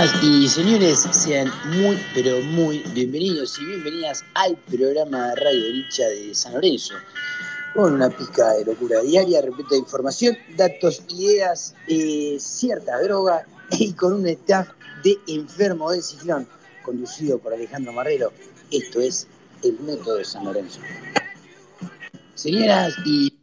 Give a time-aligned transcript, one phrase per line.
[0.00, 6.04] Señoras y señores, sean muy, pero muy bienvenidos y bienvenidas al programa de Radio Licha
[6.04, 6.94] de San Lorenzo.
[7.74, 13.92] Con una pizca de locura diaria, repito, de información, datos, ideas, eh, cierta droga y
[13.92, 14.68] con un staff
[15.04, 16.48] de enfermo de ciclón,
[16.82, 18.32] conducido por Alejandro Marrero.
[18.70, 19.28] Esto es
[19.62, 20.80] el método de San Lorenzo.
[22.34, 23.38] Señoras y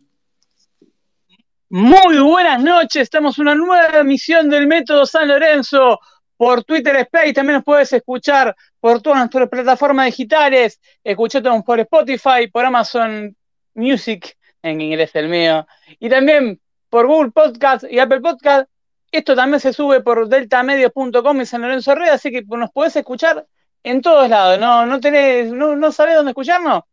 [1.69, 6.00] muy buenas noches, estamos en una nueva emisión del Método San Lorenzo
[6.38, 12.48] por Twitter Space, también nos puedes escuchar por todas nuestras plataformas digitales, escuchamos por Spotify,
[12.52, 13.36] por Amazon
[13.74, 15.68] Music, en inglés el mío,
[16.00, 16.59] y también
[16.90, 18.70] por Google Podcast y Apple Podcast.
[19.12, 23.46] Esto también se sube por deltamedios.com y San Lorenzo Red, así que nos podés escuchar
[23.84, 24.86] en todos lados, ¿no?
[24.86, 26.84] ¿No, tenés, no, sabés dónde escucharnos?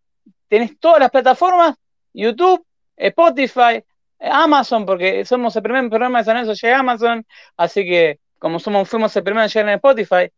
[0.49, 1.75] Tenés todas las plataformas,
[2.12, 2.65] YouTube,
[2.97, 3.84] Spotify,
[4.21, 7.26] Amazon, porque somos el primer programa de San Lorenzo llega Amazon,
[7.56, 10.33] así que como somos, fuimos el primero en llegar en Spotify,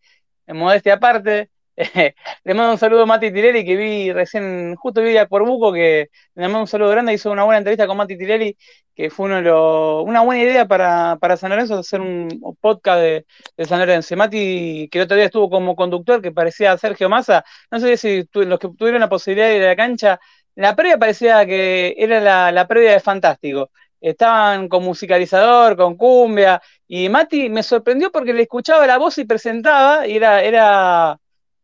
[0.46, 1.50] en modestia aparte,
[2.44, 6.08] le mando un saludo a Mati Tirelli, que vi recién, justo vi a Corbuco, que
[6.34, 8.56] le mando un saludo grande, hizo una buena entrevista con Mati Tirelli,
[8.94, 12.28] que fue uno una buena idea para, para, San Lorenzo, hacer un
[12.60, 13.26] podcast de,
[13.66, 14.16] San Lorenzo.
[14.16, 18.26] Mati, que el otro día estuvo como conductor, que parecía Sergio Massa, no sé si
[18.32, 20.20] los que tuvieron la posibilidad de ir a la cancha
[20.56, 23.70] la previa parecía que era la, la previa de Fantástico.
[24.00, 29.24] Estaban con musicalizador, con cumbia, y Mati me sorprendió porque le escuchaba la voz y
[29.24, 31.18] presentaba, y era, era,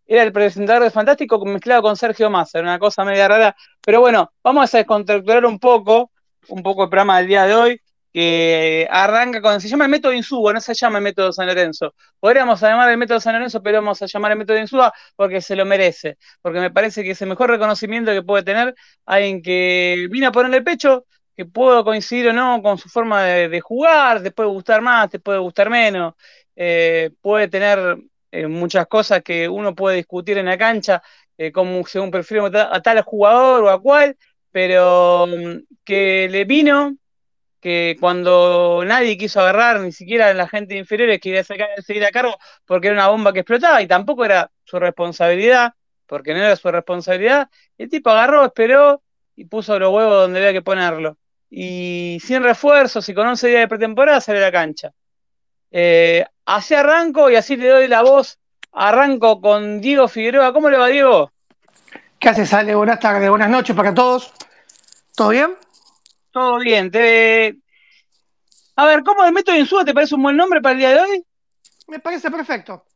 [0.06, 3.56] era el presentador de Fantástico mezclado con Sergio Massa, era una cosa media rara.
[3.84, 6.10] Pero bueno, vamos a descontracturar un poco,
[6.48, 7.80] un poco el programa del día de hoy
[8.12, 11.94] que arranca con, se llama el método Insúa, no se llama el método San Lorenzo.
[12.20, 15.56] Podríamos llamar el método San Lorenzo, pero vamos a llamar el método Insúa porque se
[15.56, 18.74] lo merece, porque me parece que es el mejor reconocimiento que puede tener
[19.06, 21.06] alguien que vino a ponerle el pecho,
[21.36, 25.18] que puedo coincidir o no con su forma de, jugar, te puede gustar más, te
[25.18, 26.14] puede gustar menos,
[26.56, 27.98] eh, puede tener
[28.30, 31.02] eh, muchas cosas que uno puede discutir en la cancha,
[31.38, 34.16] eh, como según prefiero a tal jugador o a cual,
[34.50, 36.96] pero mm, que le vino
[37.60, 42.36] que cuando nadie quiso agarrar, ni siquiera la gente inferior quería sacar, seguir a cargo
[42.66, 45.74] porque era una bomba que explotaba y tampoco era su responsabilidad,
[46.06, 47.48] porque no era su responsabilidad,
[47.78, 49.02] el tipo agarró, esperó
[49.36, 51.18] y puso los huevos donde había que ponerlo.
[51.54, 54.90] Y sin refuerzos y con 11 días de pretemporada sale a la cancha.
[55.70, 58.38] Eh, así arranco y así le doy la voz.
[58.72, 60.54] Arranco con Diego Figueroa.
[60.54, 61.30] ¿Cómo le va, Diego?
[62.18, 62.74] ¿Qué haces, Ale?
[62.74, 64.32] Buenas tardes, buenas noches para todos.
[65.14, 65.54] ¿Todo bien?
[66.30, 66.90] Todo bien.
[66.90, 67.58] Te...
[68.76, 70.88] A ver, ¿cómo el método de Insúa te parece un buen nombre para el día
[70.88, 71.26] de hoy?
[71.88, 72.86] Me parece perfecto.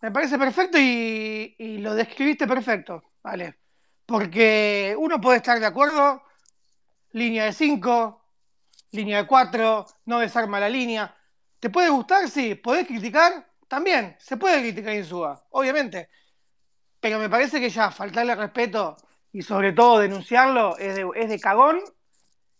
[0.00, 3.58] Me parece perfecto y, lo describiste perfecto, ¿vale?
[4.06, 6.22] Porque uno puede estar de acuerdo,
[7.12, 8.24] línea de 5,
[8.92, 11.14] línea de 4, no desarma la línea.
[11.58, 12.28] ¿Te puede gustar?
[12.28, 12.54] Sí.
[12.54, 13.46] ¿Podés criticar?
[13.68, 14.16] También.
[14.18, 16.08] Se puede criticar Insúa, obviamente.
[17.00, 18.96] Pero me parece que ya faltarle respeto
[19.32, 21.80] y sobre todo denunciarlo es de, es de cagón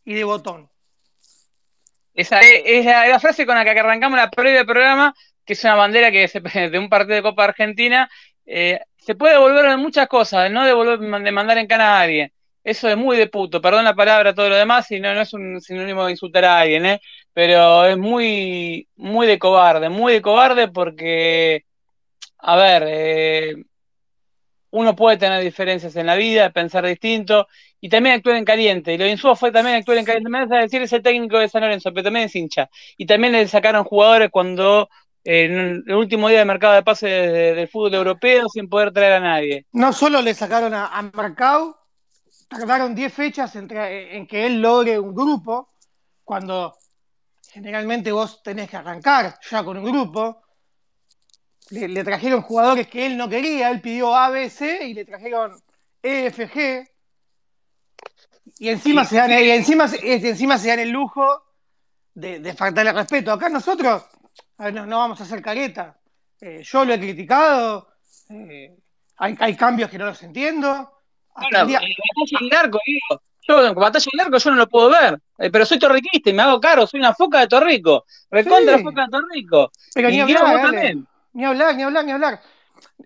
[0.04, 0.70] y de botón.
[2.14, 5.14] Esa es, la, frase con la que arrancamos la previa del programa,
[5.44, 8.10] que es una bandera que se, de un partido de Copa Argentina.
[8.44, 12.32] Eh, se puede devolver en muchas cosas, no devolver, de mandar en cana a alguien.
[12.64, 15.32] Eso es muy de puto, perdón la palabra, todo lo demás, y no, no es
[15.34, 17.00] un sinónimo de insultar a alguien, ¿eh?
[17.32, 21.64] pero es muy, muy de cobarde, muy de cobarde porque,
[22.38, 23.54] a ver, eh,
[24.72, 27.46] uno puede tener diferencias en la vida, pensar distinto
[27.80, 28.94] y también actuar en caliente.
[28.94, 30.30] Y lo de fue también actuar en caliente.
[30.30, 32.70] Me vas a decir, es el técnico de San Lorenzo, pero también es hincha.
[32.96, 34.88] Y también le sacaron jugadores cuando
[35.24, 39.20] en el último día de mercado de pase del fútbol europeo sin poder traer a
[39.20, 39.66] nadie.
[39.72, 41.76] No solo le sacaron a, a Marcao,
[42.52, 45.74] tardaron 10 fechas entre, en que él logre un grupo,
[46.24, 46.76] cuando
[47.50, 50.42] generalmente vos tenés que arrancar ya con un grupo
[51.70, 55.58] le, trajeron jugadores que él no quería, él pidió ABC y le trajeron
[56.02, 56.88] EFG.
[58.58, 61.42] Y encima, se dan, y encima, encima se dan el lujo
[62.14, 63.32] de, faltarle respeto.
[63.32, 64.04] Acá nosotros
[64.58, 65.98] no, vamos a hacer careta.
[66.40, 67.88] Eh, yo lo he criticado,
[68.28, 68.76] eh,
[69.16, 70.91] hay, cambios que no los entiendo.
[71.34, 71.80] Bueno, día...
[71.80, 73.22] batalla en arco, digo.
[73.48, 76.42] Yo, batalla en arco yo no lo puedo ver, eh, pero soy torriquista y me
[76.42, 78.04] hago caro, soy una foca de Torrico.
[78.30, 79.72] Recontra foca de Torrico.
[79.94, 81.06] Pero y ni hablar, también.
[81.32, 82.40] Ni hablar, ni hablar, ni hablar.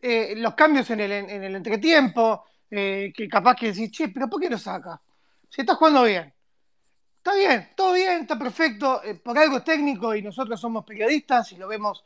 [0.02, 4.28] Eh, los cambios en el, en el entretiempo, eh, que capaz que decís, che, pero
[4.28, 5.00] ¿por qué lo saca?
[5.48, 6.32] Si está jugando bien.
[7.16, 9.02] Está bien, todo bien, está perfecto.
[9.02, 12.04] Eh, por algo es técnico y nosotros somos periodistas y lo vemos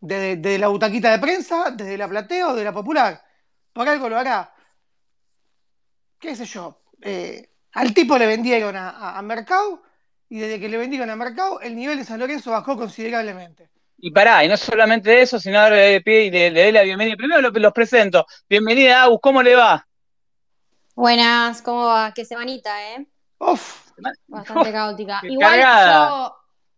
[0.00, 3.22] desde, la butaquita de prensa, desde la platea o de la popular.
[3.72, 4.53] Por algo lo hará.
[6.24, 6.80] ¿Qué sé yo?
[7.72, 9.82] al tipo le vendieron a, a, Mercado
[10.30, 13.68] y desde que le vendieron a Mercado el nivel de San Lorenzo bajó considerablemente.
[13.98, 17.16] Y pará, y no solamente eso, sino ahora de pie y le, doy la bienvenida.
[17.16, 18.24] Primero los, presento.
[18.48, 19.86] Bienvenida, Agus, ¿cómo le va?
[20.94, 22.12] Buenas, ¿cómo va?
[22.14, 23.06] Qué semanita, ¿eh?
[23.38, 23.90] Uf.
[24.26, 25.20] Bastante caótica.
[25.24, 26.36] Igual yo,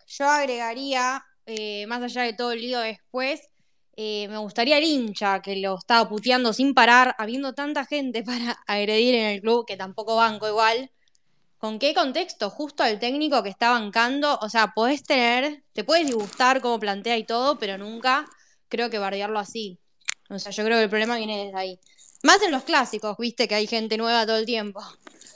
[0.09, 3.49] yo, agregaría, eh, más allá de todo el lío después,
[3.97, 8.53] eh, me gustaría el hincha que lo estaba puteando sin parar, habiendo tanta gente para
[8.67, 10.91] agredir en el club, que tampoco banco igual.
[11.59, 12.51] ¿Con qué contexto?
[12.51, 14.39] Justo al técnico que está bancando.
[14.43, 18.27] O sea, podés tener, te puedes disgustar cómo plantea y todo, pero nunca
[18.69, 19.79] creo que bardearlo así.
[20.29, 21.81] O sea, yo creo que el problema viene desde ahí.
[22.23, 24.83] Más en los clásicos, viste que hay gente nueva todo el tiempo.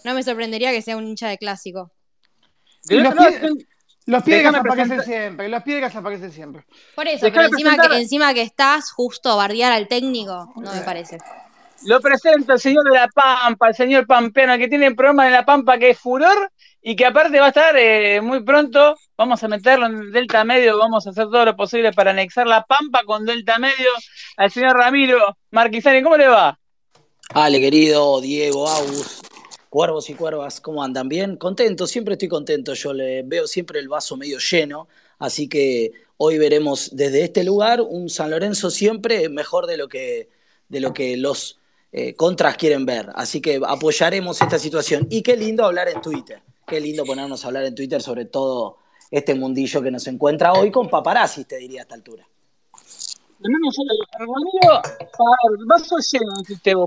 [0.05, 1.93] No me sorprendería que sea un hincha de clásico.
[4.07, 6.65] Los, piedras aparecen siempre, los piedras aparecen siempre.
[6.95, 10.81] Por eso, pero encima que, encima que estás justo a bardear al técnico, no me
[10.81, 11.19] parece.
[11.85, 15.45] Lo presento el señor de la Pampa, el señor Pampeano, que tiene programa de la
[15.47, 16.51] Pampa que es furor
[16.83, 18.97] y que aparte va a estar eh, muy pronto.
[19.17, 22.65] Vamos a meterlo en Delta Medio, vamos a hacer todo lo posible para anexar la
[22.65, 23.91] Pampa con Delta Medio
[24.37, 26.03] al señor Ramiro Marquisani.
[26.03, 26.59] ¿Cómo le va?
[27.33, 29.23] Ale, querido Diego, Agus,
[29.71, 31.09] cuervos y cuervas, ¿cómo andan?
[31.09, 31.37] ¿Bien?
[31.37, 32.75] Contento, siempre estoy contento.
[32.75, 34.89] Yo le veo siempre el vaso medio lleno,
[35.19, 40.29] así que hoy veremos desde este lugar un San Lorenzo siempre mejor de lo que,
[40.69, 41.61] de lo que los
[41.93, 43.11] eh, contras quieren ver.
[43.15, 45.07] Así que apoyaremos esta situación.
[45.09, 46.43] Y qué lindo hablar en Twitter.
[46.67, 48.79] Qué lindo ponernos a hablar en Twitter sobre todo
[49.11, 52.27] este mundillo que nos encuentra hoy con paparazzi, te diría a esta altura.
[55.67, 56.33] vaso lleno,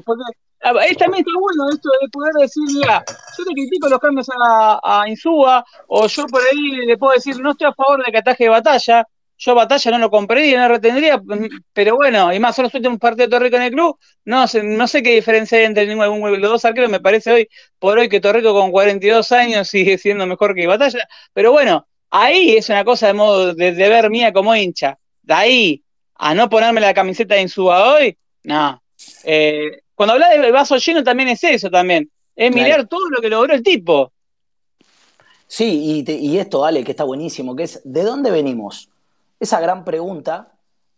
[0.05, 0.23] porque
[0.63, 3.03] también está bueno esto de poder decir, mira,
[3.37, 7.39] yo te critico los cambios a, a Insúa, o yo por ahí le puedo decir,
[7.39, 9.05] no estoy a favor de que ataje de batalla,
[9.37, 11.21] yo Batalla no lo compraría, no lo retendría,
[11.73, 14.87] pero bueno, y más, solo un partido de Torrico en el club, no sé, no
[14.87, 18.21] sé qué diferencia hay entre ningún, los dos arqueros, me parece hoy, por hoy que
[18.21, 23.07] Torrico con 42 años sigue siendo mejor que Batalla, pero bueno, ahí es una cosa
[23.07, 25.83] de modo de, ver mía como hincha, de ahí
[26.15, 28.81] a no ponerme la camiseta de Insuba hoy, no.
[29.25, 33.29] Eh, cuando habla de vaso lleno también es eso también, es mirar todo lo que
[33.29, 34.11] logró el tipo.
[35.47, 38.89] Sí, y, y esto, vale, que está buenísimo, que es, ¿de dónde venimos?
[39.39, 40.53] Esa gran pregunta,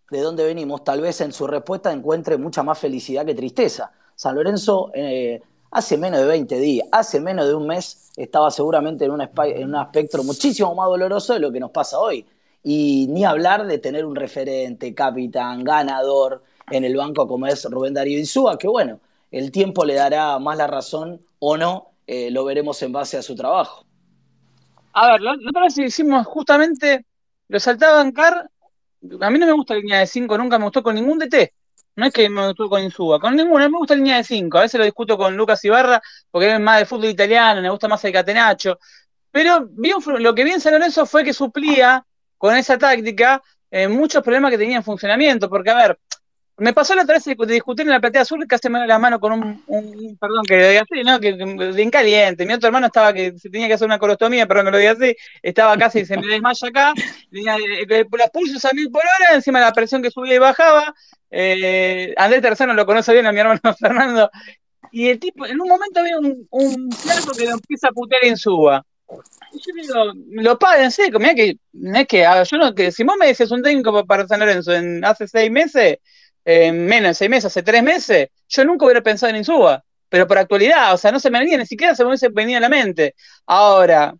[0.09, 0.83] ¿de dónde venimos?
[0.83, 3.91] Tal vez en su respuesta encuentre mucha más felicidad que tristeza.
[4.15, 9.03] San Lorenzo eh, hace menos de 20 días, hace menos de un mes, estaba seguramente
[9.03, 12.25] en un, en un espectro muchísimo más doloroso de lo que nos pasa hoy.
[12.63, 17.93] Y ni hablar de tener un referente, capitán, ganador en el banco como es Rubén
[17.93, 18.99] Darío Insúa, que bueno,
[19.31, 23.21] el tiempo le dará más la razón o no, eh, lo veremos en base a
[23.21, 23.85] su trabajo.
[24.93, 27.05] A ver, nosotros hicimos justamente
[27.47, 28.49] lo saltaba bancar.
[29.21, 31.53] A mí no me gusta la línea de 5, nunca me gustó con ningún DT.
[31.97, 34.57] No es que me gustó con Insuba, con ninguna, me gusta la línea de 5.
[34.57, 37.87] A veces lo discuto con Lucas Ibarra porque es más de fútbol italiano, me gusta
[37.87, 38.79] más el catenacho.
[39.31, 42.05] Pero bien, lo que vi en San Lorenzo fue que suplía
[42.37, 43.41] con esa táctica
[43.71, 45.49] eh, muchos problemas que tenía en funcionamiento.
[45.49, 45.99] Porque, a ver,
[46.57, 48.99] me pasó la otra vez de discutir en la platea azul casi me da la
[48.99, 51.19] mano con un, perdón, que lo diga así, ¿no?
[51.19, 52.45] Que, de incaliente.
[52.45, 54.91] Mi otro hermano estaba que se tenía que hacer una colostomía, perdón que lo diga
[54.91, 56.93] así, estaba casi, se me desmaya acá,
[57.29, 60.39] tenía eh, eh, los pulsos a mil por hora, encima la presión que subía y
[60.39, 60.93] bajaba.
[61.29, 64.29] Eh, Andrés Tercero lo conoce bien a mi hermano Fernando.
[64.91, 66.89] Y el tipo, en un momento había un, un
[67.37, 68.85] que lo empieza a putear en suba.
[69.51, 73.15] Y yo digo, lo pagan, sí, mira que, es que, yo no, que si vos
[73.19, 75.97] me decías un técnico para San Lorenzo en hace seis meses,
[76.45, 80.27] en menos de seis meses, hace tres meses, yo nunca hubiera pensado en Insúa, pero
[80.27, 82.61] por actualidad, o sea, no se me venía, ni siquiera se me hubiese venido a
[82.61, 83.15] la mente.
[83.47, 84.13] Ahora,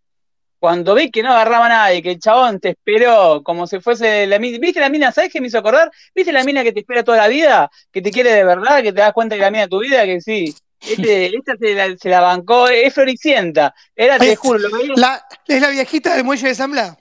[0.60, 4.26] cuando vi que no agarraba a nadie, que el chabón te esperó como si fuese
[4.26, 5.12] la mina, ¿viste la mina?
[5.12, 5.92] ¿Sabes qué me hizo acordar?
[6.16, 7.70] ¿Viste la mina que te espera toda la vida?
[7.92, 10.06] Que te quiere de verdad, que te das cuenta que la mina de tu vida,
[10.06, 10.56] que sí.
[10.82, 13.76] Este, esta se la, bancó, es floricienta.
[13.96, 16.98] Era, te juro, lo la, ¿Es la viejita del muelle de?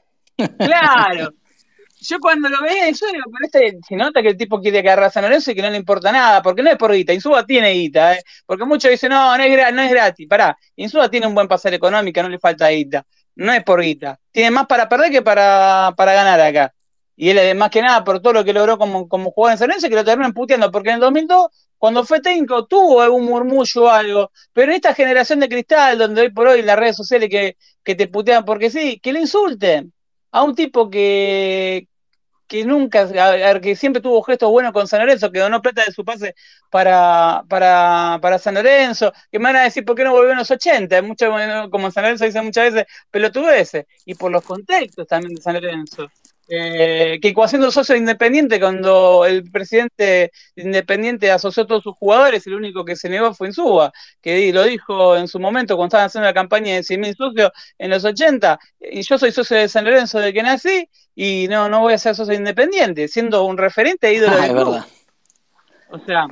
[0.59, 1.33] Claro
[2.07, 5.07] yo cuando lo veía, yo digo, pero este, se nota que el tipo quiere agarrar
[5.07, 7.47] a San Lorenzo y que no le importa nada, porque no es por guita, Insúa
[7.47, 8.23] tiene guita, ¿eh?
[8.47, 11.75] porque muchos dicen, no, no es, no es gratis, pará, Insúa tiene un buen pasar
[11.75, 13.05] económico, no le falta guita,
[13.37, 16.75] no es por guita, tiene más para perder que para, para ganar acá.
[17.17, 19.69] Y él, más que nada, por todo lo que logró como, como jugador en San
[19.69, 21.47] Lorenzo, que lo terminan puteando, porque en el 2002,
[21.79, 26.23] cuando fue técnico, tuvo algún murmullo o algo, pero en esta generación de cristal, donde
[26.23, 29.93] hoy por hoy las redes sociales que, que te putean porque sí, que le insulten
[30.33, 31.89] a un tipo que,
[32.47, 33.09] que nunca,
[33.61, 36.35] que siempre tuvo gestos buenos con San Lorenzo, que donó plata de su pase
[36.71, 40.39] para, para, para San Lorenzo, que me van a decir por qué no volvió en
[40.39, 41.31] los 80, mucho,
[41.71, 42.87] como San Lorenzo dice muchas veces,
[43.53, 46.11] ese y por los contextos también de San Lorenzo.
[46.49, 52.55] Eh, que siendo socio independiente, cuando el presidente independiente asoció a todos sus jugadores, el
[52.55, 56.27] único que se negó fue Insúa, que lo dijo en su momento cuando estaban haciendo
[56.27, 58.59] la campaña de 100.000 socios en los 80.
[58.81, 61.99] Y yo soy socio de San Lorenzo de que nací y no, no voy a
[61.99, 64.85] ser socio independiente, siendo un referente e ídolo ah, del club.
[65.91, 66.27] O sea,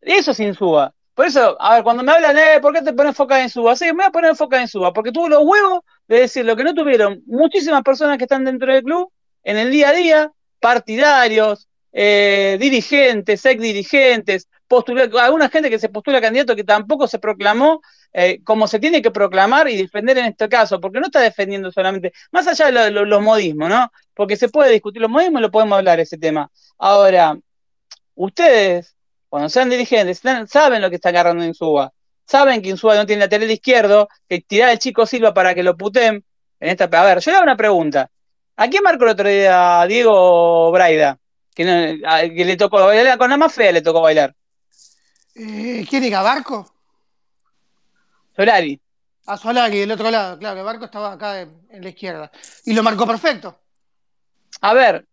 [0.00, 0.94] eso es Insúa.
[1.14, 3.76] Por eso, a ver, cuando me hablan, eh, ¿por qué te pones foca en Suba?
[3.76, 6.56] Sí, me voy a poner foca en Suba, porque tuvo los huevos de decir lo
[6.56, 10.32] que no tuvieron muchísimas personas que están dentro del club en el día a día,
[10.60, 14.48] partidarios, eh, dirigentes, ex dirigentes,
[15.20, 17.80] alguna gente que se postula candidato que tampoco se proclamó
[18.12, 21.70] eh, como se tiene que proclamar y defender en este caso, porque no está defendiendo
[21.70, 23.92] solamente, más allá de los modismos, ¿no?
[24.14, 26.50] Porque se puede discutir los modismos y lo podemos hablar ese tema.
[26.78, 27.38] Ahora,
[28.14, 28.96] ustedes,
[29.28, 31.92] cuando sean dirigentes, saben lo que está agarrando Suba,
[32.26, 35.76] saben que Insúa no tiene lateral izquierdo, que tirar el chico Silva para que lo
[35.76, 36.24] puten.
[36.60, 38.10] En esta, a ver, yo le hago una pregunta.
[38.60, 41.18] ¿A quién marcó el otro día Diego Braida?
[41.54, 44.36] Que, le tocó bailar, con la más fea le tocó bailar.
[45.34, 46.20] Eh, ¿Quién diga?
[46.20, 46.70] ¿Barco?
[48.36, 48.78] Solari.
[49.24, 52.30] A Solari, del otro lado, claro, el Barco estaba acá en, la izquierda.
[52.66, 53.58] Y lo marcó perfecto.
[54.60, 55.06] A ver,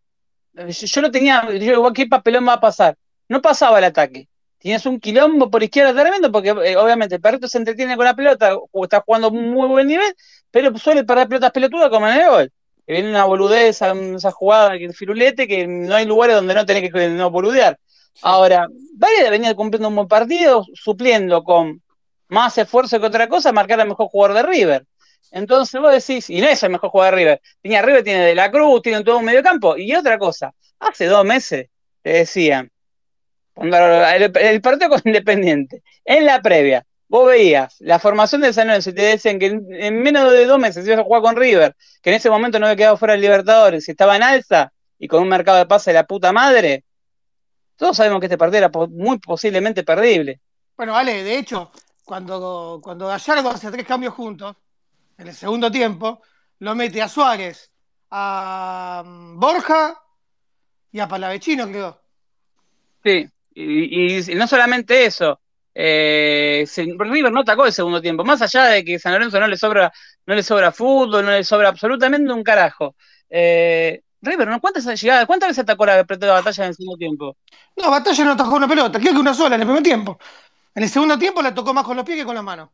[0.53, 2.97] yo, no tenía, yo, ¿qué papelón va a pasar?
[3.29, 4.27] No pasaba el ataque.
[4.57, 8.13] Tienes un quilombo por izquierda tremendo, porque eh, obviamente el perrito se entretiene con la
[8.13, 10.13] pelota, o está jugando muy buen nivel,
[10.51, 12.56] pero suele perder pelotas pelotudas como en el gol que
[12.93, 17.09] viene una boludez, esa jugada, que firulete, que no hay lugares donde no tenés que
[17.09, 17.77] no boludear.
[18.21, 21.81] Ahora, Valle venía cumpliendo un buen partido, supliendo con
[22.29, 24.85] más esfuerzo que otra cosa, marcar al mejor jugador de River.
[25.31, 28.35] Entonces vos decís, y no es el mejor jugador de River, tenía River, tiene De
[28.35, 29.77] la Cruz, tiene todo un medio campo.
[29.77, 31.67] Y otra cosa, hace dos meses
[32.01, 32.71] te decían,
[33.55, 38.89] el, el partido con Independiente, en la previa, vos veías la formación de San Lorenzo
[38.89, 42.09] y te decían que en, menos de dos meses ibas a jugar con River, que
[42.09, 45.21] en ese momento no había quedado fuera del Libertadores, y estaba en alza y con
[45.21, 46.83] un mercado de pase de la puta madre,
[47.75, 50.41] todos sabemos que este partido era muy posiblemente perdible.
[50.75, 51.71] Bueno, vale, de hecho,
[52.03, 54.55] cuando, cuando Gallardo hace tres cambios juntos,
[55.17, 56.21] en el segundo tiempo,
[56.59, 57.71] lo mete a Suárez,
[58.09, 60.01] a mm, Borja
[60.91, 62.01] y a Palavecino, creo.
[63.03, 65.39] Sí, y no solamente eso,
[65.79, 69.57] eh, River no atacó el segundo tiempo, más allá de que San Lorenzo no le
[69.57, 69.93] sobra,
[70.25, 72.95] no le sobra fútbol, no le sobra absolutamente un carajo.
[73.29, 74.59] Eh, River, ¿no?
[74.59, 77.37] ¿cuántas llegadas, cuántas veces atacó la, la batalla en el segundo tiempo?
[77.75, 80.17] No, batalla no atajó una pelota, creo que una sola en el primer tiempo.
[80.73, 82.71] En el segundo tiempo la tocó más con los pies que con la mano.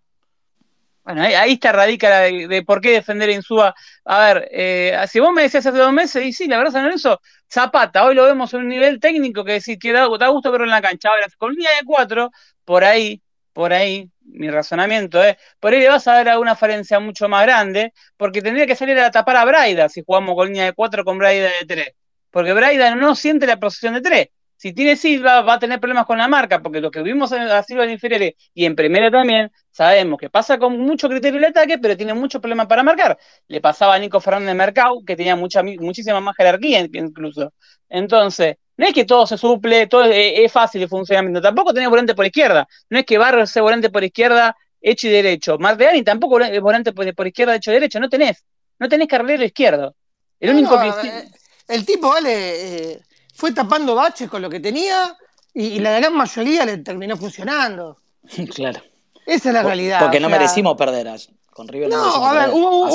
[1.04, 3.76] Bueno, ahí, está radica de, por qué defender en Insúa.
[4.06, 6.84] A ver, eh, si vos me decías hace dos meses, y sí, la verdad, San
[6.84, 7.20] Lorenzo,
[7.52, 10.72] Zapata, hoy lo vemos en un nivel técnico que decir que da, gusto verlo en
[10.72, 11.10] la cancha.
[11.10, 12.32] Ahora, con línea de cuatro,
[12.66, 13.22] por ahí,
[13.54, 17.44] por ahí, mi razonamiento es, por ahí le vas a dar alguna falencia mucho más
[17.44, 21.04] grande, porque tendría que salir a tapar a Braida si jugamos con línea de cuatro
[21.04, 21.92] con Braida de tres.
[22.32, 24.28] Porque Braida no siente la posición de tres
[24.64, 27.64] si tiene Silva, va a tener problemas con la marca, porque lo que vimos a
[27.64, 31.78] Silva en inferiores y en primera también, sabemos que pasa con mucho criterio el ataque,
[31.80, 33.18] pero tiene muchos problemas para marcar.
[33.48, 37.54] Le pasaba a Nico Fernández Mercado, que tenía muchísima más jerarquía incluso.
[37.90, 41.42] Entonces, no es que todo se suple, todo es, fácil el funcionamiento.
[41.42, 42.68] Tampoco tenés volante por izquierda.
[42.90, 45.58] No es que Barrio sea volante por izquierda hecho y derecho.
[45.60, 48.00] Marteani tampoco es volante por, izquierda hecho y derecho.
[48.00, 48.44] No tenés.
[48.80, 49.96] No tenés carrilero izquierdo.
[50.40, 50.88] El único que.
[50.88, 51.32] Eh,
[51.68, 52.92] el tipo, vale.
[52.92, 53.02] Eh,
[53.36, 55.16] fue tapando baches con lo que tenía
[55.54, 57.98] y, la gran mayoría le terminó funcionando.
[58.56, 58.82] Claro.
[59.26, 60.00] Esa es la realidad.
[60.00, 61.10] Porque no merecimos perder
[61.52, 61.90] con River.
[61.90, 62.88] No, a ver, hubo,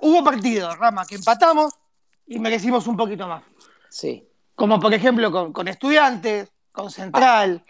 [0.00, 1.74] hubo, partidos, Rama, que empatamos
[2.26, 3.42] y merecimos un poquito más.
[3.90, 4.29] Sí.
[4.60, 7.62] Como por ejemplo con, Estudiantes, con Central,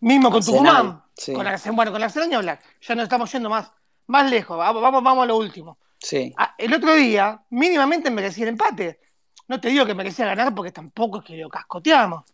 [0.00, 1.04] mismo con Tucumán.
[1.32, 2.08] Con la, bueno, con la
[2.40, 2.64] Black.
[2.80, 3.70] Ya nos estamos yendo más,
[4.08, 4.58] más lejos.
[4.58, 5.78] Vamos, vamos, a lo último.
[6.00, 6.34] Sí.
[6.36, 8.98] Ah, el otro día, mínimamente merecía el empate.
[9.46, 12.24] No te digo que merecía ganar porque tampoco es que lo cascoteamos.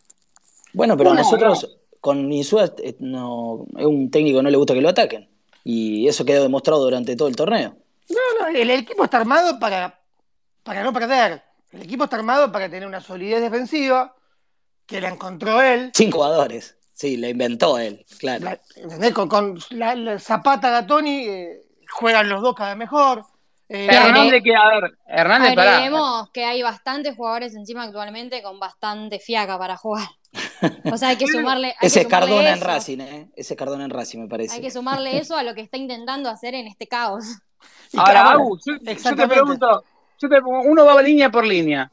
[0.73, 4.81] Bueno, pero nosotros con Insúa eh, no, es un técnico que no le gusta que
[4.81, 5.29] lo ataquen.
[5.63, 7.77] Y eso quedó demostrado durante todo el torneo.
[8.09, 9.99] No, no, el, equipo está armado para,
[10.63, 11.43] para no perder.
[11.71, 14.15] El equipo está armado para tener una solidez defensiva
[14.85, 15.91] que la encontró él.
[15.93, 16.77] Sin jugadores.
[16.93, 18.59] Sí, la inventó él, claro.
[19.29, 23.23] con, la, Zapata Gatoni eh, juegan los dos cada vez mejor.
[23.69, 29.19] Eh, Hernández, que, a ver, Hernández Agreguemos que hay bastantes jugadores encima actualmente con bastante
[29.19, 30.09] fiaca para jugar.
[30.91, 31.75] O sea, hay que sumarle.
[31.79, 33.29] Ese Cardona en Racing, ¿eh?
[33.35, 34.55] Ese Cardona en Racing, me parece.
[34.55, 37.25] Hay que sumarle eso a lo que está intentando hacer en este caos.
[37.95, 38.35] Ahora,
[38.65, 39.83] yo, te pregunto,
[40.65, 41.89] uno va línea por línea.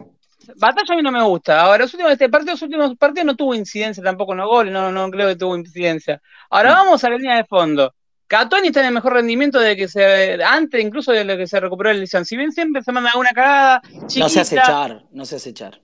[0.56, 1.61] Batalla a mí no me gusta.
[1.61, 4.73] Ahora, los últimos, este partido, los últimos partidos no tuvo incidencia tampoco en los goles,
[4.73, 6.21] no, no creo que tuvo incidencia.
[6.50, 7.95] Ahora vamos a la línea de fondo.
[8.28, 11.61] Catoni está en el mejor rendimiento de que se antes incluso de lo que se
[11.61, 12.25] recuperó el lesión.
[12.25, 13.83] Si bien siempre se manda una cagada,
[14.16, 15.80] no se hace echar, no se hace echar.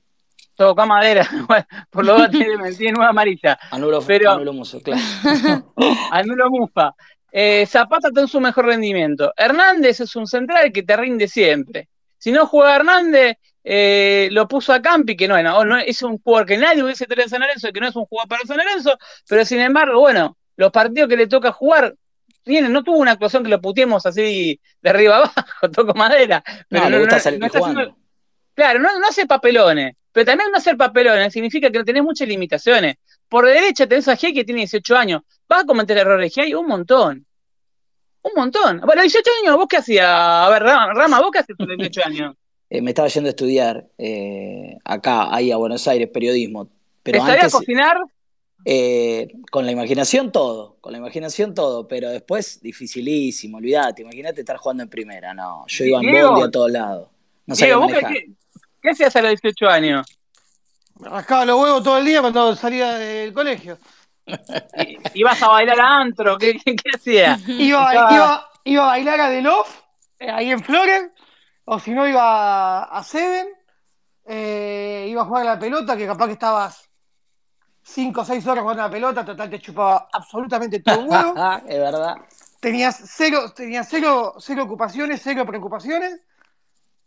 [0.56, 1.26] Toca madera,
[1.90, 3.58] por lo menos tiene, tiene nueva amarilla.
[3.70, 5.00] Anulo, pero, anulo muso, claro.
[6.10, 6.94] anulo mufa.
[7.30, 9.32] Eh, Zapata está en su mejor rendimiento.
[9.36, 11.88] Hernández es un central que te rinde siempre.
[12.22, 16.46] Si no juega Hernández, eh, lo puso a Campi, que no, no, es un jugador
[16.46, 18.96] que nadie hubiese tenido en San Lorenzo, que no es un jugador para San Lorenzo,
[19.28, 21.96] pero sin embargo, bueno, los partidos que le toca jugar,
[22.44, 26.44] tiene, no tuvo una actuación que lo putiemos así de arriba abajo, toco madera.
[26.68, 27.96] Pero no, le gusta salir jugando.
[28.54, 32.98] claro, no, no hace papelones, pero también no hacer papelones significa que tenés muchas limitaciones.
[33.28, 35.22] Por derecha tenés a G que tiene 18 años.
[35.48, 36.56] ¿Vas a cometer errores, G?
[36.56, 37.26] Un montón.
[38.22, 38.80] Un montón.
[38.84, 40.06] Bueno, 18 años, ¿vos qué hacías?
[40.08, 42.36] A ver, Rama, ¿vos qué hacías con 18 años?
[42.70, 46.70] Eh, me estaba yendo a estudiar eh, acá, ahí a Buenos Aires, periodismo.
[47.02, 47.98] Pero a cocinar?
[48.64, 54.56] Eh, con la imaginación todo, con la imaginación todo, pero después dificilísimo, olvídate, imagínate estar
[54.56, 57.08] jugando en primera, no, yo iba en bondi a todos lados.
[57.44, 58.30] No Diego, ¿vos qué,
[58.80, 60.06] qué, hacías a los 18 años?
[61.00, 63.78] Me rascaba los huevos todo el día cuando salía del colegio.
[65.14, 66.38] ¿Ibas a bailar a antro?
[66.38, 66.60] ¿Qué,
[66.94, 67.48] hacías?
[67.48, 69.82] Iba, iba, iba, a bailar a The Love,
[70.18, 71.10] eh, ahí en Flores,
[71.64, 73.48] o si no iba a Seven,
[74.24, 76.88] eh, iba a jugar a la pelota, que capaz que estabas
[77.82, 81.34] 5 o 6 horas jugando a la pelota, total te chupaba absolutamente todo el huevo.
[81.68, 82.16] es verdad.
[82.60, 86.20] Tenías cero, tenías cero, cero ocupaciones, cero preocupaciones.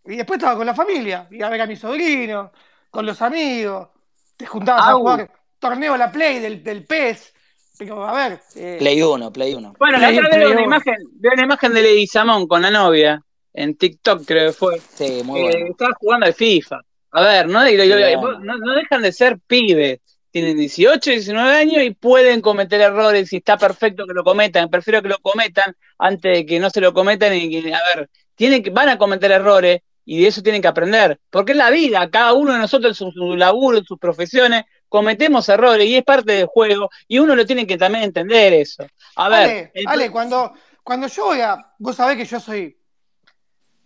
[0.04, 2.52] Y después estaba con la familia, iba a ver a mi sobrino,
[2.92, 3.90] con los amigos,
[4.38, 7.34] te juntabas a jugar torneo a la Play del, del PES.
[7.78, 8.40] Pero, a ver.
[8.56, 9.74] Eh, play 1, Play 1.
[9.78, 13.22] Bueno, la otra vez una imagen, de una imagen de Leguizamón con la novia,
[13.54, 14.80] en TikTok creo que fue.
[14.80, 15.68] Sí, muy eh, bueno.
[15.72, 16.80] Estaba jugando al FIFA.
[17.12, 17.60] A ver, ¿no?
[17.64, 20.00] No, no dejan de ser pibes
[20.36, 24.70] tienen 18, 19 años y pueden cometer errores y está perfecto que lo cometan.
[24.70, 28.62] Prefiero que lo cometan antes de que no se lo cometan y a ver, tienen
[28.62, 31.22] que, van a cometer errores y de eso tienen que aprender.
[31.30, 35.50] Porque es la vida, cada uno de nosotros en su, laburo, en sus profesiones, cometemos
[35.50, 38.88] errores y es parte del juego y uno lo tiene que también entender eso.
[39.18, 39.74] A ver.
[39.88, 40.54] Ale, cuando,
[40.84, 41.58] cuando yo voy a.
[41.80, 42.80] Vos sabés que yo soy.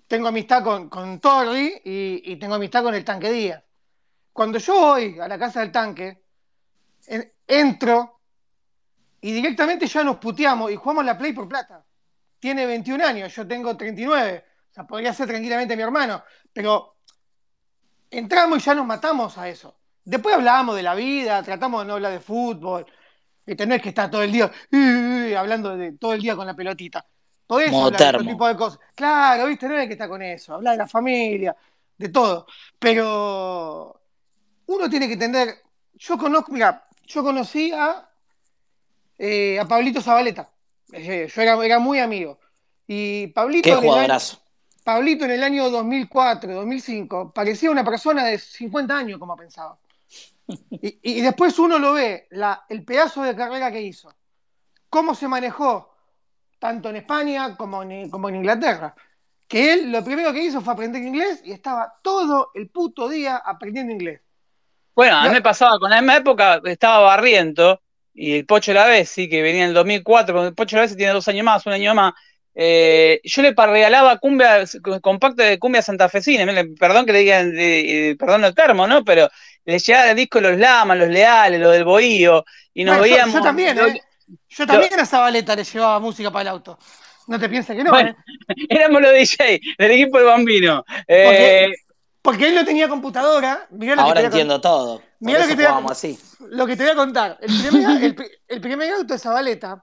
[0.08, 3.64] Tengo amistad con, con Torri y, y tengo amistad con el tanque Díaz.
[4.32, 6.22] Cuando yo voy a la casa del tanque,
[7.48, 8.22] entro
[9.20, 11.84] y directamente ya nos puteamos y jugamos la Play por plata.
[12.40, 14.46] Tiene 21 años, yo tengo 39.
[14.70, 16.24] O sea, podría ser tranquilamente mi hermano.
[16.54, 16.98] Pero
[18.12, 19.79] entramos y ya nos matamos a eso.
[20.10, 22.84] Después hablábamos de la vida, tratamos de no hablar de fútbol.
[23.46, 24.52] Que tenés que estar todo el día
[25.38, 27.06] hablando de todo el día con la pelotita.
[27.46, 28.80] Podés hablar de tipo de cosas.
[28.96, 30.56] Claro, viste, no hay que estar con eso.
[30.56, 31.56] Hablar de la familia,
[31.96, 32.48] de todo.
[32.80, 34.02] Pero
[34.66, 35.62] uno tiene que entender.
[35.94, 38.10] Yo conozco, mira, yo conocí a,
[39.16, 40.50] eh, a Pablito Zabaleta.
[40.92, 42.40] Eh, yo era, muy amigo.
[42.88, 43.78] Y Pablito.
[43.78, 44.18] en, el año,
[44.84, 49.78] Pablito en el año 2004, 2005, parecía una persona de 50 años, como pensaba.
[50.82, 54.14] Y, después uno lo ve, la, el pedazo de carrera que hizo,
[54.90, 55.96] cómo se manejó,
[56.58, 58.96] tanto en España como en, como en Inglaterra.
[59.48, 63.38] Que él lo primero que hizo fue aprender inglés y estaba todo el puto día
[63.38, 64.22] aprendiendo inglés.
[64.96, 67.82] Bueno, a mí me pasaba, con la misma época estaba Barriento
[68.14, 71.28] y el Pocho La sí, que venía en el 2004, el Pocho La tiene dos
[71.28, 72.14] años más, un año más.
[72.62, 74.66] Eh, yo le regalaba cumbia,
[75.02, 76.46] compacto de cumbia santafesina,
[76.78, 77.54] perdón que le digan,
[78.18, 79.06] perdón el termo, ¿no?
[79.06, 79.30] Pero
[79.64, 82.44] le llegaba el disco Los Lamas, Los Leales, lo del Bohío,
[82.74, 83.36] y nos veíamos.
[83.36, 84.02] Yo, también, ¿eh?
[84.50, 86.78] Yo también a Zabaleta le llevaba música para el auto.
[87.28, 88.14] No te pienses que no, ¿eh?
[88.70, 90.84] Éramos los DJ del equipo del Bambino.
[91.08, 91.70] Eh,
[92.22, 93.70] porque él no tenía computadora.
[93.98, 95.02] Ahora entiendo todo.
[95.22, 96.20] Mirá lo que, te voy a, así.
[96.50, 97.38] lo que te voy a contar.
[97.40, 99.82] El primer, auto de Zabaleta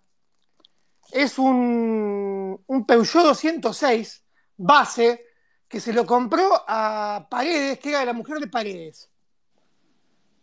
[1.16, 4.24] es un, un Peugeot 206
[4.56, 5.24] base
[5.68, 9.10] que se lo compró a Paredes, que era la mujer de Paredes.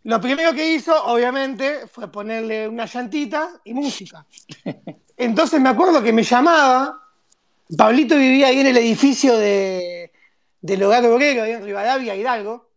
[0.04, 4.26] Lo primero que hizo, obviamente, fue ponerle una llantita y música.
[5.16, 7.00] Entonces me acuerdo que me llamaba.
[7.76, 10.12] Pablito vivía ahí en el edificio de,
[10.60, 12.68] del hogar obrero ahí en Rivadavia, Hidalgo.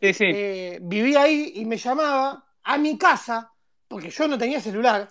[0.00, 0.24] Sí, sí.
[0.26, 3.52] Eh, vivía ahí y me llamaba a mi casa,
[3.86, 5.08] porque yo no tenía celular.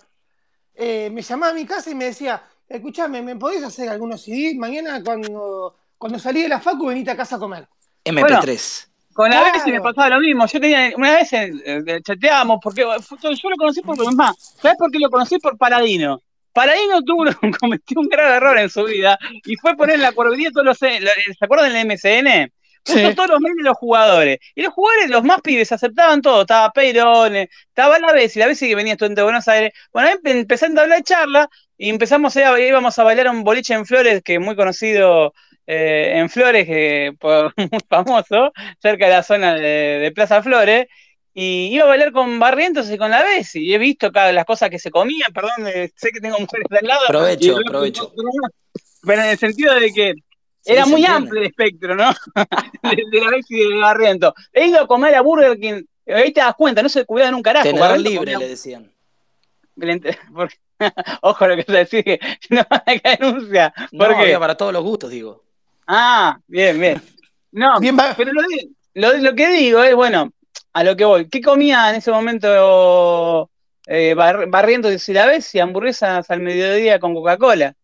[0.76, 4.56] Eh, me llamaba a mi casa y me decía, escúchame, ¿me podés hacer algunos CDs?
[4.56, 7.66] Mañana cuando, cuando salí de la facu venite a casa a comer.
[8.04, 8.86] MP3.
[9.14, 10.46] con la vez me pasaba lo mismo.
[10.46, 14.54] Yo tenía, una vez eh, chateábamos, porque yo lo conocí por más.
[14.60, 15.38] ¿Sabes por qué lo conocí?
[15.38, 16.20] Por Paladino.
[16.52, 17.24] Paradino tuvo,
[17.60, 20.78] cometió un grave error en su vida y fue poner la cuervería todos los.
[20.78, 20.98] ¿Se
[21.40, 22.52] acuerdan del MCN?
[22.86, 24.38] Puso todos los medios de los jugadores.
[24.54, 26.42] Y los jugadores, los más pibes, aceptaban todo.
[26.42, 29.72] Estaba Peirone, estaba la y la vez que venía estudiante de Buenos Aires.
[29.92, 33.74] Bueno, ahí empezando a hablar de charla y empezamos a íbamos a bailar un boliche
[33.74, 35.34] en Flores, que es muy conocido
[35.66, 37.12] eh, en Flores, que
[37.56, 40.86] muy famoso, cerca de la zona de, Plaza Flores.
[41.34, 44.46] Y iba a bailar con Barrientos y con la vez y he visto cada, las
[44.46, 47.06] cosas que se comían, perdón, eh, sé que tengo mujeres al lado.
[47.08, 48.10] Provecho, provecho.
[49.02, 50.14] Pero en el sentido de que
[50.66, 52.10] era muy amplio el espectro, ¿no?
[52.82, 54.34] de, la vez y de Barriento.
[54.52, 57.42] He ido a comer a Burger King, ahí te das cuenta, no se cuidan un
[57.42, 57.68] carajo.
[57.68, 58.92] Tener libre, le decían.
[61.22, 63.72] Ojo lo que te decís, que no van a caer denuncia.
[63.92, 64.38] No, qué?
[64.38, 65.44] para todos los gustos, digo.
[65.86, 67.02] Ah, bien, bien.
[67.52, 68.32] No, bien, pero
[68.94, 70.32] lo, que digo es, bueno,
[70.72, 71.28] a lo que voy.
[71.28, 73.50] ¿Qué comía en ese momento
[73.86, 77.74] eh, Barrientos si la ves y hamburguesas al mediodía con Coca-Cola?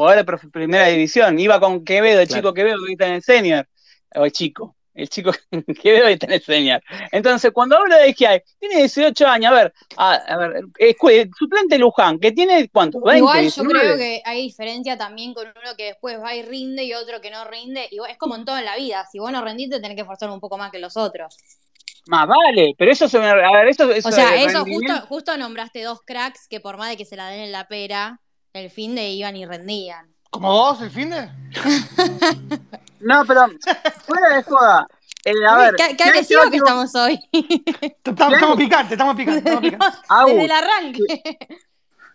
[0.00, 1.38] Jugador de primera división.
[1.38, 3.68] Iba con Quevedo, el chico Quevedo que está en el senior.
[4.14, 5.30] O el chico, el chico
[5.82, 6.82] Quevedo que está en el senior.
[7.12, 9.52] Entonces, cuando hablo de hay tiene 18 años.
[9.52, 10.64] A ver, a, ver,
[11.38, 13.00] suplente Luján, que tiene cuánto?
[13.00, 16.84] 20, Igual yo creo que hay diferencia también con uno que después va y rinde
[16.84, 17.86] y otro que no rinde.
[17.90, 19.06] Y es como en toda la vida.
[19.12, 21.36] Si vos no rendiste, tenés que forzar un poco más que los otros.
[22.06, 23.28] Más vale, pero eso se me.
[23.28, 26.88] A ver, eso, eso o sea, eso justo, justo nombraste dos cracks que por más
[26.88, 28.20] de que se la den en la pera,
[28.52, 30.14] el fin de iban y rendían.
[30.30, 31.28] ¿Como vos, el fin de?
[33.00, 33.46] no, pero
[34.04, 34.86] fuera de joda.
[35.24, 37.20] Eh, a ver, ¿Qué, qué agresivo que estamos hoy?
[38.04, 39.44] estamos, picantes, estamos picantes.
[39.44, 39.98] Estamos picantes.
[40.26, 41.22] Desde el arranque.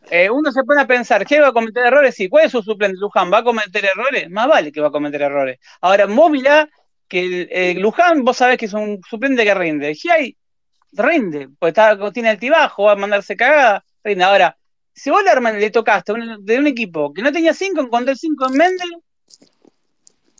[0.09, 2.15] Eh, uno se pone a pensar, ¿qué va a cometer errores?
[2.15, 2.97] Sí, ¿cuál es su suplente?
[2.99, 4.29] Luján, ¿va a cometer errores?
[4.29, 5.59] Más vale que va a cometer errores.
[5.81, 6.69] Ahora, Móvila,
[7.07, 9.95] que el, Luján, vos sabés que es un suplente que rinde.
[10.11, 10.37] hay
[10.91, 14.23] rinde, pues está, tiene altibajo, va a mandarse cagada, rinde.
[14.23, 14.57] Ahora,
[14.95, 18.89] si vos le tocaste de un equipo que no tenía cinco, encontré cinco en Mendel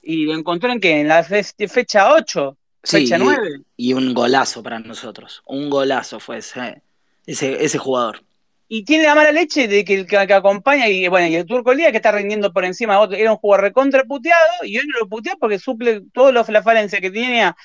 [0.02, 1.02] y lo encontró en qué?
[1.02, 3.62] En la fecha 8, fecha 9.
[3.76, 5.41] Y, un golazo para nosotros.
[5.46, 6.82] Un golazo fue ese,
[7.26, 8.24] ese, jugador.
[8.70, 11.72] Y tiene la mala leche de que el que, acompaña, y bueno, y el Turco
[11.72, 14.86] Elías que está rindiendo por encima de otro, era un jugador recontra puteado, y hoy
[14.88, 17.58] no lo putea porque suple todas las falencias que tenía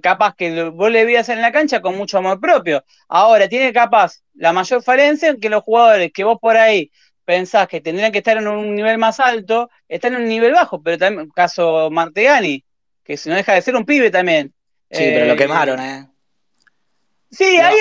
[0.00, 2.84] capaz que vos le veías en la cancha con mucho amor propio.
[3.08, 6.90] Ahora, tiene capaz la mayor falencia en que los jugadores que vos por ahí
[7.24, 10.82] pensás que tendrían que estar en un nivel más alto, están en un nivel bajo,
[10.82, 12.64] pero también, caso Martegani,
[13.02, 14.52] que si no deja de ser un pibe también.
[14.90, 16.08] Sí, pero lo eh, quemaron, ¿eh?
[17.30, 17.76] Sí, ahí,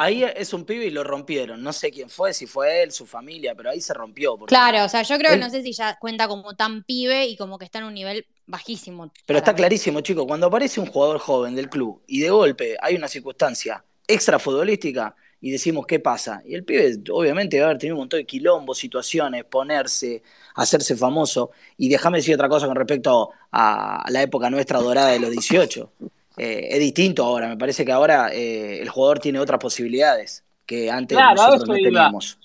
[0.00, 1.62] ahí, es un pibe y lo rompieron.
[1.62, 4.36] No sé quién fue, si fue él, su familia, pero ahí se rompió.
[4.36, 7.36] Claro, o sea, yo creo que no sé si ya cuenta como tan pibe y
[7.36, 9.12] como que está en un nivel bajísimo.
[9.24, 12.96] Pero está clarísimo, chicos, cuando aparece un jugador joven del club y de golpe hay
[12.96, 16.42] una circunstancia extra futbolística y decimos qué pasa.
[16.44, 20.22] Y el pibe obviamente debe haber tenido un montón de quilombos, situaciones, ponerse,
[20.54, 21.52] hacerse famoso.
[21.76, 25.92] Y déjame decir otra cosa con respecto a la época nuestra dorada de los 18.
[26.38, 30.90] Eh, es distinto ahora, me parece que ahora eh, el jugador tiene otras posibilidades que
[30.90, 32.38] antes nosotros no teníamos.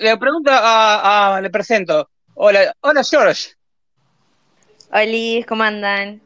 [0.00, 2.08] Le, pregunto a, le presento.
[2.34, 3.50] Hola, hola George.
[4.96, 6.22] Hola, ¿cómo andan?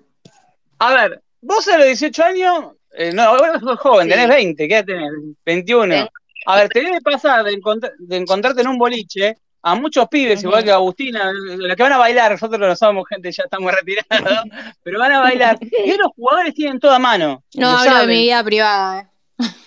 [0.78, 4.82] A ver, vos a los 18 años, eh, no, vos sos joven, tenés 20, ¿qué
[4.82, 5.10] tenés?
[5.46, 6.06] 21.
[6.44, 7.58] A ver, tenés que pasar de,
[7.98, 11.96] de encontrarte en un boliche a muchos pibes, igual que Agustina, los que van a
[11.96, 14.44] bailar, nosotros no somos gente, ya estamos retirados,
[14.82, 15.58] pero van a bailar.
[15.62, 17.42] Y los jugadores tienen toda mano.
[17.54, 19.10] No hablo de mi vida privada.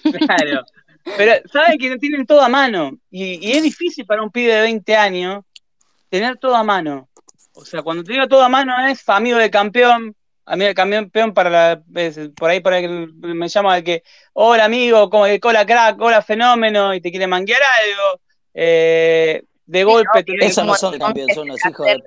[0.04, 0.12] Eh.
[0.12, 0.64] Claro.
[1.18, 2.92] Pero saben que tienen toda mano.
[3.10, 5.44] Y, es difícil para un pibe de 20 años
[6.10, 7.10] tener toda mano.
[7.54, 11.50] O sea, cuando te digo toda mano es amigo de campeón, amigo de campeón para
[11.50, 11.82] la,
[12.36, 16.22] por ahí por ahí me llama de que, hola amigo, como de cola crack, hola
[16.22, 18.22] fenómeno, y te quiere manguear algo.
[18.54, 20.26] Eh, de golpe.
[20.42, 22.04] Esos no son campeones, son los hijos de...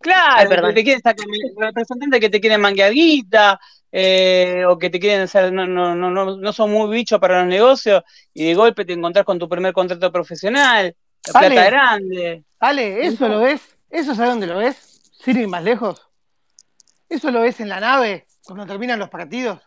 [0.00, 3.58] Claro, te quieren sacar representantes que te quieren manguear guita,
[3.90, 7.48] eh, o que te quieren hacer, no, no, no, no, son muy bichos para los
[7.48, 10.94] negocios, y de golpe te encontrás con tu primer contrato profesional,
[11.26, 12.44] la plata grande.
[12.60, 13.75] Ale, ¿eso lo ves?
[13.96, 15.00] ¿Eso sabes dónde lo ves?
[15.24, 16.06] ¿Sirve más lejos?
[17.08, 19.62] ¿Eso lo ves en la nave cuando terminan los partidos?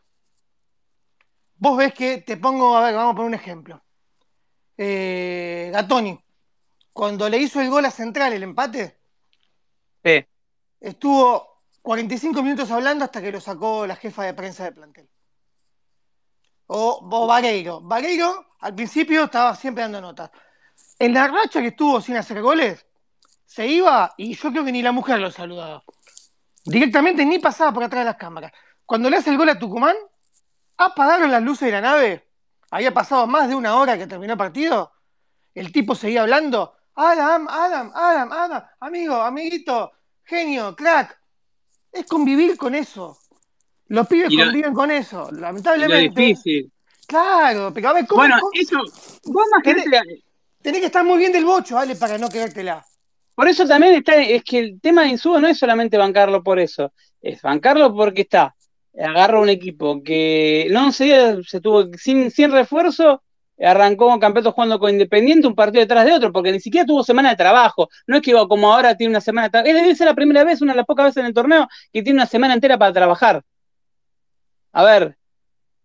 [1.56, 3.84] Vos ves que te pongo, a ver, vamos a poner un ejemplo.
[4.78, 6.24] Eh, Gatoni,
[6.94, 9.00] cuando le hizo el gol a Central, el empate,
[10.80, 15.10] estuvo 45 minutos hablando hasta que lo sacó la jefa de prensa de plantel.
[16.68, 17.82] O, o Vareiro.
[17.82, 20.30] Vareiro al principio estaba siempre dando notas.
[21.00, 22.86] En la racha que estuvo sin hacer goles,
[23.50, 25.84] se iba y yo creo que ni la mujer lo saludaba.
[26.66, 28.52] Directamente ni pasaba por atrás de las cámaras.
[28.86, 29.96] Cuando le hace el gol a Tucumán,
[30.78, 32.30] apagaron las luces de la nave.
[32.70, 34.92] Había pasado más de una hora que terminó el partido.
[35.56, 41.20] El tipo seguía hablando Adam, Adam, Adam, Adam, amigo, amiguito, genio, crack.
[41.92, 43.18] es convivir con eso.
[43.88, 46.22] Los pibes conviven con eso, lamentablemente.
[46.22, 46.72] difícil.
[47.08, 48.22] Claro, pero a ver, ¿cómo?
[48.22, 49.86] Bueno, eso, vos más tenés,
[50.62, 51.96] tenés que estar muy bien del bocho, ¿vale?
[51.96, 52.86] Para no querértela.
[53.40, 56.60] Por eso también está, es que el tema de Insúa no es solamente bancarlo por
[56.60, 58.54] eso, es bancarlo porque está,
[59.02, 63.24] agarra un equipo que no se, se tuvo sin, sin refuerzo,
[63.58, 67.02] arrancó con campeonato jugando con Independiente un partido detrás de otro, porque ni siquiera tuvo
[67.02, 67.88] semana de trabajo.
[68.08, 69.74] No es que iba como ahora tiene una semana de trabajo.
[69.74, 72.18] Debe ser la primera vez, una de las pocas veces en el torneo, que tiene
[72.18, 73.42] una semana entera para trabajar.
[74.74, 75.18] A ver,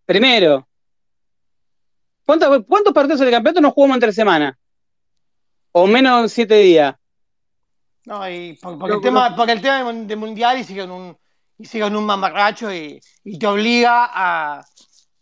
[0.04, 0.66] primero,
[2.26, 4.58] ¿cuántos, cuántos partidos del campeonato nos jugamos entre semana?
[5.70, 6.96] O menos siete días.
[8.06, 11.16] No, y por, el, tema, el tema de mundial y sigue un,
[11.58, 14.64] y un mamarracho y, y te obliga a.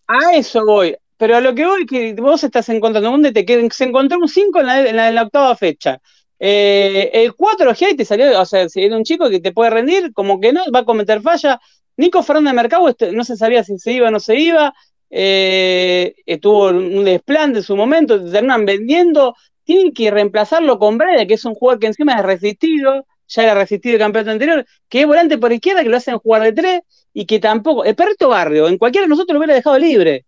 [0.09, 3.69] A eso voy pero a lo que voy que vos estás encontrando un DT que
[3.71, 6.01] se encontró un 5 en la, en la, octava fecha.
[6.41, 9.71] Eh, el 4 G te salió, o sea, si era un chico que te puede
[9.71, 11.61] rendir, como que no, va a cometer falla.
[11.97, 14.75] Nico Fernández Mercado este, no se sabía si se iba o no se iba.
[15.11, 19.37] Eh, tuvo un desplante en su momento, terminan vendiendo.
[19.65, 23.55] Tienen que reemplazarlo con Breda, que es un jugador que encima es resistido, ya era
[23.55, 26.83] resistido el campeonato anterior, que es volante por izquierda, que lo hacen jugar de tres
[27.13, 27.85] y que tampoco.
[27.85, 30.27] El perrito barrio, en cualquiera de nosotros lo hubiera dejado libre.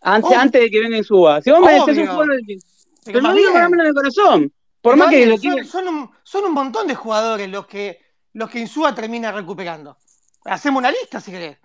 [0.00, 1.40] Antes, de que venga suba.
[1.40, 2.58] Si vos me decís un jugador de...
[3.06, 4.52] Pero no digo con de corazón.
[4.82, 8.00] Por más que son, un, son, un, montón de jugadores los que,
[8.34, 9.96] los que Insúa termina recuperando.
[10.44, 11.56] Hacemos una lista si querés.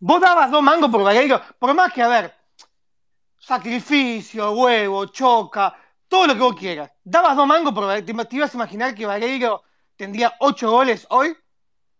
[0.00, 2.34] Vos dabas dos mangos por Vareiro, por más que, a ver,
[3.42, 5.74] sacrificio, huevo, choca,
[6.08, 6.90] todo lo que vos quieras.
[7.02, 7.74] Dabas dos mangos.
[8.04, 9.62] ¿Te, ibas a imaginar que Vareiro
[9.96, 11.36] tendría ocho goles hoy?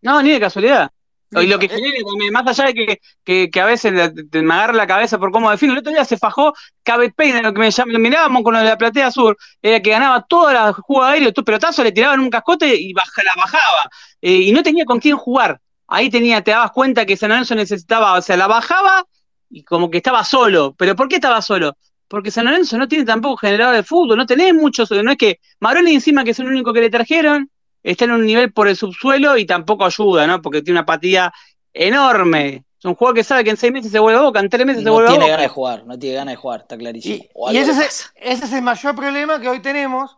[0.01, 0.91] No, ni de casualidad.
[1.35, 3.91] Y lo que genera también, más allá de que, que, a veces
[4.31, 6.53] me agarra la cabeza por cómo defino, el otro día se fajó
[6.83, 10.21] Cabet Payne, lo que me mirábamos con lo de la platea sur, era que ganaba
[10.29, 13.89] toda la jugada aérea, tu pelotazo le tiraban un cascote y baja, la bajaba.
[14.21, 15.59] Eh, y no tenía con quién jugar.
[15.87, 19.07] Ahí tenía, te dabas cuenta que San Lorenzo necesitaba, o sea, la bajaba
[19.53, 20.75] y como que estaba solo.
[20.77, 21.77] ¿Pero por qué estaba solo?
[22.09, 25.41] Porque San Lorenzo no tiene tampoco generador de fútbol, no tenés muchos, no es que
[25.61, 27.51] Maroni encima que es el único que le trajeron,
[27.83, 30.41] está en un nivel por el subsuelo y tampoco ayuda, ¿no?
[30.43, 31.33] Porque tiene una apatía
[31.73, 32.65] enorme.
[32.79, 34.67] Es un jugador que sabe que en seis meses se vuelve a boca, en tres
[34.67, 35.21] meses se vuelve a boca.
[35.21, 37.25] No tiene ganas de jugar, no tiene ganas de jugar, está clarísimo.
[37.51, 37.87] Y, ese,
[38.17, 40.17] es, el mayor problema que hoy tenemos,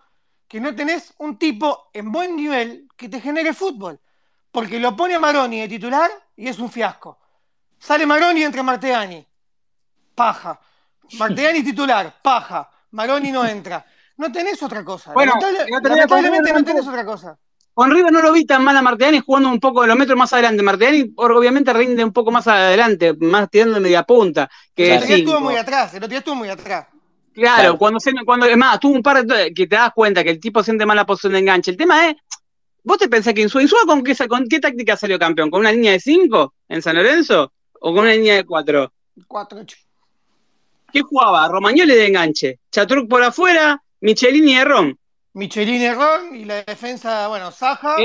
[0.49, 4.01] que no tenés un tipo en buen nivel que te genere fútbol.
[4.51, 7.19] Porque lo pone a Maroni de titular y es un fiasco.
[7.85, 9.27] Sale Maroni y entra Marteani.
[10.15, 10.59] Paja.
[11.19, 12.71] Marteani titular, paja.
[12.93, 13.85] Maroni no entra.
[14.17, 15.13] No tenés otra cosa.
[15.13, 15.35] Bueno,
[15.83, 17.37] lamentablemente no tenés otra cosa.
[17.75, 20.17] Con River no lo vi tan mal a Martiani jugando un poco de los metros
[20.17, 20.63] más adelante.
[20.63, 24.49] Martiani obviamente rinde un poco más adelante, más tirando de media punta.
[24.75, 26.87] Que el estuvo muy atrás, el otro estuvo muy atrás.
[27.35, 30.31] Claro, cuando se, cuando es más, tuvo un par de que te das cuenta que
[30.31, 31.73] el tipo siente mala posición de enganche.
[31.73, 32.17] El tema es,
[32.83, 35.51] ¿vos te pensás que en su con qué, con qué táctica salió campeón?
[35.51, 37.53] ¿Con una línea de 5 en San Lorenzo?
[37.87, 38.91] ¿O con una línea de 4?
[39.29, 39.59] 4,
[40.91, 41.47] ¿Qué jugaba?
[41.49, 44.99] Romagnoli de enganche, Chatruc por afuera, Michelini de Ron.
[45.35, 47.97] Michelini Ron y la defensa, bueno, Saja.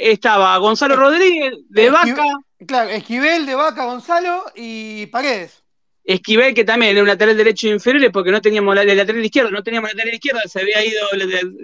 [0.00, 2.24] estaba Gonzalo Rodríguez de Vaca.
[2.64, 5.63] Claro, Esquivel de Vaca, Gonzalo y Paredes.
[6.04, 9.62] Esquivel, que también era un lateral derecho inferior, porque no teníamos el lateral izquierdo, no
[9.62, 11.00] teníamos lateral izquierdo, se había ido,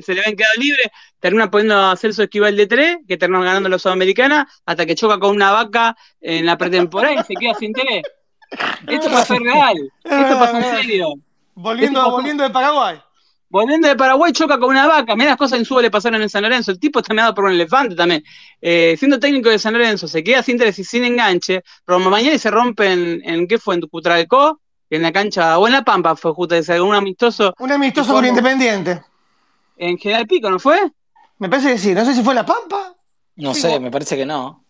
[0.00, 3.68] se le habían quedado libre, termina poniendo a Celso Esquivel de tres, que terminó ganando
[3.68, 7.72] la Sudamericana, hasta que choca con una vaca en la pretemporada y se queda sin
[7.74, 8.02] tres.
[8.86, 11.14] Esto pasó real, esto pasó en serio.
[11.54, 12.98] Volviendo, volviendo de Paraguay.
[13.50, 15.16] Volviendo de Paraguay, choca con una vaca.
[15.16, 16.70] Mira las cosas en su le pasaron en San Lorenzo.
[16.70, 18.22] El tipo está meado por un elefante también.
[18.60, 21.64] Eh, siendo técnico de San Lorenzo, se queda sin interés y sin enganche.
[21.84, 23.74] Pero mañana se rompe en, en ¿qué fue?
[23.74, 27.52] En Cutralcó, en la cancha, o en La Pampa fue justo ese, un amistoso.
[27.58, 29.02] Un amistoso con Independiente.
[29.76, 30.78] En General Pico, ¿no fue?
[31.38, 31.92] Me parece que sí.
[31.92, 32.94] No sé si fue La Pampa.
[33.34, 34.64] No sé, me parece que no.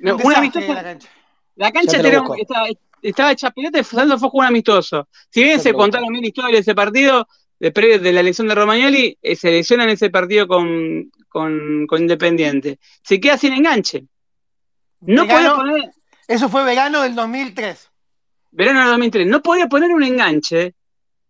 [0.00, 0.72] Un, amistoso.
[0.72, 1.08] La cancha,
[1.56, 2.68] la cancha estaba,
[3.02, 5.08] estaba hecha pelota y Saldo fue un amistoso.
[5.30, 7.26] Si bien se contaron mil historias de ese partido,
[7.58, 11.10] de, de la elección de Romagnoli, eh, se lesiona en ese partido con,
[11.98, 12.78] Independiente.
[13.02, 14.04] Se queda sin enganche.
[15.00, 15.90] No podía poner.
[16.26, 17.90] Eso fue verano del 2003.
[18.50, 19.26] Verano del 2003.
[19.26, 20.74] No podía poner un enganche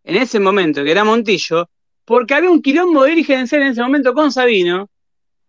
[0.05, 1.69] en ese momento, que era Montillo,
[2.05, 4.88] porque había un quilombo dirigencial en ese momento con Sabino,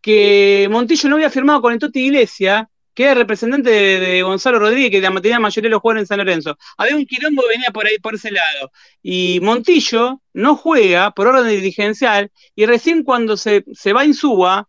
[0.02, 4.92] que Montillo no había firmado con el Toti Iglesia, que era representante de, Gonzalo Rodríguez,
[4.92, 6.58] que la mayoría de los jugadores en San Lorenzo.
[6.76, 8.74] Había un quilombo que venía por ahí, por ese lado.
[9.02, 14.68] Y Montillo no juega por orden dirigencial, y recién cuando se, se va en suba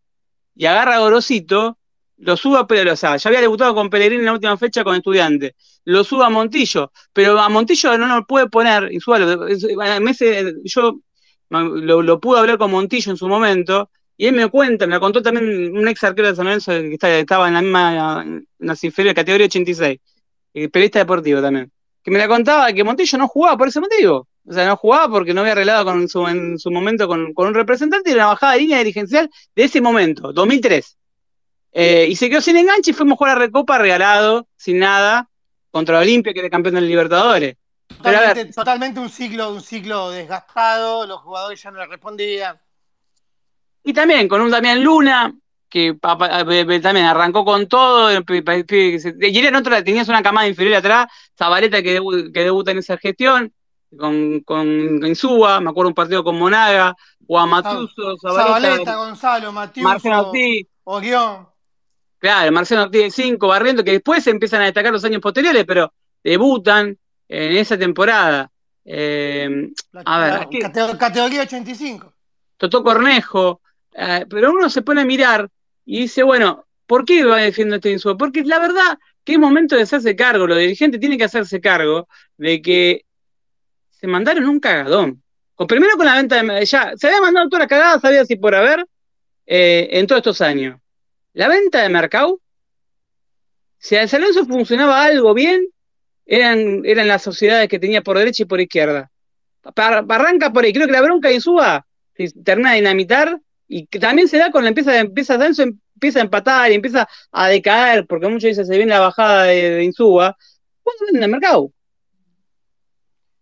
[0.54, 1.76] y agarra a Gorosito,
[2.18, 4.94] lo suba, pero, o sea, ya había debutado con Pellegrini en la última fecha con
[4.94, 11.00] estudiante, lo suba a Montillo, pero a Montillo no lo puede poner, y suba, yo
[11.48, 15.22] lo, lo pude hablar con Montillo en su momento, Y él me cuenta, me contó
[15.22, 19.14] también un ex arquero de San Lorenzo que estaba en la misma, en las inferiores,
[19.14, 19.98] categoría 86,
[20.52, 21.72] eh, periodista deportivo también,
[22.04, 24.28] que me la contaba que Montillo no jugaba por ese motivo.
[24.46, 27.54] O sea, no jugaba porque no había arreglado con su, en su momento con, un
[27.54, 30.98] representante y una bajada de línea dirigencial de ese momento, 2003.
[31.72, 35.30] Eh, y se quedó sin enganche y fuimos a jugar a Recopa regalado, sin nada,
[35.70, 37.56] contra Olimpia, que era campeón del Libertadores.
[38.54, 42.58] Totalmente, un ciclo, un ciclo desgastado, los jugadores ya no le respondían.
[43.82, 45.34] Y también con un Damián Luna,
[45.70, 45.96] que
[46.82, 48.10] también arrancó con todo.
[48.12, 51.06] Y en otro tenías una camada inferior atrás,
[51.38, 51.92] Zabaleta que,
[52.32, 53.52] debuta en esa gestión,
[53.96, 56.94] con, con Insúa, me acuerdo un partido con Monaga,
[57.26, 61.48] Juan Matuso, Zabaleta, Gonzalo, Matiuso, Marcelo Ortiz, Orión.
[62.18, 65.64] Claro, Marcelo Ortiz de 5, Barriento, que después se empiezan a destacar los años posteriores,
[65.64, 68.50] pero debutan en esa temporada.
[68.84, 69.70] Eh,
[70.04, 70.48] a ver,
[70.98, 72.12] categoría 85.
[72.56, 73.60] Totó Cornejo,
[74.00, 75.50] eh, pero uno se pone a mirar
[75.84, 78.16] y dice, bueno, ¿por qué va defiendo este insumo?
[78.16, 82.08] Porque la verdad que es momento de hacerse cargo, los dirigentes tienen que hacerse cargo
[82.38, 83.04] de que
[83.90, 85.22] se mandaron un cagadón.
[85.68, 86.64] Primero con la venta de...
[86.64, 88.86] Ya, se había mandado toda la cagada, sabía si por haber,
[89.44, 90.80] eh, en todos estos años.
[91.34, 92.40] La venta de Mercado,
[93.76, 95.68] si a San Lorenzo funcionaba algo bien,
[96.24, 99.10] eran, eran las sociedades que tenía por derecha y por izquierda.
[99.76, 101.86] Arranca por ahí, creo que la bronca de Insúa
[102.42, 103.38] termina de dinamitar
[103.72, 107.46] y que también se da con la empieza, empieza empieza a empatar y empieza a
[107.46, 110.36] decaer, porque muchos dicen se viene la bajada de, Insúa,
[110.82, 111.70] ¿cuándo venden el mercado?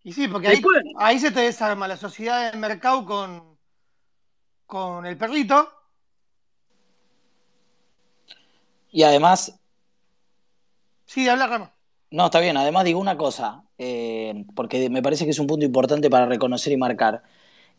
[0.03, 0.61] Y sí, porque
[0.97, 3.57] ahí, se te desarma la sociedad del mercado con,
[4.67, 5.67] con el perrito.
[8.91, 9.59] Y además.
[11.05, 11.73] Sí, habla Rama.
[12.11, 12.55] No, está bien.
[12.55, 16.71] Además digo una cosa, eh, porque me parece que es un punto importante para reconocer
[16.71, 17.23] y marcar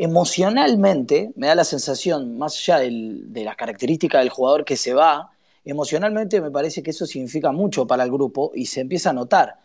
[0.02, 5.30] emocionalmente me da la sensación, más allá de las características del jugador que se va,
[5.62, 9.58] emocionalmente me parece que eso significa mucho para el grupo y se empieza a notar,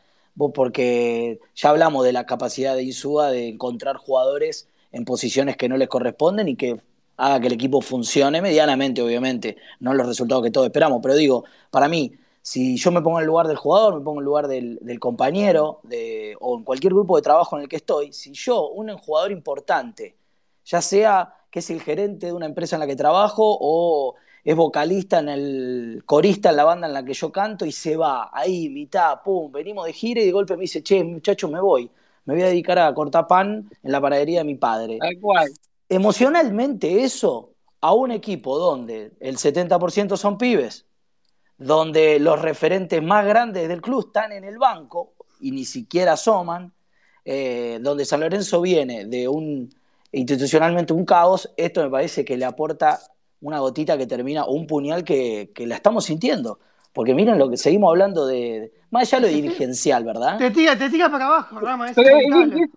[0.54, 5.78] porque ya hablamos de la capacidad de Insúa de encontrar jugadores en posiciones que no
[5.78, 6.82] les corresponden y que
[7.16, 11.46] haga que el equipo funcione medianamente, obviamente, no los resultados que todos esperamos, pero digo,
[11.72, 14.26] para mí, si yo me pongo en el lugar del jugador, me pongo en el
[14.26, 15.80] lugar del, compañero
[16.42, 20.18] o en cualquier grupo de trabajo en el que estoy, si yo, un jugador importante,
[20.66, 24.56] ya sea que es el gerente de una empresa en la que trabajo o es
[24.56, 28.30] vocalista en el corista en la banda en la que yo canto y se va
[28.32, 31.90] ahí, mitad, pum, venimos de gira y de golpe me dice, che, muchacho, me voy,
[32.26, 35.00] me voy a dedicar a cortar pan en la panadería de mi padre.
[35.90, 40.86] Emocionalmente eso a un equipo donde el 70% son pibes,
[41.58, 46.74] donde los referentes más grandes del club están en el banco y ni siquiera asoman,
[47.24, 49.70] eh, donde San Lorenzo viene de un
[50.16, 53.00] institucionalmente un caos, esto me parece que le aporta
[53.42, 56.60] una gotita que termina, o un puñal que, la estamos sintiendo.
[56.94, 58.72] Porque miren lo que seguimos hablando de.
[58.90, 60.38] Más allá lo dirigencial, ¿verdad?
[60.38, 61.92] Te tira, te tira para abajo, Rama.
[61.94, 62.70] Pero un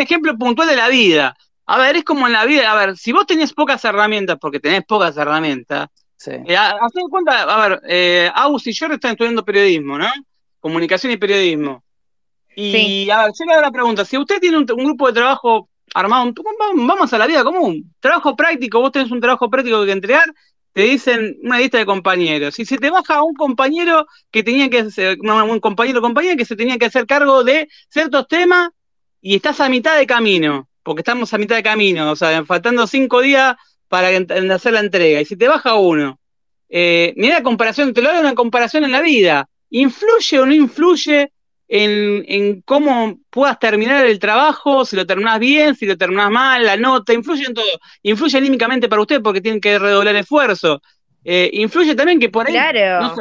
[0.00, 1.36] ejemplo puntual de la vida.
[1.66, 2.70] A ver, es como en la vida.
[2.70, 5.88] A ver, si vos tenés pocas herramientas, porque tenés pocas herramientas.
[6.16, 6.30] Sí.
[6.30, 6.56] Eh,
[7.10, 10.06] cuenta, a ver, eh, Agus y yo están estudiando periodismo, ¿no?
[10.60, 11.82] Comunicación y periodismo.
[12.54, 15.68] Y a ver, yo le hago la pregunta: si usted tiene un grupo de trabajo
[15.94, 16.32] armado,
[16.74, 20.34] vamos a la vida común, trabajo práctico, vos tenés un trabajo práctico que entregar,
[20.72, 22.56] te dicen una lista de compañeros.
[22.56, 26.44] Si se te baja un compañero que tenía que ser, un compañero o compañera que
[26.44, 28.70] se tenía que hacer cargo de ciertos temas
[29.20, 32.88] y estás a mitad de camino, porque estamos a mitad de camino, o sea, faltando
[32.88, 33.54] cinco días
[33.88, 34.08] para
[34.52, 35.20] hacer la entrega.
[35.20, 36.18] Y si te baja uno,
[36.68, 39.48] eh, mira la comparación, te lo doy una comparación en la vida.
[39.70, 41.32] ¿Influye o no influye
[41.68, 46.76] en, cómo puedas terminar el trabajo, si lo terminás bien, si lo terminás mal, la
[46.76, 47.80] nota, influye en todo.
[48.02, 50.82] Influye anímicamente para usted porque tienen que redoblar esfuerzo.
[51.24, 52.52] Eh, influye también que por ahí.
[52.52, 53.14] Claro.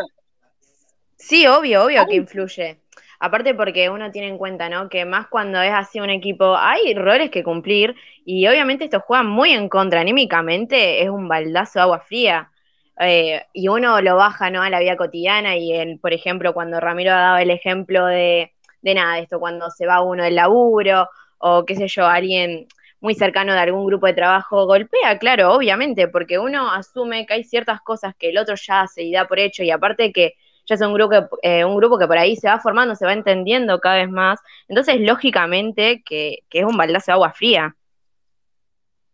[1.18, 2.80] Sí, obvio, obvio que influye.
[3.20, 4.90] Aparte porque uno tiene en cuenta, ¿no?
[4.90, 9.24] Que más cuando es así un equipo, hay roles que cumplir y obviamente esto juega
[9.24, 10.02] muy en contra.
[10.02, 12.52] Anímicamente es un baldazo de agua fría.
[13.00, 14.62] Eh, y uno lo baja ¿no?
[14.62, 18.54] a la vida cotidiana y, el, por ejemplo, cuando Ramiro ha dado el ejemplo de,
[18.82, 22.68] de nada, esto cuando se va uno del laburo o qué sé yo, alguien
[23.02, 27.44] muy cercano de algún grupo de trabajo golpea, claro, obviamente, porque uno asume que hay
[27.44, 30.36] ciertas cosas que el otro ya hace y da por hecho y aparte que
[30.66, 33.12] ya es un grupo, eh, un grupo que por ahí se va formando, se va
[33.14, 34.40] entendiendo cada vez más,
[34.70, 37.76] entonces lógicamente que, que es un baldazo de agua fría.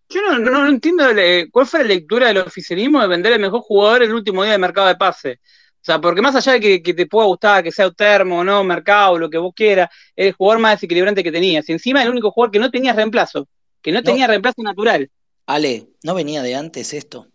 [0.09, 1.05] Yo no, entiendo
[1.51, 4.57] cuál fue la lectura del oficialismo de vender el mejor jugador el último día de
[4.57, 5.39] mercado de pase.
[5.81, 8.63] O sea, porque más allá de que, te pueda gustar, que sea termo o no,
[8.63, 11.69] mercado, lo que vos quieras, es el jugador más desequilibrante que tenías.
[11.69, 13.47] Y encima el único jugador que no tenía reemplazo,
[13.81, 15.09] que no, tenía reemplazo natural.
[15.45, 17.27] Ale, ¿no venía de antes esto?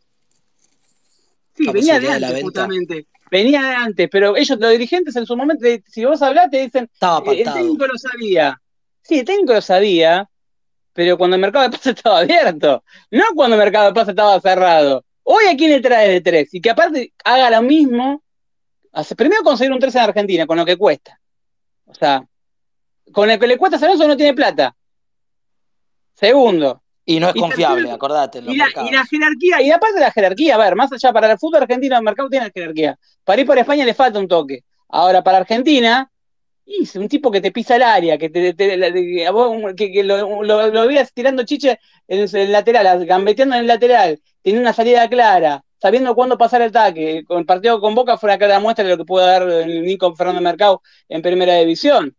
[1.57, 3.07] Sí, venía de antes, justamente.
[3.31, 6.91] Venía de antes, pero ellos, los dirigentes, en su momento, si vos hablás, te dicen.
[6.93, 8.61] Estaba eh, el técnico lo sabía.
[9.03, 10.29] Sí, el técnico lo sabía,
[10.95, 14.40] pero cuando el mercado de pase estaba abierto, no cuando el mercado de pase estaba
[14.40, 15.05] cerrado.
[15.24, 18.22] Hoy a quién le trae de tres y que aparte haga lo mismo.
[18.92, 21.18] Hace, primero conseguir un 3 en Argentina, con lo que cuesta.
[21.86, 22.24] O sea,
[23.12, 24.76] con el que le cuesta Alonso no tiene plata.
[26.14, 26.80] Segundo.
[27.05, 28.38] Y no es confiable, acordate.
[28.38, 28.66] y, la,
[29.05, 32.03] jerarquía, y aparte de la jerarquía, a ver, más allá, para el fútbol argentino el
[32.05, 32.97] mercado tiene jerarquía.
[33.24, 34.62] Para ir por España le falta un toque.
[34.88, 36.09] Ahora, para Argentina,
[36.67, 41.45] y un tipo que te pisa el área, que, te, que, lo, lo, veas tirando
[41.45, 46.62] chiche en el lateral, gambeteando en el lateral, tiene una salida clara, sabiendo cuándo pasar
[46.62, 47.25] el ataque.
[47.29, 50.41] El partido con Boca fue una clara muestra de lo que puede dar Nico Fernando
[50.41, 52.17] Mercado en primera división.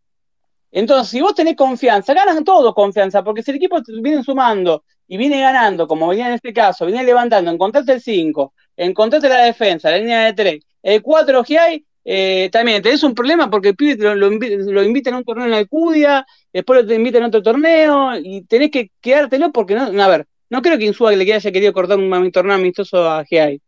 [0.72, 5.18] Entonces, si vos tenés confianza, ganan todos confianza, porque si el equipo viene sumando y
[5.18, 9.90] viene ganando, como venía en este caso, viene levantando, encontraste el 5, encontraste la defensa,
[9.90, 13.76] la línea de 3, el 4 que hay, eh, también tenés un problema porque el
[13.76, 18.16] pibe lo, lo, invitan a un torneo en Alcudia, después lo invitan a otro torneo
[18.16, 21.74] y tenés que quedártelo porque no, a ver, no creo que Insúa le haya querido
[21.74, 23.60] cortar un, torneo amistoso a GI.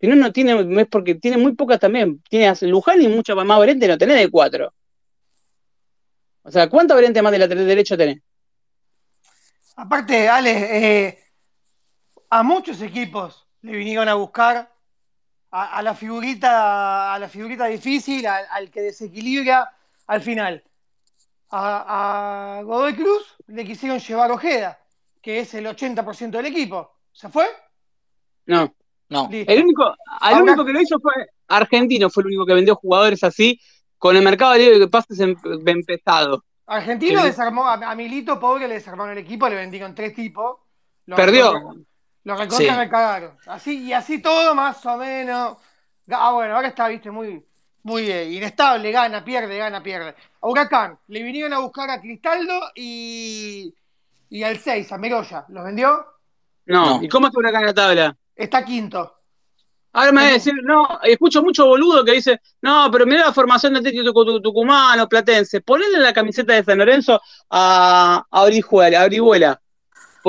[0.00, 2.22] Si no, no tiene, es porque tiene muy pocas también.
[2.28, 4.72] Tiene a Luján y mucho más variante no tenés de cuatro.
[6.42, 8.20] O sea, ¿cuánta variante más de lateral derecho tenés?
[9.76, 11.18] Aparte, Ale, eh,
[12.28, 14.77] a muchos equipos le vinieron a buscar
[15.50, 19.70] a, la figurita, a la figurita difícil, al, que desequilibra
[20.06, 20.62] al final.
[21.50, 24.78] A, Godoy Cruz le quisieron llevar Ojeda,
[25.22, 26.92] que es el 80% del equipo.
[27.12, 27.46] ¿Se fue?
[28.46, 28.74] No,
[29.08, 29.28] no.
[29.30, 29.94] El único,
[30.28, 31.12] el único que lo hizo fue
[31.48, 33.58] Argentino, fue el único que vendió jugadores así,
[33.96, 35.34] con el mercado de libre de pases em,
[35.66, 36.44] empezado.
[36.66, 40.58] Argentino desarmó, a, Milito, pobre, le desarmaron el equipo, le vendieron tres tipos.
[41.06, 41.54] Perdió.
[42.28, 43.38] Lo recontra me cagaron.
[43.46, 45.56] Así, y así todo más o menos.
[46.10, 47.42] Ah, bueno, ahora está, viste, muy,
[47.84, 50.14] muy inestable, gana, pierde, gana, pierde.
[50.42, 53.74] A Huracán, le vinieron a buscar a Cristaldo y,
[54.28, 55.46] y al 6, a Meroya.
[55.48, 56.04] ¿Los vendió?
[56.66, 57.02] No.
[57.02, 58.16] ¿Y cómo está Huracán en la tabla?
[58.36, 59.14] Está quinto.
[59.94, 63.32] Ahora me va a decir, no, escucho mucho boludo que dice, no, pero mira la
[63.32, 69.58] formación de técnico tucumano, platense, ponle la camiseta de San Lorenzo a, a Orihuela,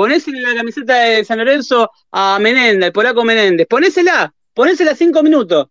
[0.00, 5.68] ponésele la camiseta de San Lorenzo a Menéndez, el polaco Menéndez, ponésela, ponésela cinco minutos,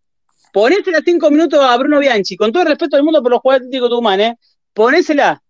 [0.53, 3.65] ponésela cinco minutos a Bruno Bianchi, con todo el respeto del mundo por los jugadores
[3.65, 4.37] Atlético Tucumán, ¿eh?
[4.71, 5.41] ponésela.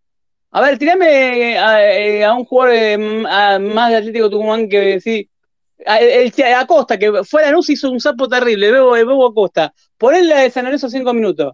[0.52, 5.30] A ver, tirame a, eh, un jugador eh, más de Atlético Tucumán que sí.
[5.80, 9.74] El, Acosta, que fue a la luz hizo un sapo terrible, Bebo, Bebo Acosta.
[9.98, 11.54] Ponle la de San Lorenzo cinco minutos.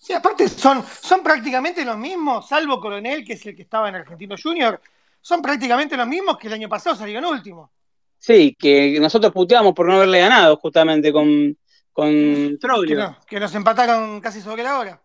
[0.00, 3.94] Sí, aparte son, son prácticamente los mismos, salvo Coronel, que es el que estaba en
[3.94, 4.80] Argentino Junior,
[5.22, 7.70] son prácticamente los mismos que el año pasado salieron último.
[8.18, 11.56] Sí, que nosotros puteamos por no haberle ganado justamente con,
[11.92, 13.16] con Troglio.
[13.26, 15.02] Que, nos empataron casi sobre la hora.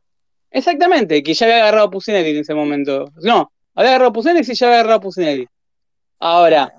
[0.49, 3.11] Exactamente, que ya había agarrado Pusinelli en ese momento.
[3.21, 5.47] No, había agarrado Pusinelli y ya había agarrado Pusinelli.
[6.19, 6.73] Ahora,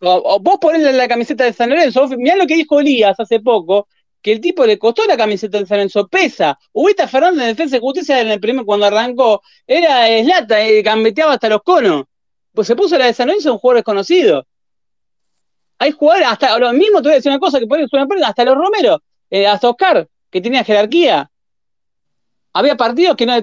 [0.00, 3.88] vos ponés la camiseta de San Lorenzo, mirá lo que dijo Elías hace poco,
[4.20, 6.58] que el tipo le costó la camiseta de San Lorenzo, pesa.
[6.72, 11.34] Ubita Fernández en Defensa de Justicia en el primer cuando arrancó, era eslata, eh, gambeteaba
[11.34, 12.06] hasta los conos
[12.54, 14.46] pues se puso la de San Lorenzo un jugador desconocido.
[15.78, 18.44] Hay jugadores, hasta lo mismo, te voy a decir una cosa que puede suena hasta
[18.44, 21.30] los Romero, eh, hasta Oscar, que tenía jerarquía.
[22.52, 23.34] Había partidos que no.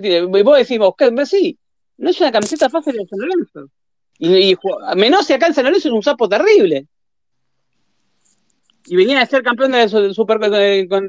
[0.43, 1.59] Vos decís, Oscar, sí,
[1.97, 3.69] no es una camiseta fácil de San Lorenzo.
[4.17, 4.55] Y,
[4.95, 6.87] menos si acá en San Lorenzo es un sapo terrible.
[8.85, 10.39] Y venía a ser campeón de, super,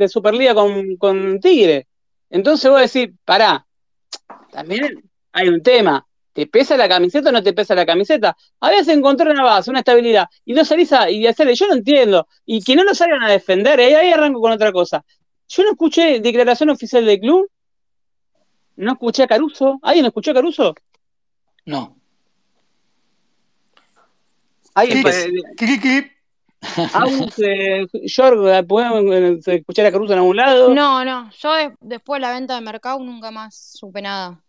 [0.08, 1.86] Superliga con, con Tigre.
[2.28, 3.64] Entonces vos decís, pará,
[4.50, 6.04] también hay un tema.
[6.32, 8.36] ¿Te pesa la camiseta o no te pesa la camiseta?
[8.60, 11.74] A veces encontrar una base, una estabilidad, y no salís a y hacerle, yo no
[11.74, 13.96] entiendo, y que no lo salgan a defender, ¿eh?
[13.96, 15.04] ahí arranco con otra cosa.
[15.48, 17.50] Yo no escuché declaración oficial del club,
[18.76, 20.74] no escuché a Caruso, ¿alguien escuchó a Caruso?
[21.66, 21.96] No.
[24.74, 25.04] ¿Alguien?
[28.06, 30.74] George, ¿podemos escuchar a Caruso en algún lado?
[30.74, 34.40] No, no, yo después de la venta de mercado nunca más supe nada.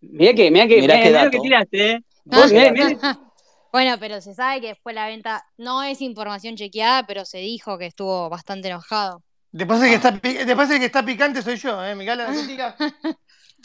[0.00, 2.04] Mira que, mira que, mirá, que tiraste, ¿eh?
[3.72, 7.78] Bueno, pero se sabe que después la venta no es información chequeada, pero se dijo
[7.78, 9.22] que estuvo bastante enojado.
[9.50, 11.94] Después de que está, después de que está picante soy yo, ¿eh?
[11.94, 12.26] Miguel, la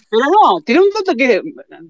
[0.09, 1.41] Pero no, tiene un dato que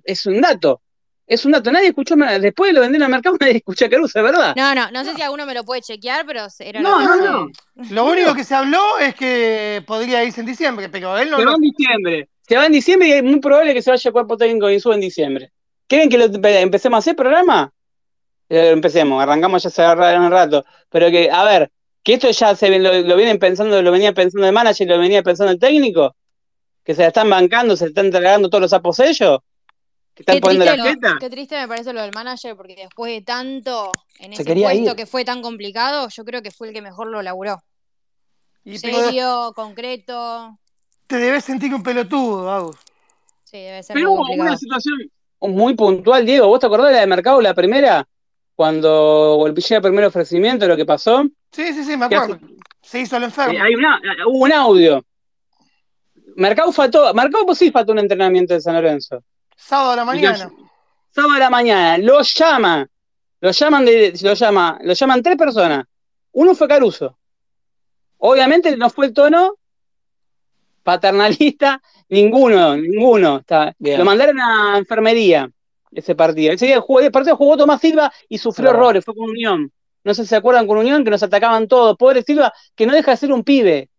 [0.03, 0.81] es un dato.
[1.27, 4.23] Es un dato, nadie escuchó, después de lo vendieron al mercado, nadie escuchó a Caruso,
[4.23, 4.55] ¿verdad?
[4.55, 7.51] No, no, no sé si alguno me lo puede chequear, pero era No, no, no.
[7.91, 11.37] Lo único que se habló es que podría irse en diciembre, pero él no.
[11.37, 12.29] Se va en diciembre.
[12.47, 14.79] Se va en diciembre y es muy probable que se vaya a cuerpo técnico y
[14.79, 15.51] suba en diciembre.
[15.87, 17.73] ¿Quieren que lo empecemos a hacer programa?
[18.49, 20.63] Eh, empecemos, arrancamos ya hace un rato.
[20.89, 21.71] Pero que, a ver,
[22.03, 25.23] que esto ya se lo, vienen pensando, lo venía pensando el manager y lo venía
[25.23, 26.15] pensando el técnico,
[26.83, 29.39] que se la están bancando, se están entregando todos los aposellos,
[30.13, 31.17] que están poniendo la jeta.
[31.19, 35.05] Qué triste me parece lo del manager, porque después de tanto en ese puesto que
[35.05, 37.61] fue tan complicado, yo creo que fue el que mejor lo laburó.
[38.63, 40.57] Y Serio, concreto.
[41.07, 42.75] Te debes sentir un pelotudo, Agus.
[43.43, 46.47] Sí, debe ser Pero hubo una situación muy puntual, Diego.
[46.47, 48.05] ¿Vos te acordás de la de mercado, la primera?
[48.55, 51.23] Cuando llega el primer ofrecimiento, lo que pasó.
[51.51, 52.39] Sí, sí, sí, me acuerdo.
[52.81, 53.57] Se hizo el enfermo.
[53.61, 53.75] hay
[54.25, 55.05] hubo un audio.
[56.35, 59.23] Mercado faltó, Mercado pues sí faltó un entrenamiento de San Lorenzo.
[59.55, 60.51] Sábado a la mañana.
[61.09, 62.87] sábado a la mañana, lo llama,
[63.39, 65.85] lo llaman de, lo llama, lo llaman tres personas.
[66.33, 67.17] Uno fue Caruso.
[68.17, 69.55] Obviamente no fue el tono
[70.87, 73.43] paternalista, ninguno, ninguno.
[73.79, 75.49] lo mandaron a enfermería
[75.91, 76.53] ese partido.
[76.53, 79.69] Ese día el partido jugó Tomás Silva y sufrió errores, fue con Unión.
[80.05, 81.97] No sé si se acuerdan con Unión que nos atacaban todos.
[81.97, 83.89] Pobre Silva, que no deja de ser un pibe.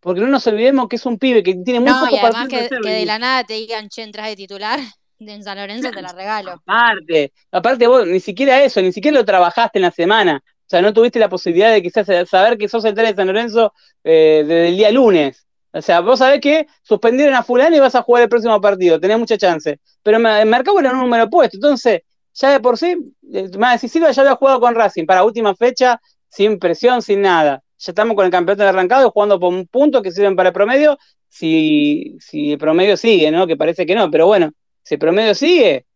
[0.00, 2.48] Porque no nos olvidemos que es un pibe que tiene muy no, poco y además
[2.48, 4.80] que, de, que de la nada te digan, che, entras de titular
[5.18, 6.52] en San Lorenzo, te la regalo.
[6.52, 10.42] Aparte, aparte vos, ni siquiera eso, ni siquiera lo trabajaste en la semana.
[10.46, 13.74] O sea, no tuviste la posibilidad de quizás saber que sos central de San Lorenzo
[14.04, 15.46] eh, desde el día lunes.
[15.72, 18.98] O sea, vos sabés que suspendieron a fulano y vas a jugar el próximo partido,
[18.98, 19.78] tenés mucha chance.
[20.02, 22.02] Pero en Mercado era un número opuesto, entonces,
[22.34, 22.96] ya de por sí,
[23.32, 27.62] eh, más Silva ya había jugado con Racing para última fecha, sin presión, sin nada.
[27.78, 30.98] Ya estamos con el campeonato arrancado, jugando por un punto que sirven para el promedio,
[31.28, 33.46] si, si el promedio sigue, ¿no?
[33.46, 34.52] Que parece que no, pero bueno,
[34.82, 35.86] si el promedio sigue,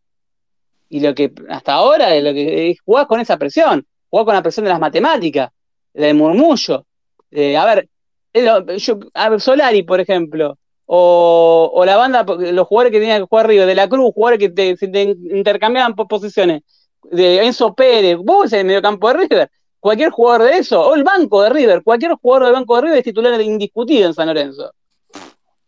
[0.89, 4.65] y lo que hasta ahora lo que jugás con esa presión, jugás con la presión
[4.65, 5.51] de las matemáticas,
[5.93, 6.87] del murmullo.
[7.33, 7.89] a ver,
[8.35, 8.99] yo,
[9.39, 13.89] Solari, por ejemplo, o, la banda, los jugadores que tenían que jugar arriba, de la
[13.89, 16.63] Cruz, jugadores que te, intercambiaban por posiciones,
[17.05, 21.05] de Enzo Pérez, vos en el mediocampo de River, cualquier jugador de eso, o el
[21.05, 24.73] banco de River, cualquier jugador del banco de River es titular indiscutido en San Lorenzo.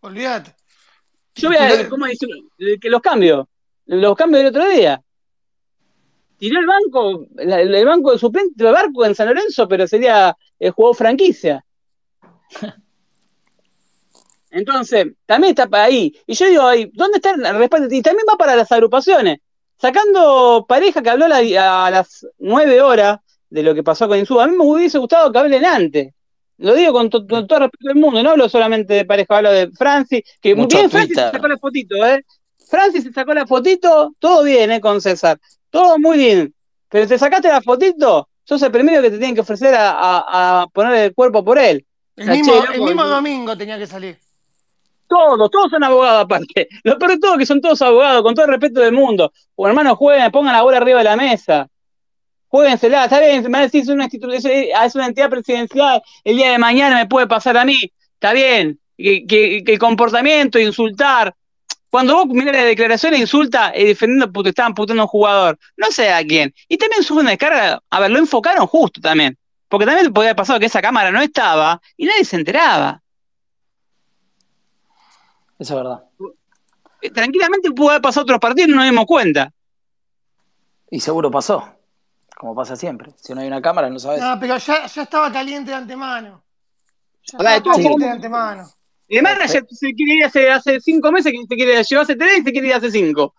[0.00, 0.54] Olvídate.
[1.34, 2.06] Yo voy a ¿cómo
[2.80, 3.46] que los cambios,
[3.84, 5.02] los cambios del otro día.
[6.38, 10.70] Tiró el banco, el, banco de suplente, el barco en San Lorenzo, pero sería el
[10.70, 11.65] juego franquicia.
[14.50, 16.14] Entonces, también está para ahí.
[16.26, 17.94] Y yo digo, ahí, ¿dónde está el respaldo?
[17.94, 19.38] Y también va para las agrupaciones.
[19.78, 23.18] Sacando pareja que habló a las nueve horas
[23.50, 26.14] de lo que pasó con Insúa, a mí me hubiese gustado que hablen antes.
[26.58, 27.26] Lo digo con, todo
[27.58, 31.16] respeto del mundo, no hablo solamente de pareja, hablo de Francis, que muy bien Francis
[31.16, 32.24] se sacó la fotito, ¿eh?
[32.66, 34.80] Francis se sacó la fotito, todo bien, ¿eh?
[34.80, 35.38] Con César,
[35.68, 36.54] todo muy bien.
[36.88, 40.94] Pero te sacaste la fotito, sos el primero que te tienen que ofrecer a poner
[40.94, 41.85] el cuerpo por él.
[42.16, 44.18] El mismo, el mismo domingo tenía que salir.
[45.06, 46.68] Todos, todos son abogados aparte.
[46.82, 49.32] Lo peor de todo que son todos abogados, con todo el respeto del mundo.
[49.54, 51.68] O hermano, jueguen, pongan la bola arriba de la mesa.
[52.48, 56.52] Jueguensela, está bien, me van a decir es una, es una entidad presidencial, el día
[56.52, 61.34] de mañana me puede pasar a mí, está bien, que, que, el comportamiento, insultar.
[61.90, 65.58] Cuando vos mirás la declaración e insulta eh, defendiendo porque estaban putando a un jugador,
[65.76, 66.54] no sé a quién.
[66.68, 69.36] Y también sube una descarga, a ver, lo enfocaron justo también.
[69.68, 73.02] Porque también podría haber pasado que esa cámara no estaba y nadie se enteraba.
[75.58, 76.04] Eso es verdad.
[77.00, 79.52] Eh, tranquilamente pudo haber pasado otros partidos y no nos dimos cuenta.
[80.90, 81.68] Y seguro pasó,
[82.36, 83.12] como pasa siempre.
[83.16, 84.20] Si no hay una cámara, no sabes.
[84.20, 86.44] No, pero ya, estaba caliente de antemano.
[87.24, 88.68] Ya estaba caliente de antemano.
[89.08, 92.38] El manager se quiere ir hace, hace cinco meses que se quiere llevar hace tres
[92.38, 93.34] y se quiere ir hace cinco.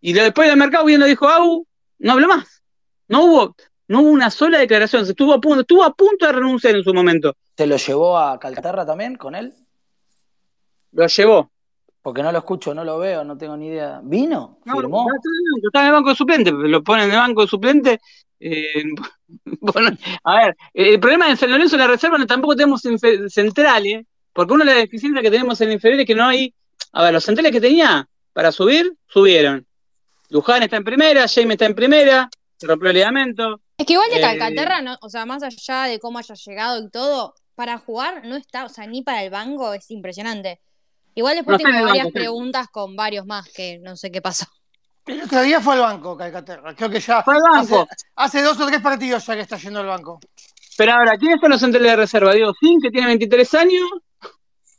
[0.00, 1.66] Y después del mercado viendo dijo, Au,
[1.98, 2.62] no hablo más.
[3.08, 3.56] No hubo,
[3.88, 6.92] no hubo una sola declaración, estuvo a punto, estuvo a punto de renunciar en su
[6.92, 7.36] momento.
[7.56, 9.52] ¿Se lo llevó a Calcaterra también con él?
[10.92, 11.50] Lo llevó.
[12.02, 14.00] Porque no lo escucho, no lo veo, no tengo ni idea.
[14.02, 14.58] ¿Vino?
[14.64, 15.06] ¿Firmó?
[15.64, 18.00] Está en el banco de suplente, lo ponen en el banco de suplente.
[18.38, 18.84] Eh,
[20.24, 22.82] a ver, el problema de San Lorenzo la reserva no tampoco tenemos
[23.28, 26.54] centrales, porque una de las deficiencias que tenemos en el inferior es que no hay.
[26.92, 29.66] A ver, los centrales que tenía para subir, subieron.
[30.28, 33.60] Luján está en primera, Jaime está en primera, se rompió el ligamento.
[33.78, 36.82] Es que igual de eh, Calcaterra, no, o sea, más allá de cómo haya llegado
[36.82, 40.60] y todo, para jugar no está, o sea, ni para el banco es impresionante.
[41.14, 44.46] Igual después tengo varias preguntas con varios más que no sé qué pasó.
[45.06, 46.74] El otro día fue al banco, Calcaterra.
[46.74, 47.24] Creo que ya
[48.16, 50.20] Hace, dos o tres partidos ya que está yendo al banco.
[50.76, 52.34] Pero ahora, ¿quiénes son los centrales de reserva?
[52.34, 53.88] Diego Sin, que tiene 23 años,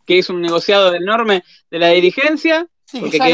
[0.06, 2.68] que es un negociado enorme de la dirigencia.
[2.90, 3.28] Sí, ya,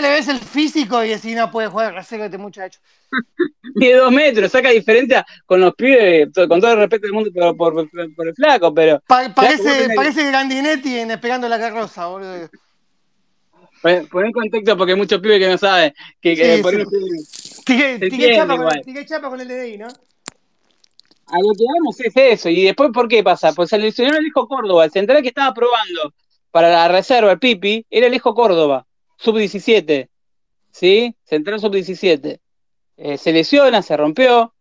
[0.00, 2.80] le, ves el físico y decís, no puede jugar reserva este muchacho.
[3.76, 7.78] Mide dos metros, saca diferencia con los pibes, con todo el respeto del mundo por,
[7.78, 9.00] el flaco, pero.
[9.06, 12.50] parece, parece Grandinetti en Esperando la Carroza, boludo.
[13.80, 15.94] Pon en contexto porque hay muchos pibes que no saben.
[16.20, 19.86] Que, que sí, chapa, con, chapa, con, el DDI, ¿no?
[19.86, 22.48] a lo que vamos es eso.
[22.48, 23.52] Y después, ¿por qué pasa?
[23.52, 26.12] Pues se lesionó el hijo Córdoba, el central que estaba probando
[26.50, 28.86] para la reserva, el Pipi, era el hijo Córdoba,
[29.16, 30.08] sub-17.
[30.70, 31.16] ¿Sí?
[31.24, 32.38] Central sub-17.
[32.96, 34.54] Eh, se lesiona, se rompió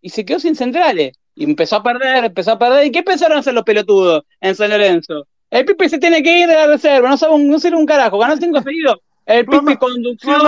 [0.00, 1.12] y se quedó sin centrales.
[1.34, 2.86] Y empezó a perder, empezó a perder.
[2.86, 5.26] ¿Y qué empezaron a hacer los pelotudos en San Lorenzo?
[5.50, 7.86] El Pipi se tiene que ir de la reserva, no sabe un, no sirve un
[7.86, 8.98] carajo, ganó cinco seguidos.
[9.24, 10.40] El Pipi conducción.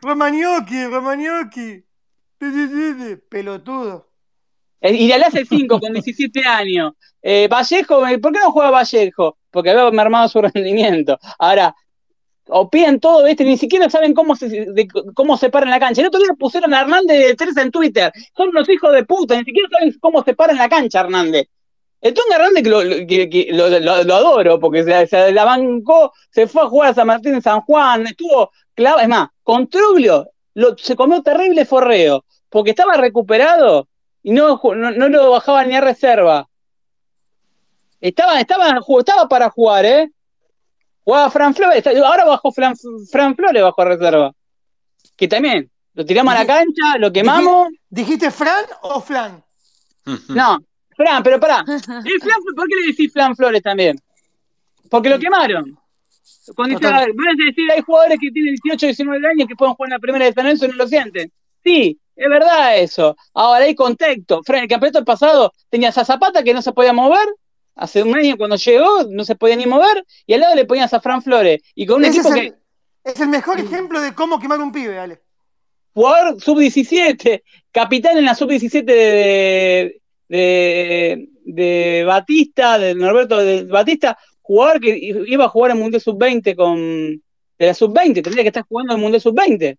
[0.00, 1.84] Romagnocchi, Romagnocchi,
[3.28, 4.05] Pelotudo.
[4.86, 6.92] Eh, y le hace 5 con 17 años.
[7.22, 9.36] Eh, Vallejo, ¿por qué no juega Vallejo?
[9.50, 11.18] Porque había mermado su rendimiento.
[11.38, 11.74] Ahora,
[12.48, 13.44] o piden todo, ¿viste?
[13.44, 16.00] Ni siquiera saben cómo se, de, cómo se paran la cancha.
[16.00, 18.12] El otro día pusieron a Hernández de 3 en Twitter.
[18.36, 21.48] Son unos hijos de puta, ni siquiera saben cómo se paran la cancha, Hernández.
[22.00, 22.62] El Tonga Hernández
[23.08, 27.42] que lo, adoro, porque se, la bancó, se fue a jugar a San Martín en
[27.42, 29.00] San Juan, estuvo clavo.
[29.00, 30.28] Es más, con Truglio
[30.76, 33.88] se comió terrible forreo, porque estaba recuperado
[34.26, 36.48] y no, no, lo bajaba ni a reserva.
[38.00, 40.10] Estaba, estaba, estaba para jugar, ¿eh?
[41.04, 42.74] Jugaba Fran Flores, ahora bajó Fran,
[43.08, 44.32] Fran Flores bajo reserva.
[45.16, 47.68] Que también, lo tiramos a la cancha, lo quemamos.
[47.88, 49.44] ¿Dijiste Fran o Flan?
[50.30, 50.58] No,
[50.96, 51.64] Fran, pero pará.
[51.64, 53.96] ¿Por qué le decís Fran Flores también?
[54.90, 55.78] Porque lo quemaron.
[56.56, 56.92] Cuando dice,
[57.46, 60.32] decir, hay jugadores que tienen 18, 19 años que pueden jugar en la primera de
[60.32, 61.30] San Lorenzo y no lo sienten.
[61.62, 63.16] Sí, es verdad eso.
[63.34, 64.42] Ahora hay contexto.
[64.42, 67.28] Fran, el campeonato pasado tenías a Zapata que no se podía mover.
[67.74, 70.04] Hace un año cuando llegó no se podía ni mover.
[70.26, 71.60] Y al lado le ponías a Fran Flores.
[71.74, 72.54] Y con un equipo es el, que.
[73.04, 75.20] Es el mejor ejemplo de cómo quemar un pibe, Ale.
[75.92, 84.80] Jugador sub-17, capitán en la sub-17 de, de, de, Batista, de Norberto de Batista, jugador
[84.80, 86.76] que iba a jugar en Mundial Sub-20 con.
[87.58, 89.78] de la Sub-20, tendría que estar jugando en el Mundial Sub-20.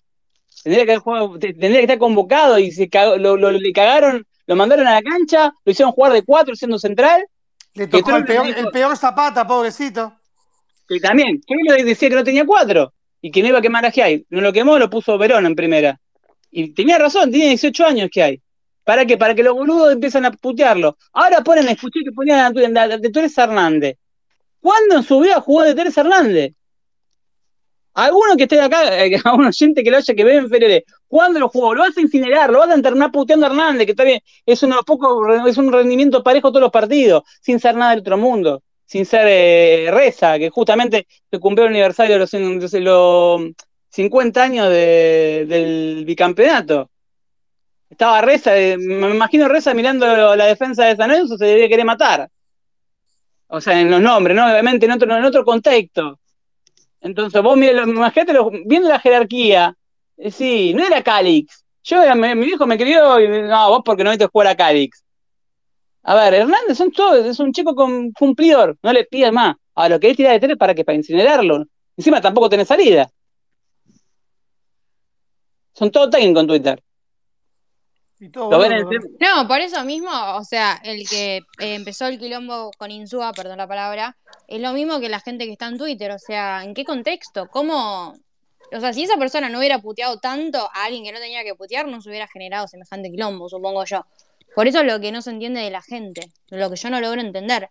[0.67, 0.99] Tendría que,
[1.39, 2.89] tendría que estar convocado y se
[3.19, 7.25] lo, le cagaron, lo mandaron a la cancha, lo hicieron jugar de cuatro siendo central.
[7.73, 10.13] Le tocó el peor, zapata, pobrecito.
[10.89, 12.91] Y también, le decía que no tenía cuatro
[13.21, 14.25] y que no iba a quemar a Giai.
[14.29, 16.01] No lo quemó, lo puso Verón en primera.
[16.51, 18.41] Y tenía razón, tiene 18 años que hay.
[18.83, 19.17] ¿Para qué?
[19.17, 20.97] Para que los boludos empiezan a putearlo.
[21.13, 23.97] Ahora ponen, escuché que ponían de Torres Hernández.
[24.59, 26.55] ¿Cuándo en su vida jugó de Torres Hernández?
[27.97, 31.39] Alguno que esté acá, eh, a un que lo haya que ve en Ferere, ¿cuándo
[31.39, 31.73] lo jugó?
[31.73, 34.61] Lo vas a incinerar, lo vas a internar puteando a Hernández, que está bien, es,
[34.61, 38.61] uno poco, es un rendimiento parejo todos los partidos, sin ser nada del otro mundo,
[38.85, 43.41] sin ser eh, Reza, que justamente se cumplió el aniversario de los,
[43.89, 46.91] 50 años del bicampeonato.
[47.89, 51.85] Estaba Reza, eh, me imagino Reza mirando la defensa de San Lorenzo, se debía querer
[51.85, 52.29] matar.
[53.47, 54.45] O sea, en los nombres, ¿no?
[54.45, 56.19] Obviamente en otro, en otro contexto.
[57.01, 58.33] Entonces, vos imagínate,
[58.65, 59.75] viendo la jerarquía,
[60.17, 61.63] eh, sí, no era Calix.
[61.83, 65.03] Yo, mi hijo me crió y no, vos porque no viste jugar a Calix.
[66.03, 69.55] A ver, Hernández son todos, es un chico con cumplidor, no le pidas más.
[69.75, 71.65] Ahora, lo que es tirar de tres para que para incinerarlo.
[71.95, 73.09] Encima tampoco tiene salida.
[75.73, 76.83] Son todos técnicos en Twitter.
[79.19, 83.57] No, por eso mismo, o sea, el que eh, empezó el quilombo con Insúa, perdón
[83.57, 86.73] la palabra, es lo mismo que la gente que está en Twitter, o sea, ¿en
[86.73, 87.47] qué contexto?
[87.47, 88.15] ¿Cómo?
[88.73, 91.55] O sea, si esa persona no hubiera puteado tanto a alguien que no tenía que
[91.55, 94.05] putear, no se hubiera generado semejante quilombo, supongo yo.
[94.55, 96.99] Por eso es lo que no se entiende de la gente, lo que yo no
[96.99, 97.69] logro entender.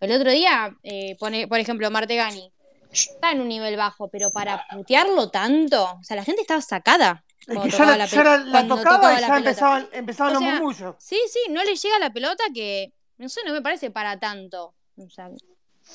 [0.00, 2.52] El otro día, eh, pone, por ejemplo, Martegani,
[2.92, 7.24] está en un nivel bajo, pero para putearlo tanto, o sea, la gente estaba sacada.
[7.46, 10.96] Ya, la, la, tocaba y ya empezaban, empezaban los murmullos.
[10.98, 14.74] Sí, sí, no le llega la pelota que, no sé, no me parece para tanto.
[14.96, 15.30] O sea,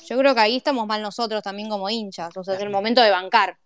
[0.05, 2.35] yo creo que ahí estamos mal nosotros también como hinchas.
[2.35, 3.57] O sea, es el momento de bancar.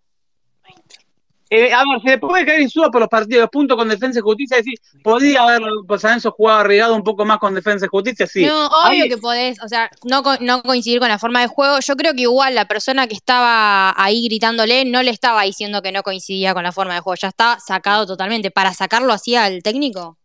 [1.49, 4.21] Eh, a ver, se le puede caer suba por los partidos, punto con defensa y
[4.21, 8.27] justicia, decir, podría haber pues, San jugado arriesgado un poco más con defensa y justicia,
[8.27, 8.45] sí.
[8.45, 11.79] No, obvio que podés, o sea, no, no coincidir con la forma de juego.
[11.79, 15.93] Yo creo que igual la persona que estaba ahí gritándole no le estaba diciendo que
[15.93, 18.51] no coincidía con la forma de juego, ya está sacado totalmente.
[18.51, 20.17] ¿Para sacarlo así al técnico?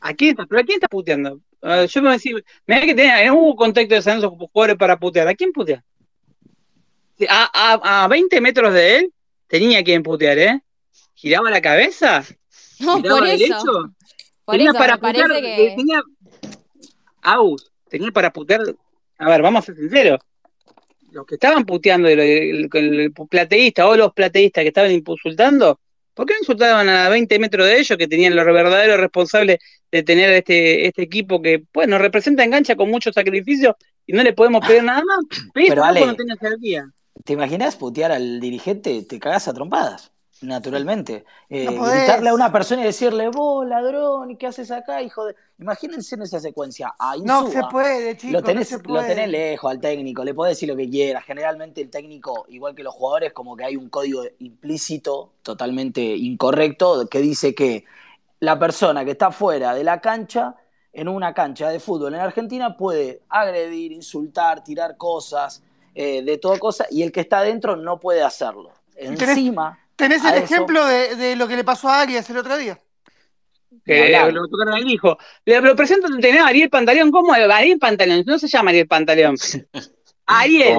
[0.00, 0.46] ¿A quién está?
[0.46, 1.40] ¿Pero a quién está puteando?
[1.62, 4.98] yo me voy a decir, me que tenía, en un contexto de San jugadores para
[4.98, 5.28] putear.
[5.28, 5.82] ¿A quién putea?
[7.28, 9.12] A, a, a 20 metros de él
[9.50, 10.62] tenía que putear, ¿eh?
[11.14, 12.24] Giraba la cabeza.
[12.80, 13.92] No, por eso.
[14.42, 15.74] Por tenía eso, para putear, que...
[15.76, 16.00] tenía.
[17.20, 18.62] Aus, tenía para putear.
[19.18, 20.18] A ver, vamos a ser sinceros.
[21.12, 25.78] Los que estaban puteando, el, el, plateísta o los plateístas que estaban insultando,
[26.14, 29.58] ¿por qué no insultaban a 20 metros de ellos que tenían los verdaderos responsables
[29.92, 33.76] de tener este, este equipo que pues nos representa engancha con mucho sacrificio
[34.06, 35.18] y no le podemos pedir nada más?
[35.52, 36.16] Pero Ale, no
[37.24, 39.02] ¿Te imaginas putear al dirigente?
[39.02, 40.12] Te cagas a trompadas.
[40.42, 41.26] Naturalmente.
[41.50, 45.34] Eh, gritarle a una persona y decirle, vos, ladrón, ¿qué haces acá, hijo de...?
[45.58, 46.94] Imagínense en esa secuencia.
[47.22, 50.76] no se puede, chicos, lo tenés, Lo tenés lejos al técnico, le podés decir lo
[50.76, 51.24] que quieras.
[51.24, 57.06] Generalmente el técnico, igual que los jugadores, como que hay un código implícito, totalmente incorrecto,
[57.06, 57.84] que dice que
[58.38, 60.56] la persona que está fuera de la cancha,
[60.92, 65.62] en una cancha de fútbol en Argentina, puede agredir, insultar, tirar cosas,
[66.02, 68.72] eh, de toda cosa, y el que está adentro no puede hacerlo.
[68.96, 72.80] Encima Tenés el ejemplo de, lo que le pasó a Arias el otro día.
[73.84, 75.18] Que lo tocaron al hijo.
[75.44, 77.10] Le, lo presento a Ariel Pantaleón.
[77.10, 77.46] ¿Cómo es?
[77.50, 78.24] Ariel Pantaleón.
[78.26, 79.36] No se llama Ariel Pantaleón.
[80.24, 80.74] Ariel.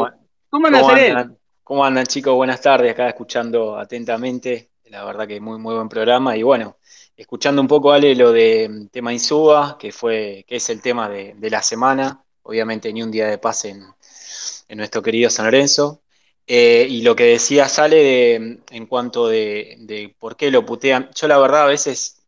[0.49, 1.38] ¿Cómo, ¿cómo andan?
[1.63, 2.34] ¿Cómo andan, chicos?
[2.34, 2.91] Buenas tardes.
[2.91, 4.72] Acá escuchando atentamente.
[4.86, 6.36] La verdad que muy, muy buen programa.
[6.36, 6.78] Y bueno,
[7.15, 11.36] escuchando un poco, Ale, lo de tema Insúa, que, fue, que es el tema de,
[11.39, 12.24] la semana.
[12.41, 13.86] Obviamente, ni un día de paz en,
[14.72, 16.01] en nuestro querido San Lorenzo.
[16.47, 21.38] Eh, y lo que decía Sale en cuanto de, por qué lo putean, yo la
[21.38, 22.24] verdad a veces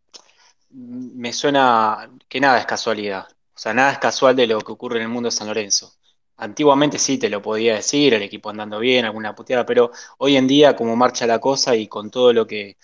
[0.70, 4.98] me suena que nada es casualidad, o sea, nada es casual de lo que ocurre
[4.98, 5.94] en el mundo de San Lorenzo.
[6.38, 10.48] Antiguamente sí te lo podía decir, el equipo andando bien, alguna puteada, pero hoy en
[10.48, 12.78] día como marcha la cosa y con todo lo que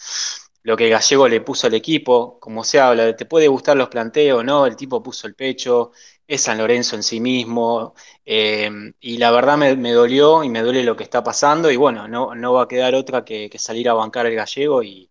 [0.64, 4.44] lo que Gallego le puso al equipo, como se habla, te puede gustar los planteos,
[4.44, 4.66] ¿no?
[4.66, 5.92] El tipo puso el pecho,
[6.30, 8.70] es San Lorenzo en sí mismo, eh,
[9.00, 12.36] y la verdad me, dolió y me duele lo que está pasando, y bueno, no,
[12.36, 15.10] no va a quedar otra que, salir a bancar el gallego y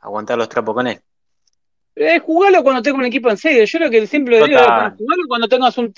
[0.00, 1.00] aguantar los trapos con él.
[1.94, 3.64] Eh, jugalo cuando tengas un equipo en serio.
[3.64, 4.66] Yo lo que siempre digo es
[4.98, 5.94] jugalo cuando tengas un,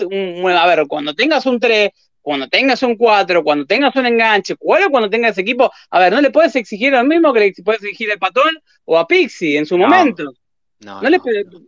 [0.47, 1.91] a ver, cuando tengas un 3,
[2.21, 5.73] cuando tengas un 4, cuando tengas un enganche, jugalo cuando tengas equipo.
[5.89, 8.51] A ver, no le puedes exigir lo mismo que le puedes exigir al Patón
[8.85, 10.31] o a Pixie en su momento.
[10.81, 11.17] No, no, le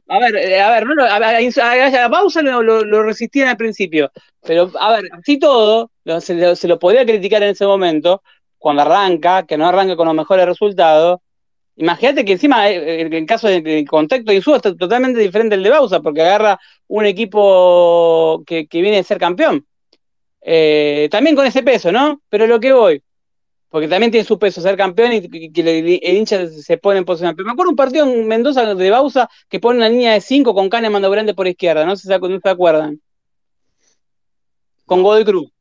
[0.09, 4.13] a ver, eh, a ver, no, a, a, a, Bausa lo, lo, resistían al principio,
[4.41, 5.91] pero a ver, así todo,
[6.21, 8.23] se, se, lo podía criticar en ese momento,
[8.57, 11.19] cuando arranca, que no arranca con los mejores resultados.
[11.77, 15.71] Imagínate que encima, eh, en caso de, contexto de Insúa, está totalmente diferente el de
[15.71, 19.67] Bausa, porque agarra un equipo que, que viene de ser campeón.
[20.43, 22.23] Eh, también con ese peso, ¿no?
[22.29, 23.03] Pero lo que voy,
[23.71, 27.35] porque también tiene su peso ser campeón y que el hincha se pone en posición.
[27.37, 30.53] Pero me acuerdo un partido en Mendoza de Bausa que pone una línea de 5
[30.53, 33.01] con Kahneman Grande por izquierda, no sé si se acuerdan.
[34.85, 35.53] Con Godoy Cruz.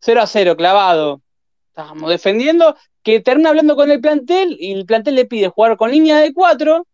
[0.00, 1.22] 0 a 0, clavado.
[1.68, 5.90] Estábamos defendiendo, que termina hablando con el plantel y el plantel le pide jugar con
[5.90, 6.86] línea de 4,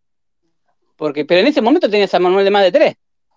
[0.96, 2.94] porque, pero en ese momento tenías a Manuel de más de 3.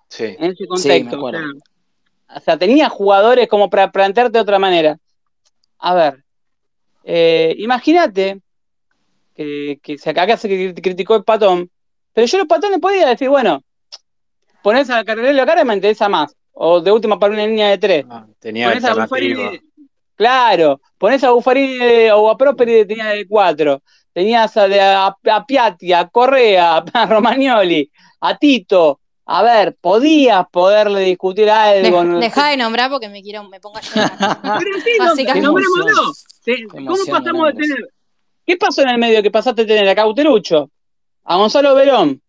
[0.08, 0.36] Sí.
[0.38, 1.20] En ese contexto.
[1.20, 5.00] o sea, tenía jugadores como para plantearte de otra manera.
[5.80, 6.24] A ver,
[7.04, 8.40] eh, imagínate
[9.36, 11.70] que, que se, acá se criticó el patón,
[12.14, 13.64] pero yo los patones podía decir, bueno,
[14.62, 16.36] ponés a Carrera cara y me interesa más.
[16.54, 18.06] O de última para una línea de tres.
[18.10, 19.62] Ah, tenía ponés a Buffarini,
[20.16, 23.82] Claro, ponés a Buffarini o a Prosperi de tenía de cuatro.
[24.14, 27.90] Tenías a, a, Piatti, a Correa, a Romagnoli,
[28.20, 29.00] a Tito,
[29.34, 32.04] a ver, podías poderle discutir algo.
[32.20, 34.40] deja de nombrar porque me quiero, me pongo a llorar.
[34.60, 35.16] Pero
[36.44, 37.94] sí, ¿Cómo pasamos de tener?
[38.46, 40.70] ¿Qué pasó en el medio que pasaste de tener a Cauterucho,
[41.24, 42.22] a Gonzalo Verón,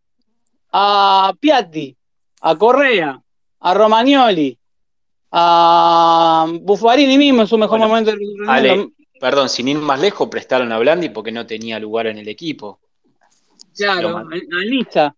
[0.71, 1.97] a Piatti,
[2.43, 3.21] a Correa,
[3.59, 4.57] a Romagnoli,
[5.33, 8.13] a Buffarini mismo en su mejor momento?
[9.19, 12.79] perdón, sin ir más lejos, prestaron a Blandi porque no tenía lugar en el equipo.
[13.75, 14.25] Claro, a
[14.65, 15.17] lista.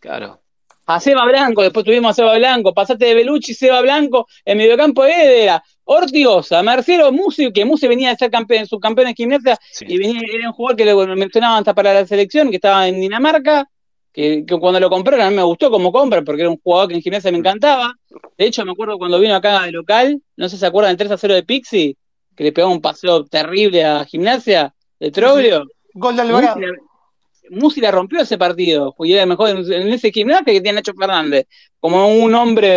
[0.00, 0.40] Claro
[0.88, 5.04] a Seba Blanco, después tuvimos a Seba Blanco, pasaste de Belucci, Seba Blanco, en mediocampo
[5.04, 10.22] era Ortigosa, Marcelo Musi, que Musi venía de ser campeón, subcampeón en gimnasia, y venía,
[10.32, 13.68] era un jugador que lo mencionaban hasta para la selección, que estaba en Dinamarca,
[14.14, 16.94] que, cuando lo compraron a mí me gustó como compra, porque era un jugador que
[16.94, 17.92] en gimnasia me encantaba.
[18.38, 21.06] De hecho, me acuerdo cuando vino acá de local, no sé si se acuerdan del
[21.06, 21.96] 3 a 0 de Pixie,
[22.34, 25.66] que le pegó un paseo terrible a gimnasia de Troglio.
[25.92, 26.56] Gol de Alvarado.
[26.56, 26.88] Musi
[27.80, 31.46] la rompió ese partido, era mejor en, ese gimnasio que tiene Nacho Fernández,
[31.80, 32.68] como un hombre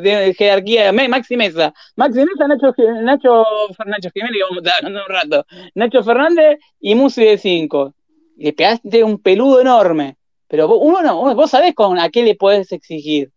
[0.00, 1.72] de, jerarquía, Maxi Mesa.
[1.96, 3.44] Maxi Mesa, Nacho, Nacho,
[3.86, 5.46] Nacho Jiménez, vamos a hablando un rato.
[5.74, 7.94] Nacho Fernández y Musi de 5.
[8.36, 10.16] Le pegaste un peludo enorme.
[10.48, 13.30] Pero uno no, vos sabés con a qué le podés exigir.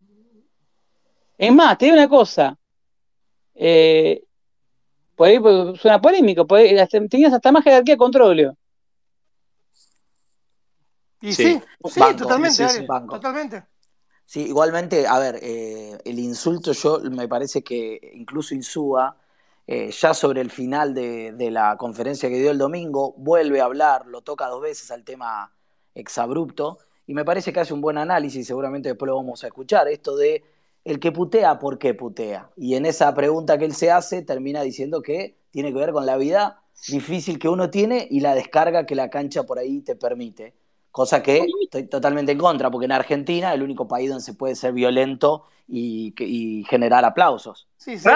[1.38, 2.58] Es más, te digo una cosa.
[3.54, 4.22] Eh,
[5.16, 7.96] por ahí pues, suena polémico, tenías hasta más jerarquía
[11.28, 13.64] controlio sí, sí, totalmente, totalmente.
[14.26, 19.16] Sí, igualmente, a ver, eh, el insulto yo me parece que incluso Insúa,
[19.68, 24.08] eh, ya sobre el final de, la conferencia que dio el domingo, vuelve a hablar,
[24.08, 25.52] lo toca dos veces al tema
[25.94, 29.88] exabrupto, y me parece que hace un buen análisis, seguramente después lo vamos a escuchar,
[29.88, 30.44] esto de
[30.84, 32.50] el que putea, ¿por qué putea?
[32.56, 36.06] Y en esa pregunta que él se hace, termina diciendo que tiene que ver con
[36.06, 39.96] la vida difícil que uno tiene y la descarga que la cancha por ahí te
[39.96, 40.54] permite.
[40.96, 44.56] Cosa que estoy totalmente en contra, porque en Argentina el único país donde se puede
[44.56, 47.68] ser violento y, generar aplausos.
[47.76, 48.10] Sí, se,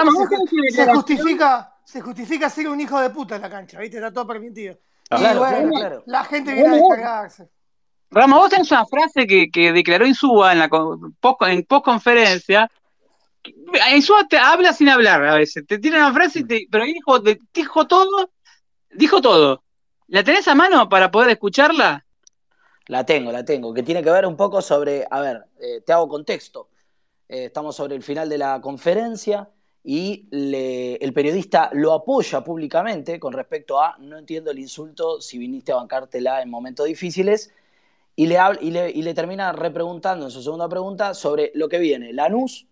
[0.94, 3.98] justifica, se justifica ser un hijo de puta en la cancha, ¿viste?
[3.98, 4.78] Está todo permitido.
[5.10, 7.50] Claro, claro, La gente viene a descargarse.
[8.10, 12.70] Rama, vos tenés una frase que, que declaró Insúa en la post, en conferencia.
[13.94, 15.66] Insúa te habla sin hablar a veces.
[15.66, 17.20] Te tira una frase, y te, pero dijo,
[17.52, 18.30] dijo todo,
[18.90, 19.64] dijo todo.
[20.06, 22.06] ¿La tenés a mano para poder escucharla?
[22.90, 25.92] La tengo, la tengo, que tiene que ver un poco sobre, a ver, eh, te
[25.92, 26.70] hago contexto.
[27.28, 29.48] Eh, estamos sobre el final de la conferencia
[29.84, 35.70] y el periodista lo apoya públicamente con respecto a, no entiendo el insulto si viniste
[35.70, 37.52] a bancártela en momentos difíciles,
[38.16, 42.12] y le, le, y le termina repreguntando en su segunda pregunta sobre lo que viene,
[42.12, 42.66] Lanús,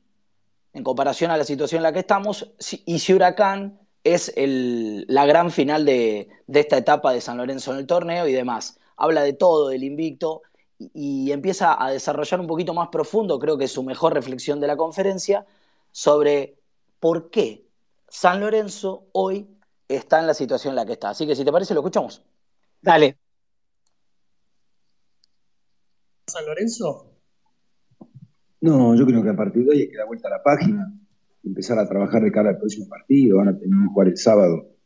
[0.73, 2.51] en comparación a la situación en la que estamos,
[2.85, 7.87] y si Huracán es la gran final de esta etapa de San Lorenzo en el
[7.87, 10.43] torneo y demás habla de todo, del invicto,
[10.79, 14.67] y, empieza a desarrollar un poquito más profundo, creo que es su mejor reflexión de
[14.67, 15.47] la conferencia,
[15.91, 16.57] sobre
[17.01, 17.67] por qué
[18.09, 19.49] San Lorenzo hoy
[19.89, 21.11] está en la situación en la que está.
[21.11, 22.23] Así que si te parece, lo escuchamos.
[22.81, 23.19] Dale.
[26.27, 27.13] San Lorenzo?
[28.61, 30.93] No, yo creo que a partir de hoy hay que dar vuelta a la página,
[31.45, 33.39] empezar a trabajar de cara al próximo partido.
[33.39, 34.77] Van a tener un jugar el sábado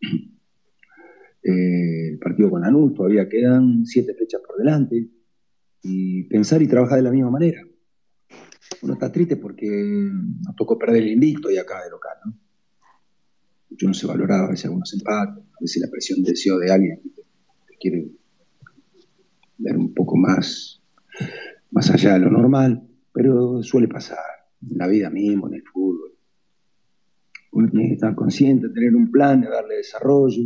[1.42, 5.10] eh, el partido con Lanús, todavía quedan siete fechas por delante,
[5.82, 7.60] y pensar y trabajar de la misma manera.
[8.82, 12.38] Uno está triste porque nos tocó perder el invicto y acá de local, ¿no?
[13.70, 16.70] Mucho no se valoraba, a veces algunos empates, a veces la presión de deseo de
[16.70, 17.00] alguien
[17.66, 18.10] que quiere
[19.58, 20.82] ver un poco más,
[21.70, 24.18] más allá de lo normal, pero suele pasar
[24.60, 26.12] en la vida misma, en el fútbol.
[27.52, 30.42] Uno tiene que estar consciente, tener un plan de darle desarrollo,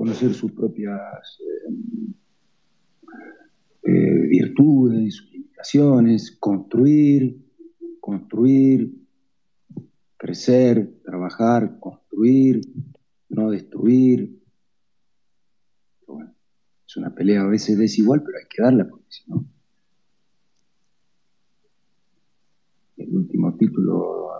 [0.00, 0.98] conocer sus propias
[1.40, 1.74] eh,
[3.82, 7.36] eh, virtudes, sus limitaciones, construir,
[8.00, 8.94] construir,
[10.16, 12.62] crecer, trabajar, construir,
[13.28, 14.40] no destruir.
[16.86, 19.44] es una pelea a veces desigual, pero hay que darla porque si no.
[22.96, 24.30] El último título,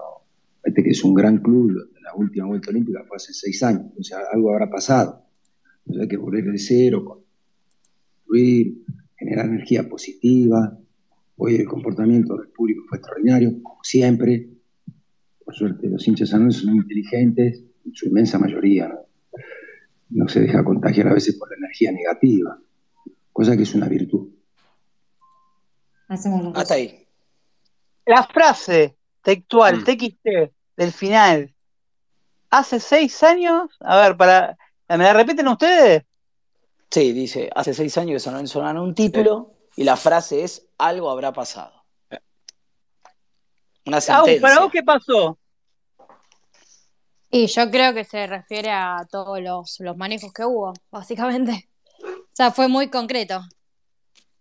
[0.65, 4.03] este que es un gran club, la última vuelta olímpica fue hace seis años, o
[4.03, 5.30] sea, algo habrá pasado
[5.99, 8.85] hay que volver de cero, construir,
[9.17, 10.79] generar energía positiva.
[11.37, 14.49] Hoy el comportamiento del público fue extraordinario, como siempre.
[15.45, 18.93] Por suerte, los hinchas son inteligentes, en su inmensa mayoría.
[20.11, 20.29] ¿no?
[20.29, 22.59] se deja contagiar a veces por la energía negativa,
[23.33, 24.29] cosa que es una virtud.
[26.55, 27.07] Hasta ahí.
[28.07, 29.85] La frase textual, mm.
[29.85, 30.29] TXT,
[30.77, 31.55] del final,
[32.51, 34.59] hace seis años, a ver, para
[34.97, 36.03] ¿Me la repiten ustedes?
[36.91, 40.67] Sí, dice, hace seis años que San Lorenzo ganó un título y la frase es,
[40.79, 41.85] algo habrá pasado.
[43.87, 44.41] Una sentencia.
[44.41, 45.39] ¿Para vos qué pasó?
[47.31, 51.69] Y yo creo que se refiere a todos los, manejos que hubo, básicamente.
[52.03, 53.41] O sea, fue muy concreto.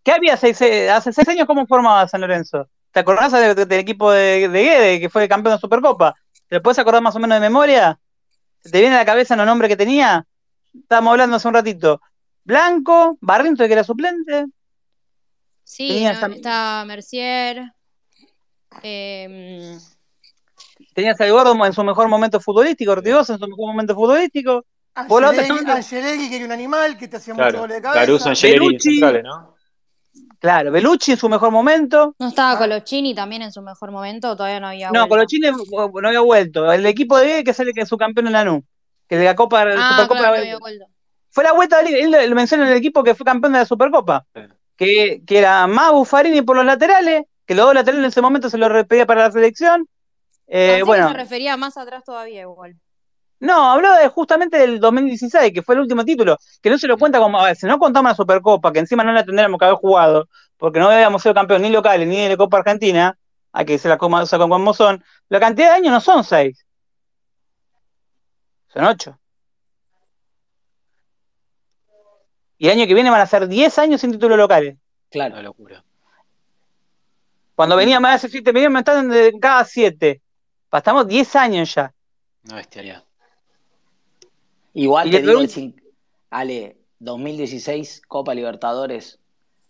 [0.02, 1.46] ¿Qué había hace seis años?
[1.46, 2.68] ¿Cómo formaba San Lorenzo?
[2.92, 6.16] ¿Te acordás del, equipo de, de Guede, que fue campeón de Supercopa?
[6.48, 8.00] ¿Te puedes acordar más o menos de memoria?
[8.64, 10.26] ¿Te viene a la cabeza los nombres que tenía?
[10.74, 12.02] Estábamos hablando hace un ratito.
[12.44, 14.46] Blanco, Barriento, que era suplente.
[15.64, 17.72] Sí, está Mercier.
[18.84, 19.78] Eh,
[20.94, 24.66] Tenías a Gordo en su mejor momento futbolístico, Ortigosa en su mejor momento futbolístico.
[24.96, 28.00] Angelegui, que era un animal, que te hacía mucho gol de cabeza.
[28.00, 29.56] Caruso, Angelegui, ¿no?
[30.40, 32.16] Claro, Belucci en su mejor momento.
[32.18, 35.06] ¿No estaba Colochini también en su mejor momento todavía no había vuelto?
[35.06, 36.72] No, Colochini no había vuelto.
[36.72, 38.64] El equipo de que sale que es su campeón en la NU
[39.10, 40.34] que de la Copa, ah, Supercopa.
[41.32, 44.26] fue la vuelta, él lo menciona en el equipo que fue campeón de la Supercopa,
[44.78, 48.50] que, que, era más Buffarini por los laterales, que los dos laterales en ese momento
[48.50, 49.88] se lo pedía para la selección.
[50.48, 51.08] Eh, bueno.
[51.10, 52.76] se refería más atrás todavía igual.
[53.40, 56.98] No, habló de, justamente del 2016, que fue el último título, que no se lo
[56.98, 59.66] cuenta como, a ver, si no contamos la Supercopa, que encima no la tendríamos que
[59.66, 63.18] haber jugado, porque no habíamos sido campeón ni locales ni de la Copa Argentina,
[63.54, 66.66] hay que decir las cosas como son, la cantidad de años no son seis,
[68.74, 69.20] son ocho.
[72.58, 74.78] Y el año que viene van a ser 10 años sin títulos locales.
[75.10, 75.84] Claro, Una locura.
[77.56, 80.22] Cuando venía más de 7 millones, me están de cada 7.
[80.72, 81.94] Estamos 10 años ya.
[82.44, 83.04] No bestiaria.
[84.74, 85.42] Igual te digo,
[86.30, 89.20] Ale, 2016, Copa Libertadores,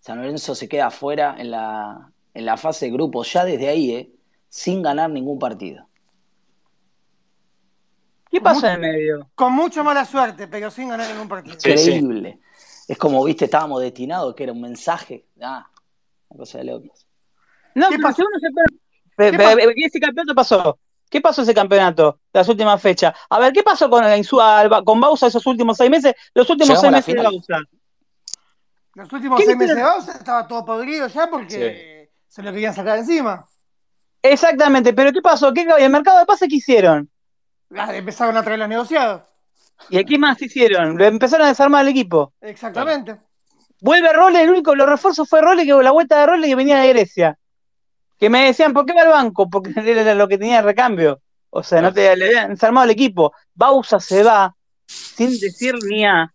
[0.01, 3.91] San Lorenzo se queda afuera en la, en la fase de grupos, ya desde ahí,
[3.91, 4.11] eh,
[4.49, 5.88] sin ganar ningún partido.
[8.29, 9.29] ¿Qué pasó en el medio?
[9.35, 11.55] Con mucha mala suerte, pero sin ganar ningún partido.
[11.55, 12.39] Increíble.
[12.87, 15.25] Es como, viste, estábamos destinados, que era un mensaje.
[15.41, 15.67] Ah,
[16.29, 17.07] una cosa de locos.
[17.75, 18.23] No, ¿Qué pasó?
[18.23, 18.47] Uno se...
[19.31, 20.79] ¿Qué ese campeonato pasó?
[21.09, 23.15] ¿Qué pasó ese campeonato, las últimas fechas?
[23.29, 24.03] A ver, ¿qué pasó con,
[24.85, 26.13] con Bausa esos últimos seis meses?
[26.35, 27.57] Los últimos seis meses de Bausa.
[28.93, 32.99] Los últimos seis meses de Bausa estaba todo podrido ya porque se lo querían sacar
[32.99, 33.47] encima.
[34.21, 35.51] Exactamente, pero ¿qué pasó?
[35.51, 37.09] ¿Qué, ¿El mercado de pase qué hicieron?
[37.69, 39.21] Empezaron a traer los negociados.
[39.89, 40.99] ¿Y aquí más hicieron?
[41.01, 42.33] Empezaron a desarmar el equipo.
[42.41, 43.17] Exactamente.
[43.81, 46.79] Vuelve Role, el único, los refuerzos fue Role, que la vuelta de Role que venía
[46.79, 47.37] de Grecia.
[48.19, 49.49] Que me decían, ¿por qué va al banco?
[49.49, 51.21] Porque era lo que tenía de recambio.
[51.49, 53.33] O sea, no te le habían desarmado el equipo.
[53.55, 54.55] Bausa se va
[54.85, 56.33] sin decir ni a.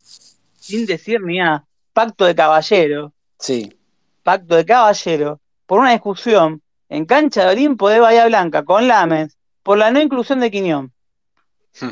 [0.00, 1.64] Sin decir ni a.
[1.92, 3.12] Pacto de caballero.
[3.38, 3.78] Sí.
[4.22, 5.40] Pacto de caballero.
[5.66, 10.00] Por una discusión en cancha de Olimpo de Bahía Blanca con Lames por la no
[10.00, 10.92] inclusión de Quiñón.
[11.80, 11.90] Hmm.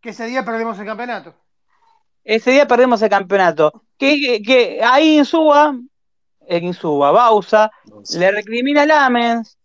[0.00, 1.34] Que ese día perdemos el campeonato.
[2.24, 3.84] Ese día perdemos el campeonato.
[3.98, 5.76] Que, que, ahí en Suba,
[6.40, 7.70] en Suba, Bausa,
[8.14, 9.58] le recrimina a Lamens,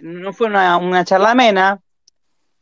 [0.00, 1.80] no fue una, una charlamena,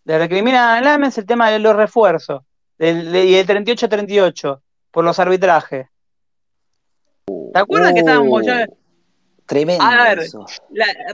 [0.05, 2.43] le recrimina a Lamens el tema de los refuerzos,
[2.78, 4.61] del, y el 38-38,
[4.91, 5.89] por los arbitrajes.
[7.53, 8.66] ¿Te acuerdas que estábamos ya?
[9.49, 9.82] Tremendo.
[9.82, 10.26] A ver,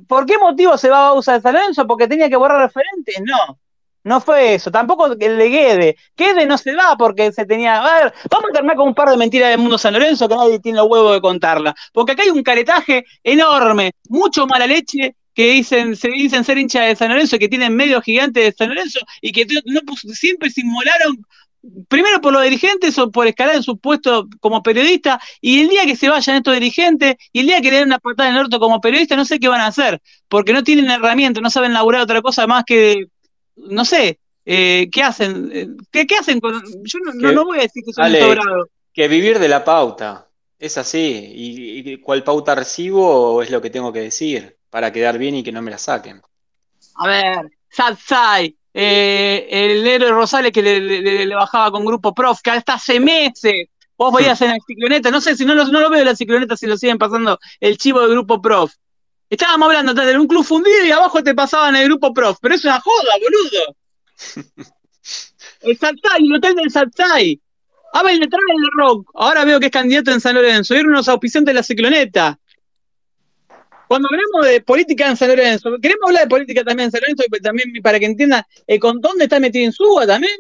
[0.09, 1.87] ¿por qué motivo se va a usar San Lorenzo?
[1.87, 3.23] ¿Porque tenía que borrar referentes?
[3.25, 3.61] No.
[4.03, 5.97] No fue eso, tampoco el de Guede.
[6.17, 7.81] Guede no se va porque se tenía.
[7.81, 10.35] A ver, vamos a terminar con un par de mentiras del mundo San Lorenzo que
[10.35, 11.75] nadie tiene los huevos de contarla.
[11.93, 16.87] Porque acá hay un caretaje enorme, mucho mala leche, que dicen, se dicen ser hinchas
[16.89, 19.81] de San Lorenzo, que tienen medio gigante de San Lorenzo y que no,
[20.13, 21.25] siempre se inmolaron
[21.89, 25.87] primero por los dirigentes o por escalar en su puesto como periodista, y el día
[25.87, 28.43] que se vayan estos dirigentes, y el día que le den una patada en el
[28.43, 31.73] orto como periodista, no sé qué van a hacer, porque no tienen herramientas, no saben
[31.73, 33.07] laburar otra cosa más que,
[33.57, 35.51] no sé, eh, ¿qué hacen?
[35.53, 36.63] Eh, ¿Qué, ¿Qué, hacen con.?
[36.85, 38.69] Yo no, no, voy a decir que son sobrado.
[38.93, 40.29] Que vivir de la pauta.
[40.59, 41.33] Es así.
[41.35, 44.57] ¿Y, y cuál pauta recibo es lo que tengo que decir?
[44.71, 46.23] Para quedar bien y que no me la saquen.
[46.97, 52.75] A ver, Satsai, eh, el héroe Rosales que le, bajaba con grupo prof, que hasta
[52.75, 56.07] hace meses vos veías en la cicloneta, no sé si no, no lo veo en
[56.07, 58.73] la cicloneta si lo siguen pasando el chivo del grupo prof.
[59.31, 62.65] Estábamos hablando de un club fundido y abajo te pasaban el grupo prof, pero es
[62.65, 64.75] una joda, boludo.
[65.61, 67.41] El Saltai, el hotel del Saltai.
[67.95, 69.11] Abel le trae el rock.
[69.15, 70.75] Ahora veo que es candidato en San Lorenzo.
[70.75, 72.39] Era unos auspiciantes de la cicloneta.
[73.95, 77.23] Cuando hablamos de política en San Lorenzo, queremos hablar de política también en San Lorenzo,
[77.41, 80.35] también para que entiendan eh, con dónde está metido en Suba también.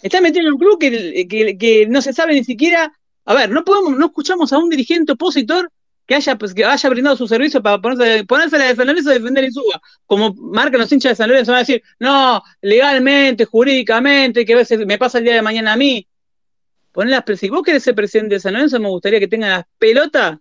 [0.00, 2.90] Está metido en un club que, no se sabe ni siquiera.
[3.26, 5.70] A ver, no podemos, no escuchamos a un dirigente opositor
[6.06, 9.10] que haya, pues, que haya brindado su servicio para ponerse, ponerse la de San Lorenzo
[9.10, 9.82] a defender en Suba.
[10.06, 14.56] Como marcan los hinchas de San Lorenzo, van a decir, no, legalmente, jurídicamente, que a
[14.56, 16.08] veces me pasa el día de mañana a mí.
[16.92, 19.64] Poner las, si vos querés ser presidente de San Lorenzo, me gustaría que tengan las
[19.78, 20.38] pelotas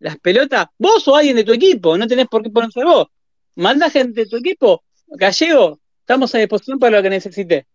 [0.00, 3.08] las pelotas, vos o alguien de tu equipo, no tenés por qué ponerse vos.
[3.56, 7.66] Manda gente de tu equipo, gallego, estamos a disposición para lo que necesite.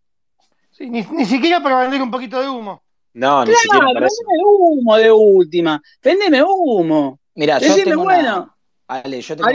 [0.79, 2.81] ni, siquiera para vender un poquito de humo.
[3.13, 7.19] No, ni siquiera para vendeme humo de última, vendeme humo.
[7.35, 8.55] Mira, yo tengo una,
[8.87, 9.49] Ale, yo tengo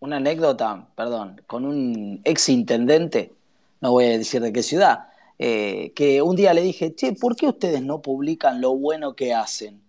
[0.00, 3.32] una, anécdota, perdón, con un ex intendente,
[3.80, 5.08] no voy a decir de qué ciudad,
[5.38, 9.34] eh, que un día le dije, che, ¿por qué ustedes no publican lo bueno que
[9.34, 9.82] hacen?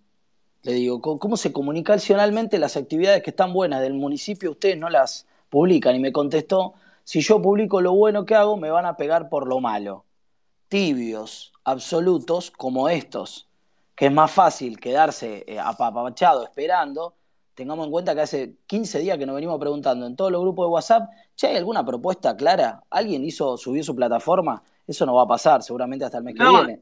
[0.64, 5.26] Le digo, ¿cómo se comunicacionalmente las actividades que están buenas del municipio ustedes no las
[5.50, 5.96] publican?
[5.96, 9.48] Y me contestó, si yo publico lo bueno que hago, me van a pegar por
[9.48, 10.04] lo malo.
[10.68, 13.48] Tibios, absolutos, como estos,
[13.96, 17.14] que es más fácil quedarse eh, apapachado esperando.
[17.54, 20.66] Tengamos en cuenta que hace 15 días que nos venimos preguntando en todos los grupos
[20.66, 22.84] de WhatsApp, ¿che hay alguna propuesta clara?
[22.88, 24.62] ¿Alguien hizo, subió su plataforma?
[24.86, 26.80] Eso no va a pasar, seguramente hasta el mes que viene.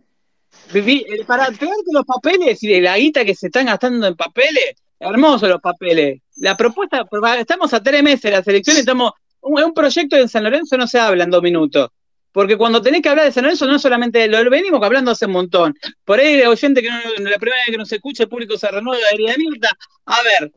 [0.73, 4.15] Eh, para peor que los papeles y de la guita que se están gastando en
[4.15, 6.21] papeles, hermosos los papeles.
[6.37, 7.05] La propuesta,
[7.39, 9.13] estamos a tres meses de la selección y estamos.
[9.43, 11.91] Un, un proyecto de San Lorenzo no se habla en dos minutos.
[12.33, 15.33] Porque cuando tenés que hablar de San Lorenzo, no solamente lo venimos hablando hace un
[15.33, 15.75] montón.
[16.05, 16.97] Por ahí, oyente que no,
[17.29, 19.71] la primera vez que nos escucha, el público se renueva de Mirta.
[20.07, 20.53] A ver,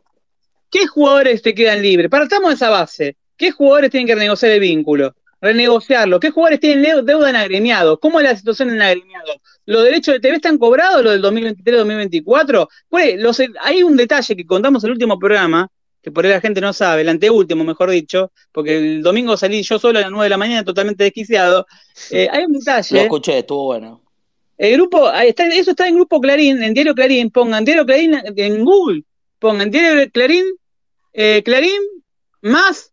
[0.69, 2.09] ¿qué jugadores te quedan libres?
[2.09, 3.17] Partamos de esa base.
[3.35, 5.15] ¿Qué jugadores tienen que renegociar el vínculo?
[5.43, 6.21] Renegociarlo.
[6.21, 7.99] ¿Qué jugadores tienen deuda en agremiados?
[7.99, 9.41] ¿Cómo es la situación en agremiados?
[9.65, 12.69] ¿Los derechos de TV están cobrados, los del 2023-2024?
[12.87, 13.17] Pues,
[13.61, 15.69] hay un detalle que contamos en el último programa,
[16.01, 19.61] que por ahí la gente no sabe, el anteúltimo, mejor dicho, porque el domingo salí
[19.63, 21.67] yo solo a las 9 de la mañana totalmente desquiciado.
[22.09, 22.95] Eh, hay un detalle.
[22.95, 24.01] Lo escuché, estuvo bueno.
[24.57, 28.63] El grupo, está, eso está en Grupo Clarín, en Diario Clarín, pongan Diario Clarín en
[28.63, 29.03] Google,
[29.39, 30.45] pongan Diario Clarín,
[31.11, 31.81] eh, Clarín
[32.41, 32.92] más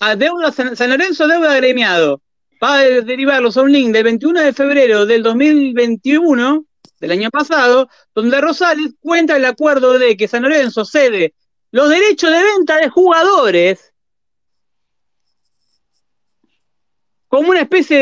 [0.00, 2.20] a deuda San, Lorenzo, deuda agremiado.
[2.62, 6.64] va a derivarlos a un link del 21 de febrero del 2021,
[7.00, 11.34] del año pasado, donde Rosales cuenta el acuerdo de que San Lorenzo cede
[11.70, 13.92] los derechos de venta de jugadores
[17.26, 17.98] como una especie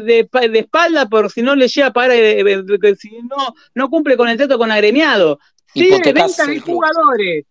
[0.00, 4.28] de, espalda por si no le llega a pagar, eh, si no, no cumple con
[4.28, 5.40] el trato con agremiado.
[5.74, 7.44] Sí, venta de jugadores.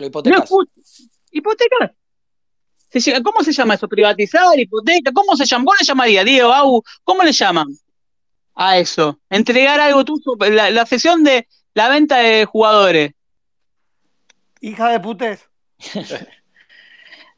[0.00, 0.50] Hipotecas.
[1.30, 1.94] hipotecar.
[3.22, 3.88] ¿Cómo se llama eso?
[3.88, 4.58] ¿Privatizar?
[4.58, 5.12] ¿Hipoteca?
[5.12, 5.64] ¿Cómo se llama?
[5.64, 6.82] ¿Cómo le llamaría, Diego, Au?
[7.02, 7.66] ¿Cómo le llaman
[8.54, 9.18] a eso?
[9.30, 13.12] Entregar algo tuyo, la, la sesión de la venta de jugadores.
[14.60, 15.48] Hija de putes.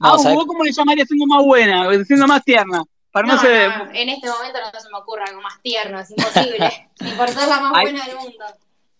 [0.00, 2.82] ah, cómo le llamarías siendo más buena, siendo más tierna?
[3.24, 3.44] no,
[3.92, 6.88] en este momento no se me ocurre algo más tierno, es imposible.
[7.00, 8.44] Ni por ser la más buena del mundo.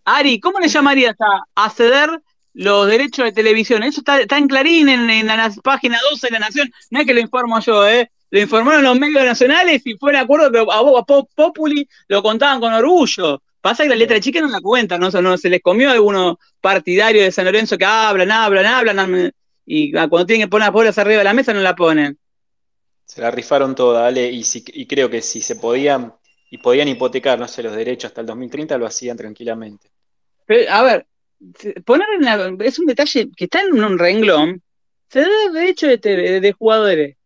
[0.04, 1.16] Ari, ¿cómo le llamarías
[1.54, 2.22] a, ceder
[2.56, 3.82] los derechos de televisión?
[3.82, 6.72] Eso está, en Clarín, en, la página 12 de la Nación.
[6.90, 8.10] No es que lo informo yo, ¿eh?
[8.30, 11.04] Lo informaron los medios nacionales y fue de acuerdo que a, a
[11.34, 13.42] Populi lo contaban con orgullo.
[13.60, 15.10] Pasa que la letra chica no la cuenta, ¿no?
[15.10, 19.32] no se les comió a algunos partidarios de San Lorenzo que hablan, hablan, hablan,
[19.64, 22.18] y cuando tienen que poner las bolas arriba de la mesa no la ponen.
[23.04, 26.14] Se la rifaron toda, Ale, y, y creo que si se podían
[26.50, 29.90] y podían hipotecar, no sé, los derechos hasta el 2030, lo hacían tranquilamente.
[30.70, 31.06] a ver,
[31.84, 34.62] poner en es un detalle que está en un renglón,
[35.08, 35.98] se da derecho de,
[36.40, 37.16] de, jugadores.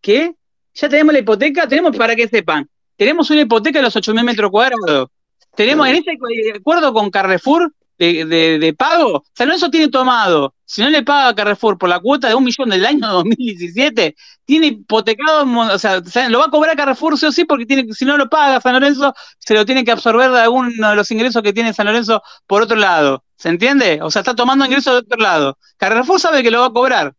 [0.00, 0.34] ¿Qué?
[0.74, 4.50] Ya tenemos la hipoteca, tenemos para que sepan, tenemos una hipoteca de los 8.000 metros
[4.50, 5.08] cuadrados.
[5.56, 6.16] Tenemos en este
[6.54, 11.34] acuerdo con Carrefour, de, de, pago, San Lorenzo tiene tomado, si no le paga a
[11.34, 16.38] Carrefour por la cuota de un millón del año 2017, tiene hipotecado, o sea, lo
[16.38, 19.14] va a cobrar Carrefour sí o sí, porque tiene, si no lo paga San Lorenzo,
[19.38, 22.62] se lo tiene que absorber de alguno de los ingresos que tiene San Lorenzo por
[22.62, 23.24] otro lado.
[23.36, 24.00] ¿Se entiende?
[24.02, 25.58] O sea, está tomando ingresos de otro lado.
[25.76, 27.14] Carrefour sabe que lo va a cobrar.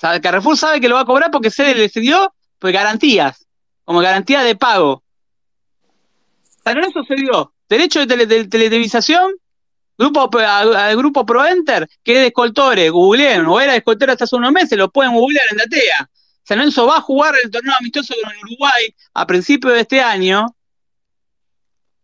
[0.00, 3.46] Carrefour sabe que lo va a cobrar porque se le dio pues, garantías,
[3.84, 5.02] como garantía de pago.
[6.62, 9.32] San Lorenzo se dio Derecho de, televisación,
[9.96, 14.36] grupo, al grupo ProEnter, que es de escoltores, googleen, o era de escoltores hasta hace
[14.36, 16.10] unos meses, lo pueden googlear en Datea.
[16.48, 20.46] San Lorenzo va a jugar el torneo amistoso con Uruguay a principios de este año.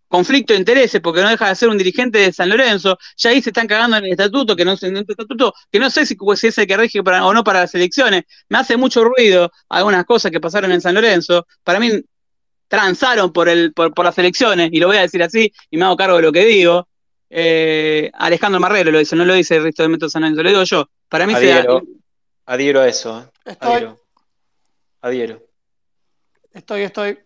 [0.07, 2.99] Conflicto de intereses, porque no deja de ser un dirigente de San Lorenzo.
[3.17, 5.89] Ya ahí se están cagando en el estatuto, que no, en el estatuto, que no
[5.89, 8.25] sé si, es el que rige o no para las elecciones.
[8.51, 11.47] Me hace mucho ruido algunas cosas que pasaron en San Lorenzo.
[11.63, 11.91] Para mí
[12.75, 15.97] transaron por, el, por, las elecciones, y lo voy a decir así, y me hago
[15.97, 16.89] cargo de lo que digo.
[17.31, 20.65] Eh, Alejandro Marrero lo dice, no lo dice el resto de Método San lo digo
[20.65, 20.89] yo.
[21.09, 21.83] Para mí adhiero,
[22.47, 23.21] adhiero a eso.
[23.21, 23.51] ¿eh?
[23.53, 23.89] Estoy.
[25.01, 25.47] Adhiero.
[26.53, 27.19] Estoy, estoy.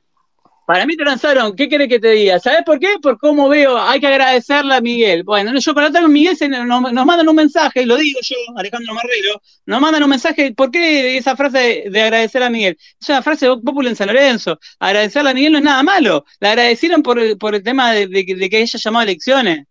[0.68, 2.38] Para mí transaron, ¿qué querés que te diga?
[2.38, 2.96] ¿Sabes por qué?
[3.00, 5.22] Por cómo veo, hay que agradecerle a Miguel.
[5.22, 6.36] Bueno, yo con otra Miguel
[6.66, 11.16] nos, mandan un mensaje, lo digo yo, Alejandro Marrero, nos mandan un mensaje, ¿por qué
[11.16, 12.76] esa frase de, agradecer a Miguel?
[13.00, 14.60] Es una frase popular en San Lorenzo.
[14.78, 16.26] Agradecerle a Miguel no es nada malo.
[16.38, 19.64] La agradecieron por, el tema de, que haya llamado elecciones.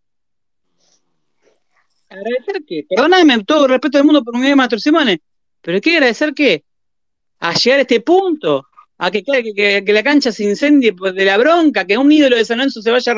[2.09, 2.87] ¿Agradecer qué?
[2.89, 5.21] Perdóname, todo el respeto del mundo por Miguel Mastro Simone,
[5.61, 6.63] pero ¿qué agradecer qué?
[7.39, 8.65] A llegar a este punto
[8.97, 12.57] a que, que, la cancha se incendie de la bronca, que un ídolo de San
[12.57, 13.13] Lorenzo se vaya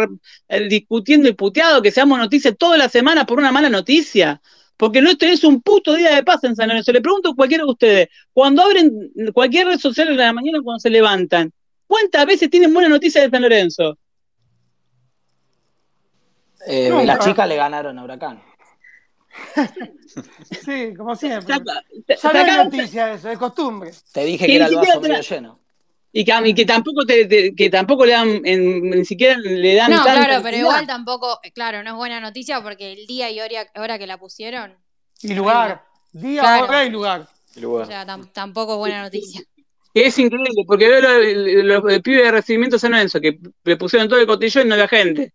[0.50, 4.42] eh, discutiendo y puteado, que seamos noticias toda la semana por una mala noticia.
[4.76, 6.94] Porque no tenés un puto día de paz en San Lorenzo.
[6.94, 10.80] Le pregunto a cualquiera de ustedes, cuando abren cualquier red social en la mañana cuando
[10.80, 11.52] se levantan,
[11.86, 13.98] ¿cuántas veces tienen buena noticia de San Lorenzo?
[16.66, 18.42] Eh, las chicas le ganaron a Huracán.
[20.66, 21.56] sí, como siempre.
[22.22, 23.92] Ya noticia de eso, de costumbre.
[24.14, 25.60] Te dije que, era el vaso medio lleno.
[26.12, 30.58] Y que, tampoco te, que tampoco le dan ni siquiera le dan no claro pero
[30.58, 34.76] igual tampoco claro no es buena noticia porque el día y hora, que la pusieron
[35.22, 37.28] y lugar día hora y lugar,
[37.64, 39.42] o sea tampoco es buena noticia.
[39.94, 44.20] Es increíble porque veo los, los, pibes de recibimiento San Lorenzo que le pusieron todo
[44.20, 45.34] el cotillón y no había gente.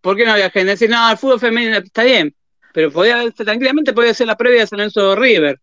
[0.00, 0.72] ¿por qué no había gente?
[0.72, 2.34] decir no el fútbol femenino está bien
[2.72, 5.60] pero podía tranquilamente podía ser la previa de San Lorenzo River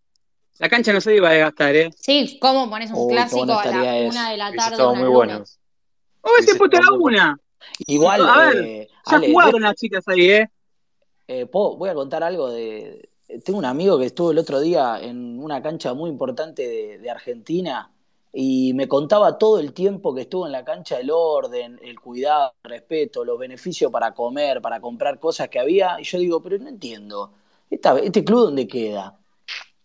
[0.59, 1.89] la cancha no se iba a desgastar, ¿eh?
[1.95, 4.71] Sí, ¿cómo pones un clásico a la una de la tarde?
[4.71, 5.43] Estaba muy bueno.
[6.21, 7.39] Hubiese puesto la una.
[7.87, 8.27] Igual.
[8.27, 10.49] A ver, eh, ya jugaron las chicas ahí, ¿eh?
[11.29, 11.47] ¿eh?
[11.49, 13.09] Voy a contar algo de.
[13.45, 17.91] Tengo un amigo que estuvo el otro día en una cancha muy importante de, Argentina
[18.33, 22.53] y me contaba todo el tiempo que estuvo en la cancha el orden, el cuidado,
[22.63, 26.01] el respeto, los beneficios para comer, para comprar cosas que había.
[26.01, 27.31] Y yo digo, pero no entiendo.
[27.69, 29.18] ¿Este club dónde queda?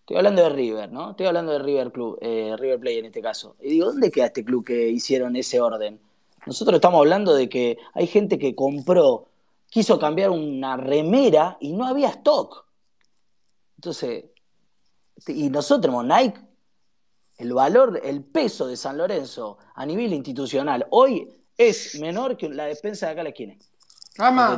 [0.04, 1.12] Estoy hablando de River, ¿no?
[1.12, 3.56] Estoy hablando de River Club, eh, River Play en este caso.
[3.58, 5.98] Y digo, ¿dónde queda este club que hicieron ese orden?
[6.44, 9.28] Nosotros estamos hablando de que hay gente que compró,
[9.70, 12.66] quiso cambiar una remera y no había stock.
[13.78, 14.26] Entonces,
[15.26, 16.38] y nosotros tenemos Nike,
[17.38, 22.66] el valor, el peso de San Lorenzo a nivel institucional hoy es menor que la
[22.66, 23.56] despensa de acá a la esquina.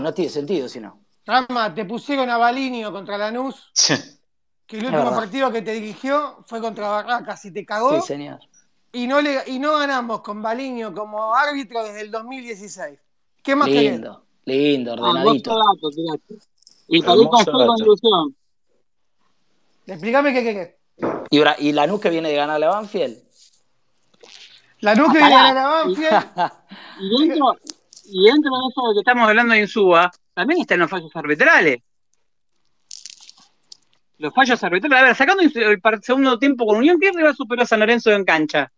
[0.01, 1.06] No tiene sentido si no.
[1.24, 3.70] Rama, te pusieron a Balinio contra Lanús,
[4.66, 8.01] que el último partido que te dirigió fue contra Barracas y te cagó.
[8.01, 8.40] Sí, señor.
[8.93, 12.98] Y no, le, y no ganamos con Balinio como árbitro desde el 2016.
[13.43, 15.60] ¿Qué más Lindo, lindo, ordenadito.
[16.88, 18.36] y salí con ilusión.
[19.86, 20.76] Explícame qué qué
[21.30, 23.18] ¿Y, ¿Y Lanús que viene de ganar a Banfield?
[24.80, 26.26] Lanús que viene de ganar a Banfield.
[27.01, 27.56] y, dentro,
[28.06, 31.82] y dentro de eso que estamos hablando de Insúa, también están los fallos arbitrales.
[34.18, 34.98] Los fallos arbitrales.
[34.98, 38.24] A ver, sacando el segundo tiempo con Unión, ¿qué rival superó a San Lorenzo en
[38.24, 38.72] cancha?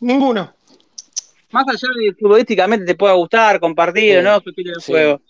[0.00, 0.52] Ninguno.
[1.50, 4.40] Más allá de que futbolísticamente te pueda gustar, compartir, ¿no?
[4.40, 5.20] Su estilo de juego.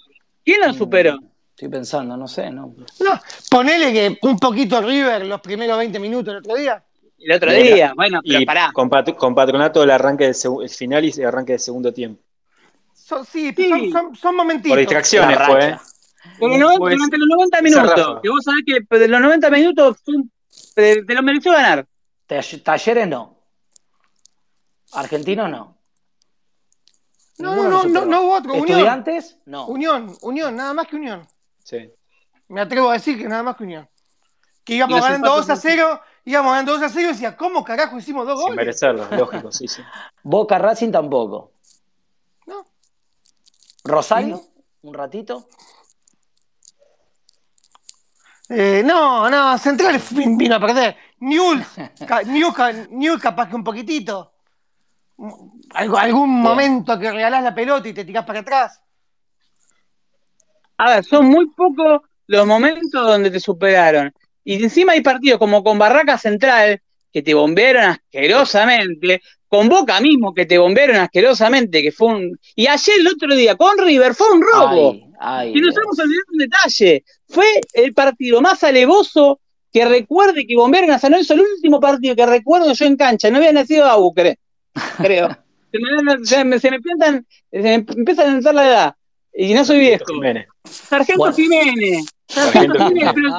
[0.44, 1.18] ¿Quién lo superó?
[1.50, 2.74] Estoy pensando, no sé, ¿no?
[3.00, 6.82] No, ponele que un poquito River los primeros 20 minutos el otro día.
[7.18, 8.72] El otro día, bueno, pero y pará.
[8.72, 12.20] Con, Patronato el arranque del el final y el arranque del segundo tiempo.
[12.94, 13.54] sí,
[13.92, 14.70] Son, son, momentitos.
[14.70, 15.68] Por distracciones fue.
[15.68, 15.76] ¿eh?
[16.38, 19.96] Durante los 90 minutos, que vos sabés que de los 90 minutos
[20.74, 21.86] te, lo mereció ganar.
[22.26, 23.38] Talleres no.
[24.92, 25.74] Argentinos no.
[27.38, 28.54] No, no, no, no, no hubo otro.
[28.54, 29.38] ¿Estudiantes?
[29.46, 29.66] No.
[29.66, 31.26] Unión, Unión, nada más que Unión.
[31.64, 31.90] Sí.
[32.48, 33.88] Me atrevo a decir que nada más que Unión.
[34.64, 37.98] Que íbamos ganando 2 a 0, íbamos ganando 2 a 0 y decía, ¿cómo carajo
[37.98, 38.50] hicimos dos goles?
[38.50, 39.82] Sin merecerlo, lógico, sí, sí.
[40.22, 41.52] Boca Racing tampoco.
[42.46, 42.64] No.
[43.82, 44.40] Rosario,
[44.82, 45.48] un ratito.
[48.48, 50.96] Eh, no, no, Central vino a perder.
[51.20, 51.64] Newell,
[52.90, 54.32] Newell capaz que un poquitito.
[55.74, 58.80] algún momento que regalás la pelota y te tirás para atrás.
[60.76, 64.12] A ver, son muy pocos los momentos donde te superaron.
[64.44, 70.34] Y encima hay partidos como con Barraca Central, que te bombearon asquerosamente, con Boca mismo,
[70.34, 72.40] que te bombearon asquerosamente, que fue un...
[72.56, 74.96] Y ayer el otro día, con River, fue un robo.
[75.46, 77.04] Y nos hemos olvidado un detalle.
[77.28, 79.40] Fue el partido más alevoso
[79.72, 83.30] que recuerde que bombearon a San Lorenzo, el último partido que recuerdo yo en cancha.
[83.30, 84.36] No había nacido Abu, creo.
[85.02, 88.94] se, me, se, me, empiezan, se me empiezan a entrar la edad.
[89.32, 90.04] Y no soy viejo.
[90.64, 92.06] Sargento Jiménez.
[92.28, 93.12] Sargento Jiménez.
[93.14, 93.30] Pero,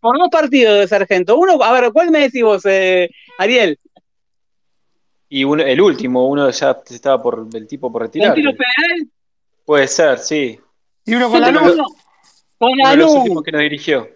[0.00, 1.36] por dos partidos de sargento.
[1.36, 3.08] Uno, a ver, ¿cuál me decís vos, eh,
[3.38, 3.78] Ariel?
[5.28, 8.30] Y uno, el último, uno ya estaba por el tipo por retirar.
[8.30, 9.08] ¿Un tiro federal?
[9.64, 10.60] Puede ser, sí.
[11.04, 11.76] Y uno con la luz.
[12.58, 13.42] Con la luz.
[13.44, 14.08] que nos dirigió.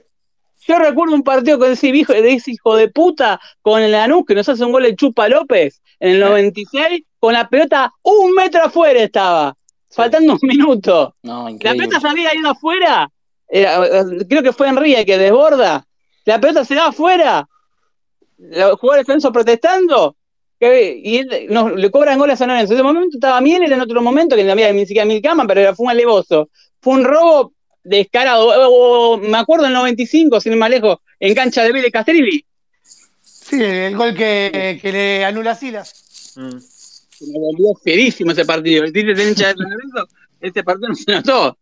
[0.66, 4.24] Yo recuerdo un partido con ese hijo, de ese hijo de puta con el Lanús
[4.26, 8.32] que nos hace un gol el Chupa López en el 96, con la pelota un
[8.34, 9.56] metro afuera estaba,
[9.90, 11.14] faltando un minuto.
[11.22, 13.08] No, la pelota se había ido afuera
[13.48, 13.66] eh,
[14.28, 15.86] creo que fue Enrique que desborda,
[16.24, 17.48] la pelota se da afuera,
[18.38, 20.16] los jugadores defensos protestando,
[20.58, 22.72] y le cobran goles a San Lorenzo.
[22.72, 25.22] En ese momento estaba Miel, era en otro momento que no había ni siquiera mil
[25.22, 26.48] camas, pero fue un alevoso.
[26.86, 27.52] Fue un robo
[27.82, 29.18] descarado.
[29.18, 32.46] me acuerdo en el 95, sin ir más lejos, en cancha de Vélez Castrilli.
[33.20, 36.32] Sí, el gol que, que le anula Silas.
[36.36, 36.42] Mm.
[37.32, 38.84] Me volvió ferísimo ese partido.
[38.84, 40.06] El de hincha de San Lorenzo,
[40.40, 41.58] este partido no se notó.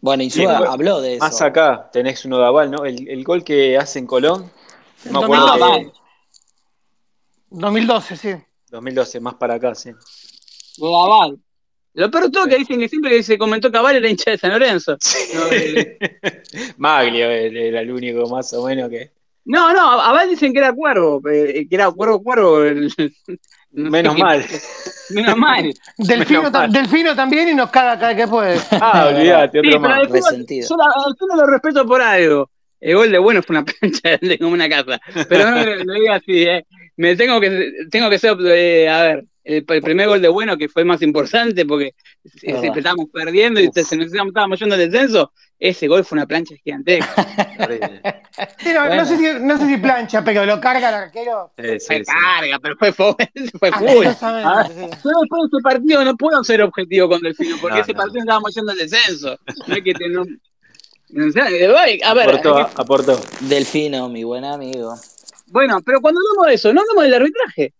[0.00, 1.24] Bueno, y habló de eso.
[1.24, 2.84] Más acá tenés uno de Aval, ¿no?
[2.84, 4.50] El, gol que hace en Colón.
[5.04, 5.92] No me acuerdo
[7.50, 8.34] 2012, sí.
[8.72, 9.92] 2012, más para acá, sí.
[10.76, 11.38] De Aval.
[11.94, 14.50] Lo peor todo que dicen que siempre que se comentó Aval era hincha de San
[14.50, 14.96] Lorenzo.
[16.78, 19.10] Maglio era el único más o menos que.
[19.44, 22.60] No, no, Aval dicen que era cuervo, eh, que era cuervo, cuervo.
[23.72, 24.44] Menos mal.
[25.10, 25.74] Menos mal.
[25.96, 28.60] Delfino, también y nos caga cada que puede.
[28.72, 30.08] Ah, olvídate, otro más.
[30.08, 30.68] Resentido.
[30.68, 30.76] Yo,
[31.26, 32.50] no lo respeto por algo.
[32.80, 35.00] El gol de bueno fue una plancha de como una casa.
[35.28, 36.66] Pero no lo digo así, ¿eh?
[36.96, 40.68] Me tengo que, tengo que ser, eh, a ver, el, primer gol de bueno que
[40.68, 41.94] fue más importante porque
[42.24, 47.14] si, estábamos perdiendo y se, estábamos yendo al descenso, ese gol fue una plancha gigantesca.
[48.96, 51.52] no, sé si, no, sé si, plancha, pero lo carga el arquero.
[51.56, 53.16] se carga, pero fue fue
[53.72, 54.06] full.
[54.20, 58.20] Ah, yo después de ese partido no puedo ser objetivo con Delfino, porque ese partido
[58.20, 59.38] estábamos yendo al descenso.
[59.66, 60.18] No hay que tener.
[62.04, 63.20] A ver, aportó, aportó.
[63.40, 64.96] Delfino, mi buen amigo.
[65.52, 67.74] Bueno, pero cuando hablamos de eso, no hablamos del arbitraje.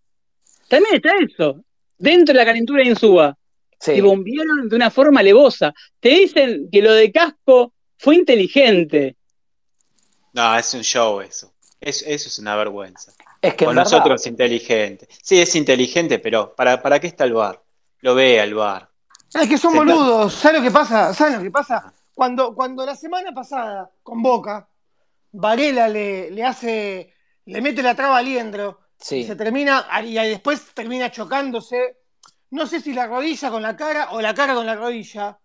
[0.68, 1.64] También está eso.
[1.96, 3.36] Dentro de la calentura de Insúa.
[3.80, 5.72] Se bombearon de una forma alevosa.
[5.98, 9.16] Te dicen que lo de Casco fue inteligente.
[10.34, 11.52] No, es un show eso.
[11.80, 13.12] eso es una vergüenza.
[13.40, 15.08] Es que Con nosotros es inteligente.
[15.22, 17.60] Sí, es inteligente, pero ¿para, ¿para qué está el bar?
[18.00, 18.88] Lo ve al bar.
[19.32, 20.34] Es que son boludos.
[20.34, 21.14] ¿Sabes lo que pasa?
[21.14, 21.92] ¿Sabes lo que pasa?
[22.14, 24.68] Cuando, cuando la semana pasada, con Boca,
[25.32, 27.14] Varela le, le hace
[27.46, 31.96] le mete la traba a Liendro y se termina, y después termina chocándose,
[32.50, 35.38] no sé si la rodilla con la cara o la cara con la rodilla.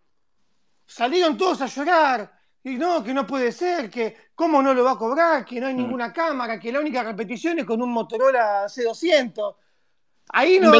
[0.85, 2.37] Salieron todos a llorar.
[2.63, 5.67] Y no, que no puede ser, que cómo no lo va a cobrar, que no
[5.67, 5.77] hay mm.
[5.77, 9.55] ninguna cámara, que la única repetición es con un Motorola C200.
[10.29, 10.73] Ahí no.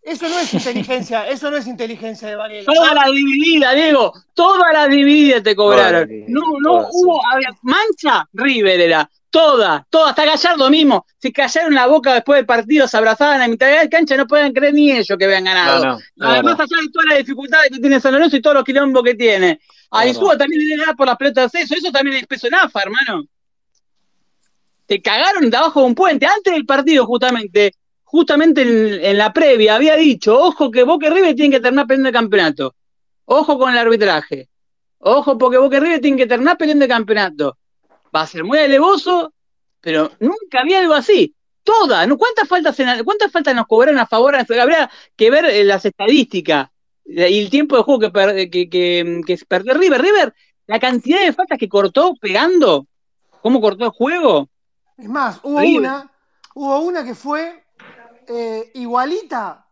[0.00, 2.72] Eso no es inteligencia, eso no es inteligencia de Varela.
[2.72, 6.08] Toda la dividida, Diego, toda la dividida te cobraron.
[6.28, 7.20] No, no hubo,
[7.62, 9.10] mancha, River era.
[9.30, 11.04] Toda, toda, hasta Gallardo mismo.
[11.18, 14.26] Se callaron la boca después del partido, se abrazaban a mitad de la cancha, no
[14.26, 15.98] pueden creer ni ellos que habían ganado.
[16.18, 19.14] Además, allá de todas las dificultades que tiene San Lorenzo y todos los quilombos que
[19.14, 19.60] tiene.
[19.90, 22.54] A Insúa también le da por las pelotas de eso, eso también es peso en
[22.54, 23.24] AFA, hermano.
[24.86, 26.24] Te cagaron de abajo de un puente.
[26.24, 27.72] Antes del partido, justamente,
[28.04, 28.62] justamente
[29.10, 32.14] en, la previa, había dicho, ojo que Boca y River tienen que terminar peleando el
[32.14, 32.74] campeonato.
[33.26, 34.48] Ojo con el arbitraje.
[34.98, 37.58] Ojo porque Boca y River tienen que terminar peleando el campeonato.
[38.14, 39.32] Va a ser muy alevoso,
[39.80, 41.34] pero nunca había algo así.
[41.62, 42.16] Toda, ¿no?
[42.16, 44.34] ¿Cuántas faltas, cuántas faltas nos cobraron a favor?
[44.34, 46.70] Habría que ver eh, las estadísticas
[47.04, 50.00] y el tiempo de juego que, que, que, que perdió River.
[50.00, 50.34] River,
[50.66, 52.86] la cantidad de faltas que cortó pegando,
[53.42, 54.48] cómo cortó el juego.
[54.96, 56.10] Es más, hubo una,
[56.54, 57.64] hubo una que fue
[58.28, 59.66] eh, igualita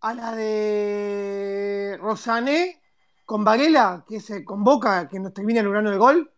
[0.00, 2.80] a la de Rosané
[3.24, 6.32] con Varela, que se convoca, que nos termina el gol.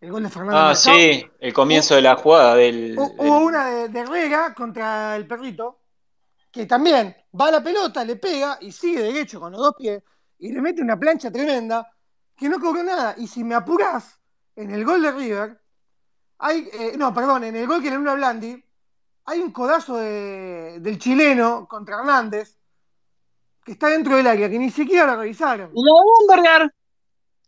[0.00, 0.58] El gol de Fernando.
[0.58, 2.96] Ah, sí, el comienzo de la jugada del.
[2.98, 5.80] Hubo una de, de Herrera contra el perrito,
[6.50, 10.02] que también va a la pelota, le pega y sigue derecho con los dos pies
[10.38, 11.86] y le mete una plancha tremenda
[12.34, 13.14] que no cobró nada.
[13.18, 14.18] Y si me apuras
[14.56, 15.60] en el gol de River,
[16.38, 18.64] hay, eh, no, perdón, en el gol que le una Blandi,
[19.26, 22.56] hay un codazo del chileno contra Hernández
[23.62, 25.70] que está dentro del área, que ni siquiera la revisaron.
[25.74, 26.74] Y la de Bomberger.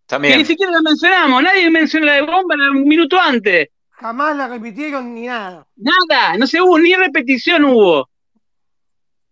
[0.06, 0.34] También.
[0.34, 3.68] Que ni siquiera la mencionamos, nadie mencionó la de Bomberger un minuto antes.
[3.90, 5.66] Jamás la repitieron ni nada.
[5.76, 8.08] Nada, no se hubo, ni repetición hubo.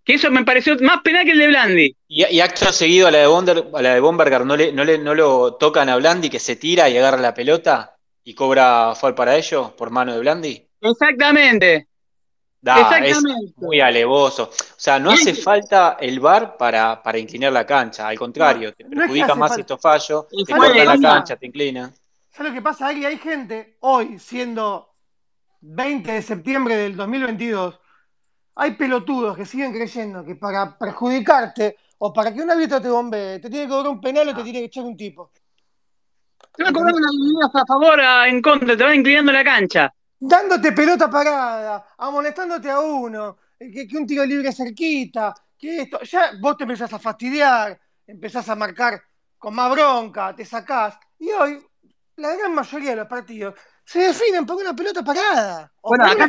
[0.05, 1.97] Que eso me pareció más penal que el de Blandi.
[2.09, 4.99] Y, acto seguido a la de, Bonder, a la de Bomberger, ¿no, le, no, le,
[4.99, 9.15] ¿no lo tocan a Blandi que se tira y agarra la pelota y cobra foul
[9.15, 10.69] para ello por mano de Blandi?
[10.81, 11.90] Exactamente.
[12.63, 13.23] Da, es
[13.57, 14.45] muy alevoso.
[14.45, 18.85] O sea, no hace falta el VAR para, para inclinar la cancha, al contrario, te
[18.85, 21.93] perjudica más estos fallos, te corta la cancha, te inclina.
[22.31, 22.89] ¿Sabes lo que pasa?
[22.89, 24.93] Aquí hay gente, hoy, siendo
[25.63, 27.81] 20 de septiembre del 2022,
[28.57, 33.39] hay pelotudos que siguen creyendo que para perjudicarte o para que un árbitro te bombee,
[33.39, 34.45] te tiene que cobrar un penal o te ah.
[34.45, 35.33] tiene que echar un tipo.
[36.55, 40.73] Te va a cobrar una a favor, en contra, te van inclinando la cancha dándote
[40.73, 46.65] pelota parada, amonestándote a uno, que, un tiro libre cerquita, que esto, ya vos te
[46.65, 49.03] empezás a fastidiar, empezás a marcar
[49.39, 51.59] con más bronca, te sacás, y hoy
[52.17, 55.73] la gran mayoría de los partidos se definen por una pelota parada.
[55.83, 56.29] Bueno, acá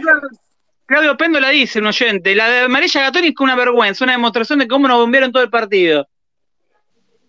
[0.85, 4.59] Claudio Pendo la dice, un oyente, la de Amarilla Gatoni es una vergüenza, una demostración
[4.59, 6.07] de cómo nos bombearon todo el partido.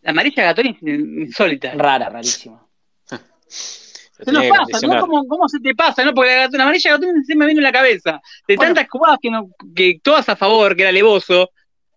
[0.01, 1.73] La Amarilla Gatoni es insólita.
[1.75, 2.67] Rara, rarísima.
[4.25, 5.27] Se nos pasa, ¿no?
[5.27, 6.05] ¿Cómo, se te pasa?
[6.05, 6.15] ¿no?
[6.15, 8.21] Porque la, amarilla se me vino en la cabeza.
[8.47, 11.51] De tantas jugadas que, no, que todas a favor, que era levoso.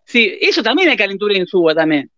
[0.04, 2.10] Sí, eso también hay calentura en Suba también.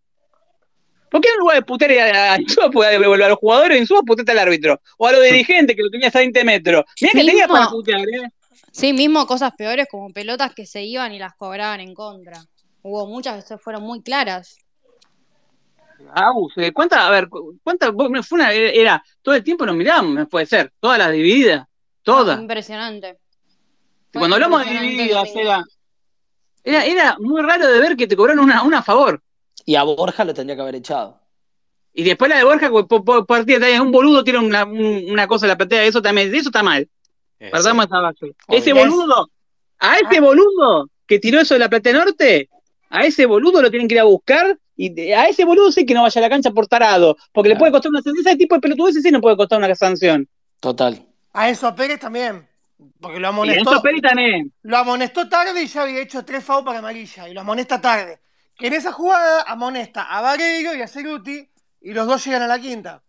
[1.10, 2.36] ¿Por qué en lugar de putear a,
[2.90, 4.80] devolver a los jugadores en Suba putear al árbitro?
[4.98, 6.84] O a los dirigentes que lo tenías a 20 metros.
[7.00, 8.28] Mira que tenía para putear, ¿eh?
[8.72, 12.38] Sí, mismo cosas peores como pelotas que se iban y las cobraban en contra.
[12.82, 14.58] Hubo muchas que fueron muy claras.
[16.14, 17.28] Agus, eh, ¿cuántas, a ver,
[17.62, 17.92] cuántas,
[18.26, 21.66] fue una, era, todo el tiempo nos miramos, puede ser, todas las divididas,
[22.02, 22.38] todas.
[22.38, 23.18] Impresionante.
[24.12, 25.64] Cuando hablamos de divididas, era,
[26.64, 29.22] era, era, muy raro de ver que te cobraron una, una a favor.
[29.64, 31.20] Y a Borja lo tendría que haber echado.
[31.92, 35.56] Y después la de Borja, por, partida, un boludo tiene una, una cosa en la
[35.56, 36.88] platea, eso también, eso está mal.
[37.38, 38.34] Perdamos esa base.
[38.48, 39.30] Ese boludo,
[39.78, 40.20] a ese ah.
[40.20, 42.48] boludo que tiró eso de la platea norte,
[42.90, 45.92] a ese boludo lo tienen que ir a buscar y a ese boludo sí que
[45.92, 48.24] no vaya a la cancha por tarado, porque le puede costar una sanción.
[48.24, 50.28] Ese tipo de pelotudeces sí no puede costar una sanción.
[50.60, 51.04] Total.
[51.32, 52.48] A eso Pérez también.
[53.00, 53.74] Porque lo amonestó.
[53.74, 54.52] a Pérez también.
[54.62, 57.28] Lo amonestó tarde y ya había hecho tres FAU para amarilla.
[57.28, 58.20] Y lo amonesta tarde.
[58.56, 61.48] Que en esa jugada amonesta a Vareiro y a Ceruti
[61.80, 63.02] y los dos llegan a la quinta.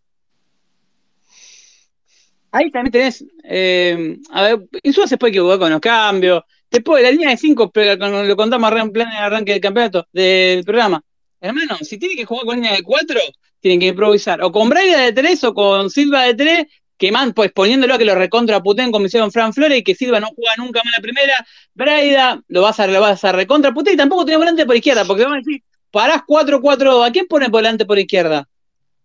[2.51, 3.23] Ahí también tenés.
[3.43, 6.43] Eh, a ver, Insúa se puede equivocar con los cambios.
[6.71, 11.03] Después, la línea de cinco, lo contamos en plan de arranque del campeonato, del programa.
[11.41, 13.19] Hermano, si tiene que jugar con línea de cuatro,
[13.59, 14.41] tienen que improvisar.
[14.43, 16.67] O con Braida de tres o con Silva de tres,
[16.97, 19.95] que man, pues poniéndolo a que lo recontra puten como hicieron Fran Flores y que
[19.95, 21.45] Silva no juega nunca más la primera.
[21.73, 25.23] Braida lo vas a, lo vas a recontra y tampoco tiene volante por izquierda, porque
[25.23, 28.47] van a decir, parás 4-4, ¿a quién pone volante por izquierda?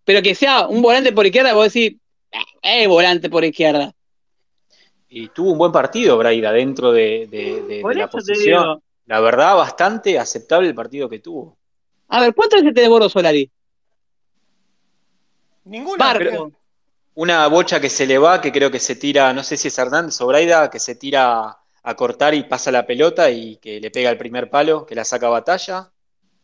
[0.05, 1.99] Pero que sea un volante por izquierda, vos decís,
[2.63, 3.93] eh, volante por izquierda.
[5.09, 8.83] y tuvo un buen partido Braida dentro de, la posición.
[9.07, 11.59] La verdad, bastante aceptable el partido que tuvo.
[12.09, 13.51] A ver, ¿cuántas veces te devoró Solari?
[15.65, 16.19] Ninguna.
[17.17, 19.79] Una bocha que se le va, que creo que se tira, no sé si es
[19.79, 23.91] Hernández o Braida, que se tira a cortar y pasa la pelota y que le
[23.91, 25.93] pega el primer palo, que la saca a batalla.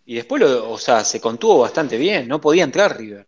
[0.07, 3.27] Y después, lo, o sea, se contuvo bastante bien, no podía entrar River.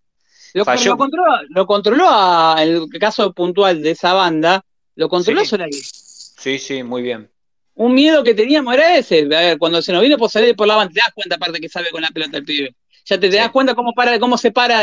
[0.55, 4.65] Lo, controló, lo controló el caso puntual de esa banda,
[4.95, 5.73] lo controló Solari.
[5.73, 7.32] Sí, sí, muy bien.
[7.75, 9.21] Un miedo que teníamos era ese.
[9.21, 11.61] A ver, cuando se nos vino por salir por la banda, te das cuenta aparte
[11.61, 12.75] que sabe con la pelota el pibe.
[13.05, 14.81] Ya te, das cuenta cómo para, cómo se para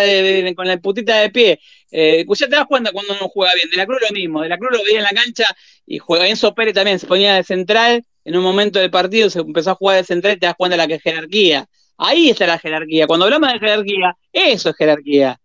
[0.56, 1.60] con la putita de pie.
[1.90, 3.70] Eh, pues ya te das cuenta cuando no juega bien.
[3.70, 4.42] De la Cruz lo mismo.
[4.42, 5.46] De la Cruz lo veía en la cancha
[5.86, 6.28] y juega.
[6.28, 8.04] Enzo Pérez también se ponía de central.
[8.26, 10.74] En un momento del partido se empezó a jugar de central y te das cuenta
[10.74, 11.66] de la que jerarquía.
[11.98, 13.08] Ahí está la jerarquía.
[13.08, 15.40] Cuando hablamos de jerarquía, eso es jerarquía.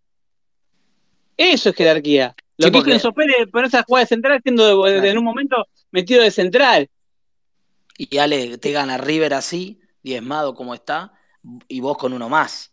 [1.36, 2.34] Eso es jerarquía.
[2.56, 6.22] Lo que hizo Enzo Pérez ponerse a jugar de central siendo en un momento metido
[6.22, 6.88] de central.
[7.96, 11.12] Y Ale, te gana River así, diezmado como está,
[11.68, 12.72] y vos con uno más.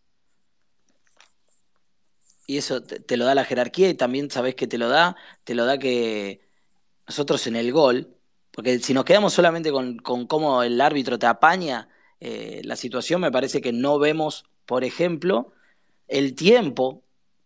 [2.47, 5.55] Y eso te, lo da la jerarquía y también sabés que te lo da, te
[5.55, 6.41] lo da que
[7.07, 8.17] nosotros en el gol,
[8.51, 11.87] porque si nos quedamos solamente con, cómo el árbitro te apaña
[12.19, 15.53] eh, la situación, me parece que no vemos, por ejemplo,
[16.07, 17.03] el tiempo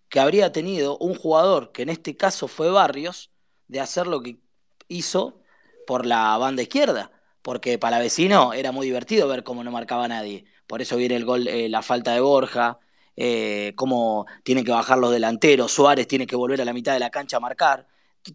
[0.10, 3.32] que habría tenido un jugador, que en este caso fue Barrios,
[3.68, 4.40] de hacer lo que
[4.88, 5.42] hizo
[5.86, 7.12] por la banda izquierda.
[7.46, 10.46] Porque para vecino era muy divertido ver cómo no marcaba nadie.
[10.66, 12.80] Por eso viene el gol, eh, la falta de Borja,
[13.16, 17.00] eh, cómo tienen que bajar los delanteros, Suárez tiene que volver a la mitad de
[17.00, 17.86] la cancha a marcar.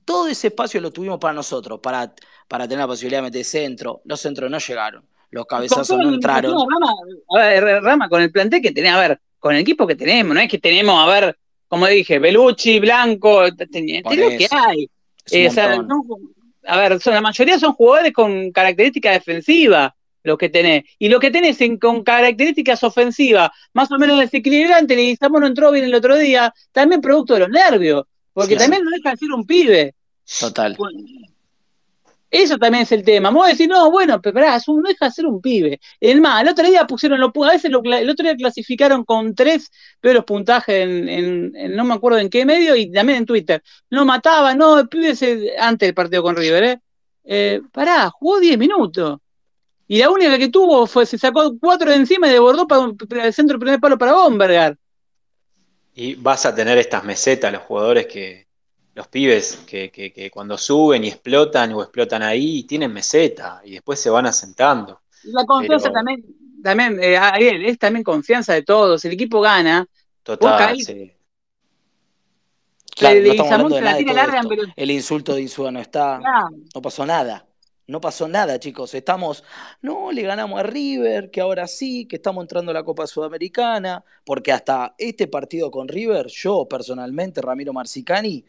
[0.05, 2.15] Todo ese espacio lo tuvimos para nosotros, para,
[2.47, 4.01] para tener la posibilidad de meter centro.
[4.05, 6.53] Los centros no llegaron, los cabezazos no entraron.
[6.53, 6.95] Rama,
[7.37, 10.33] a ver, Rama, con el plantel que tenés, a ver, con el equipo que tenemos,
[10.33, 13.43] no es que tenemos, a ver, como dije, Belucci, Blanco,
[13.73, 14.89] tenés lo que hay.
[15.33, 15.51] Eh,
[16.67, 19.93] a ver, la mayoría son jugadores con características defensivas
[20.23, 20.85] lo que tenés.
[20.99, 25.03] Y lo que tenés con características ofensivas, más o menos desequilibrantes, le
[25.41, 29.11] no entró bien el otro día, también producto de los nervios, porque también no deja
[29.11, 29.95] de ser un pibe.
[30.39, 30.77] Total.
[32.31, 33.31] Eso también es el tema.
[33.31, 35.81] Vos decir no, bueno, pero pará, no deja de ser un pibe.
[35.99, 39.35] El más, el otro día pusieron, lo, a veces lo, el otro día clasificaron con
[39.35, 39.71] tres,
[40.01, 43.63] pero los puntajes en, no me acuerdo en qué medio, y también en Twitter.
[43.91, 45.13] No mataba, no, el pibe
[45.59, 46.81] antes del partido con River, ¿eh?
[47.25, 49.19] eh pará, jugó 10 minutos.
[49.89, 52.93] Y la única que tuvo fue, se sacó cuatro de encima y desbordó para
[53.27, 54.77] el centro del primer palo para Bombergar.
[55.95, 58.47] Y vas a tener estas mesetas, los jugadores que,
[58.95, 64.11] los pibes que, cuando suben y explotan o explotan ahí, tienen meseta y después se
[64.11, 65.01] van asentando.
[65.25, 66.25] La confianza también,
[66.63, 69.05] también eh, Ariel, es también confianza de todos.
[69.05, 69.87] El equipo gana.
[70.23, 71.13] Total, sí.
[72.97, 74.43] Claro, no estamos hablando de nada
[74.77, 76.21] El insulto de Insúa no está.
[76.75, 77.47] No pasó nada.
[77.87, 78.95] No pasó nada, chicos.
[78.95, 79.43] Estamos,
[79.83, 84.05] no, le ganamos a River, que ahora sí, que estamos entrando a la Copa Sudamericana,
[84.25, 88.45] porque hasta este partido con River, yo personalmente, Ramiro Marcicani,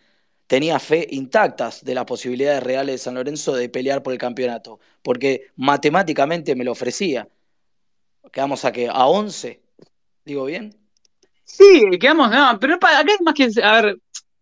[0.51, 4.81] tenía fe intactas de las posibilidades reales de San Lorenzo de pelear por el campeonato,
[5.01, 7.29] porque matemáticamente me lo ofrecía.
[8.33, 9.61] Quedamos a que a 11,
[10.25, 10.75] digo bien.
[11.45, 13.97] Sí, quedamos, no, pero acá hay más que, a ver,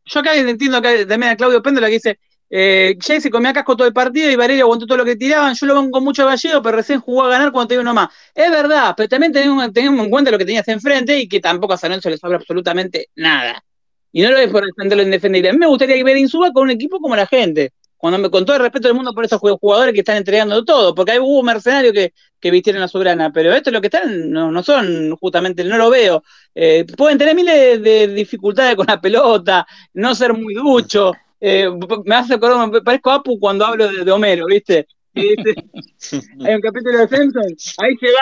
[0.06, 2.19] yo acá entiendo que también a Claudio Péndola que dice,
[2.49, 5.53] eh, Jay se comía casco todo el partido y Varela aguantó todo lo que tiraban.
[5.53, 8.10] Yo lo con mucho gallego, pero recién jugó a ganar cuando tenía uno más.
[8.34, 11.77] Es verdad, pero también tenemos, en cuenta lo que tenías enfrente y que tampoco a
[11.77, 13.64] San Lorenzo le sobra absolutamente nada.
[14.11, 15.49] Y no lo es por defender lo indefendible.
[15.49, 17.72] A mí me gustaría ver Insuba con un equipo como la gente.
[17.98, 20.95] Cuando me, con todo el respeto del mundo por esos jugadores que están entregando todo,
[20.95, 24.31] porque hay hubo mercenarios que, que vistieron la soberana, pero esto es lo que están,
[24.31, 26.23] no, son justamente, no lo veo.
[26.56, 31.11] Eh, pueden tener miles de dificultades con la pelota, no ser muy ducho,
[31.41, 31.69] eh,
[32.06, 34.88] me hace acordar, me parezco a Apu cuando hablo de, Homero, ¿viste?
[35.15, 38.22] hay un capítulo de Simpson, ahí se va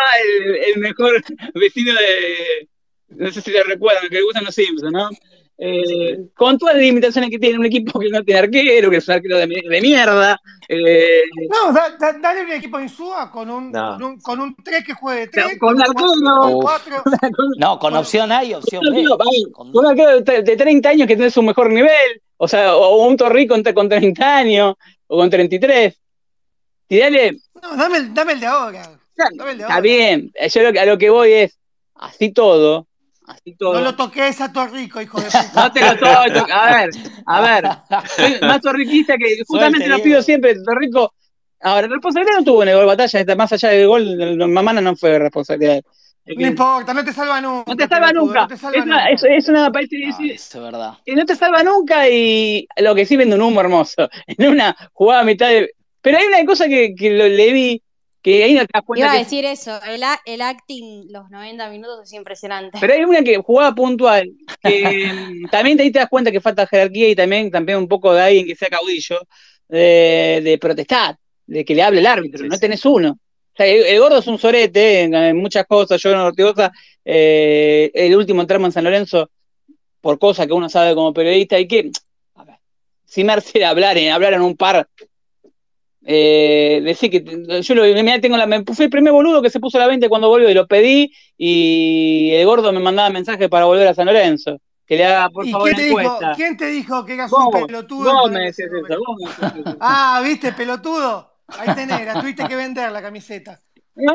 [0.74, 1.24] el, mejor
[1.54, 2.68] vecino de,
[3.10, 5.10] no sé si le recuerdan, que le gustan los Simpsons, ¿no?
[5.60, 9.08] Eh, con todas las limitaciones que tiene un equipo que no tiene arquero, que es
[9.08, 9.48] un arquero de,
[9.82, 10.40] mierda.
[10.70, 11.74] Eh, no,
[12.22, 13.72] dale un equipo en SUA con un,
[14.22, 17.04] con un, 3 que juegue de 3, con, un arquero, 4.
[17.58, 19.06] No, con opción A y opción B.
[19.52, 23.08] Con un arquero de, de 30 años que tiene su mejor nivel, o sea, o
[23.08, 24.76] un Torrico con 30 años,
[25.08, 26.00] o con 33.
[26.86, 27.38] Tirale.
[27.62, 28.92] No, dame el, dame el de ahora.
[29.16, 30.32] Está bien.
[30.54, 31.58] Yo lo, a lo que voy es,
[31.96, 32.87] así todo,
[33.28, 33.74] así todo.
[33.76, 35.52] No lo toques a Torrico, hijo de puta.
[35.56, 36.44] no te lo toques.
[36.52, 36.90] A ver,
[37.26, 38.41] a ver.
[38.41, 40.56] más torriquista que justamente lo pido siempre.
[40.64, 41.14] Torrico.
[41.60, 45.18] Ahora, responsabilidad no tuvo en el gol batalla, más allá del gol, Mamana no fue
[45.18, 45.82] responsabilidad.
[46.36, 47.72] No importa, no te salva nunca.
[47.72, 48.48] No te salva nunca.
[48.52, 50.94] es, una, es, es, una, es, verdad.
[51.08, 54.10] No te salva nunca y lo que sí vende un humo hermoso.
[54.28, 55.72] En una jugada a mitad de.
[56.02, 57.82] Pero hay una cosa que, que lo, le vi
[58.30, 59.06] que ahí no te das cuenta.
[59.06, 62.78] Iba a decir eso, el, el, acting los 90 minutos es impresionante.
[62.80, 64.32] Pero hay una que jugaba puntual,
[64.62, 65.12] que
[65.52, 68.45] también ahí te das cuenta que falta jerarquía y también, también un poco de alguien
[68.45, 69.20] que sea caudillo,
[69.68, 73.18] de, de protestar, de que le hable el árbitro, no tenés uno
[73.66, 76.72] el, gordo es un sorete en, muchas cosas, yo no Ortigosa,
[77.04, 79.30] eh, el último tramo en San Lorenzo,
[80.02, 81.91] por cosas que uno sabe como periodista, y que,
[82.36, 82.58] a ver,
[83.06, 84.88] si Mercedes hablar, en, hablar en un par,
[86.10, 87.22] eh, decir que
[87.62, 87.84] yo lo,
[88.22, 90.50] tengo la, me, fui el primer boludo que se puso a la 20 cuando volvió
[90.50, 94.58] y lo pedí, y el gordo me mandaba mensajes para volver a San Lorenzo.
[94.86, 98.14] Que le haga, por favor, quién te, dijo, ¿Quién te dijo que eras un pelotudo?
[98.14, 99.78] Vos me decías eso, vos me decías eso.
[99.82, 101.30] Ah, ¿viste, pelotudo?
[101.50, 103.60] Ahí tenés, la tuviste que vender la camiseta.
[103.98, 104.14] No,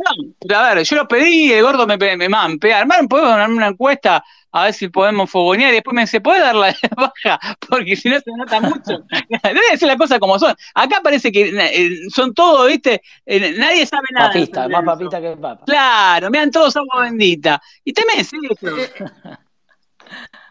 [0.48, 3.50] no, a ver, yo lo pedí y el gordo me, me, me Armar, podemos dar
[3.50, 4.22] una encuesta
[4.52, 7.40] a ver si podemos fogonear y después me dice, ¿puede dar la baja?
[7.68, 9.02] Porque si no se nota mucho.
[9.42, 10.54] Debe decir las cosas como son.
[10.74, 13.02] Acá parece que eh, son todos, ¿viste?
[13.24, 14.28] Eh, nadie sabe nada.
[14.28, 15.64] Papista, más papista que papa.
[15.64, 17.60] Claro, me dan todos agua bendita.
[17.82, 18.78] Y también es eso.
[18.78, 18.92] Eh,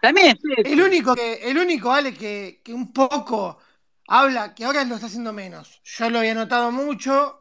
[0.01, 0.73] también es eso.
[0.73, 3.59] El único, que, el único Ale, que, que un poco
[4.07, 5.79] habla, que ahora lo está haciendo menos.
[5.83, 7.40] Yo lo había notado mucho.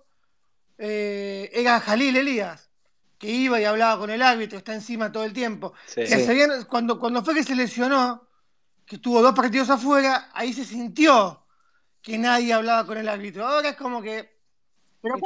[0.82, 2.70] Eh, era Jalil Elías,
[3.18, 5.74] que iba y hablaba con el árbitro, está encima todo el tiempo.
[6.68, 8.26] cuando, cuando fue que se lesionó,
[8.86, 11.44] que estuvo dos partidos afuera, ahí se sintió
[12.02, 13.46] que nadie hablaba con el árbitro.
[13.46, 14.38] Ahora es como que.
[15.02, 15.16] Pero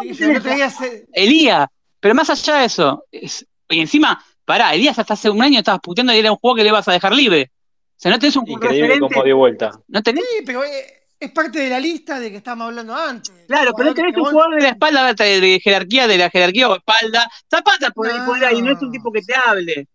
[1.13, 1.69] Elías,
[2.01, 6.13] pero más allá de eso, y encima, pará, Elías hasta hace un año estabas puteando
[6.13, 7.53] y era un juego que le vas a dejar libre.
[7.97, 9.71] O sea, no tenés un Increíble cómo dio vuelta.
[9.87, 10.25] ¿No tenés?
[10.37, 13.32] Sí, pero eh, es parte de la lista de que estábamos hablando antes.
[13.47, 16.77] Claro, pero no tenés un jugador de la espalda de jerarquía, de la jerarquía o
[16.77, 17.31] espalda.
[17.51, 19.89] Zapata por ahí, por ahí, no es un tipo que te hable.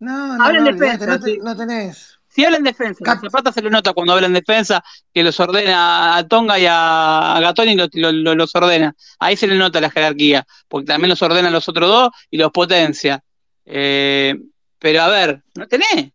[0.00, 2.18] No, no, habla en defensa, no, tenés.
[2.28, 4.82] Si habla en defensa, Zapata se lo nota cuando habla en defensa,
[5.12, 8.94] que los ordena a Tonga y a Gatón y los, ordena.
[9.18, 12.52] Ahí se le nota la jerarquía, porque también los ordena los otros dos y los
[12.52, 13.22] potencia.
[13.64, 14.38] Eh,
[14.78, 16.12] pero a ver, no tenés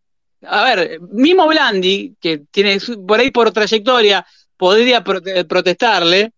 [0.47, 4.25] a ver, mismo Blandi, que tiene por ahí por trayectoria,
[4.57, 6.31] podría protestarle.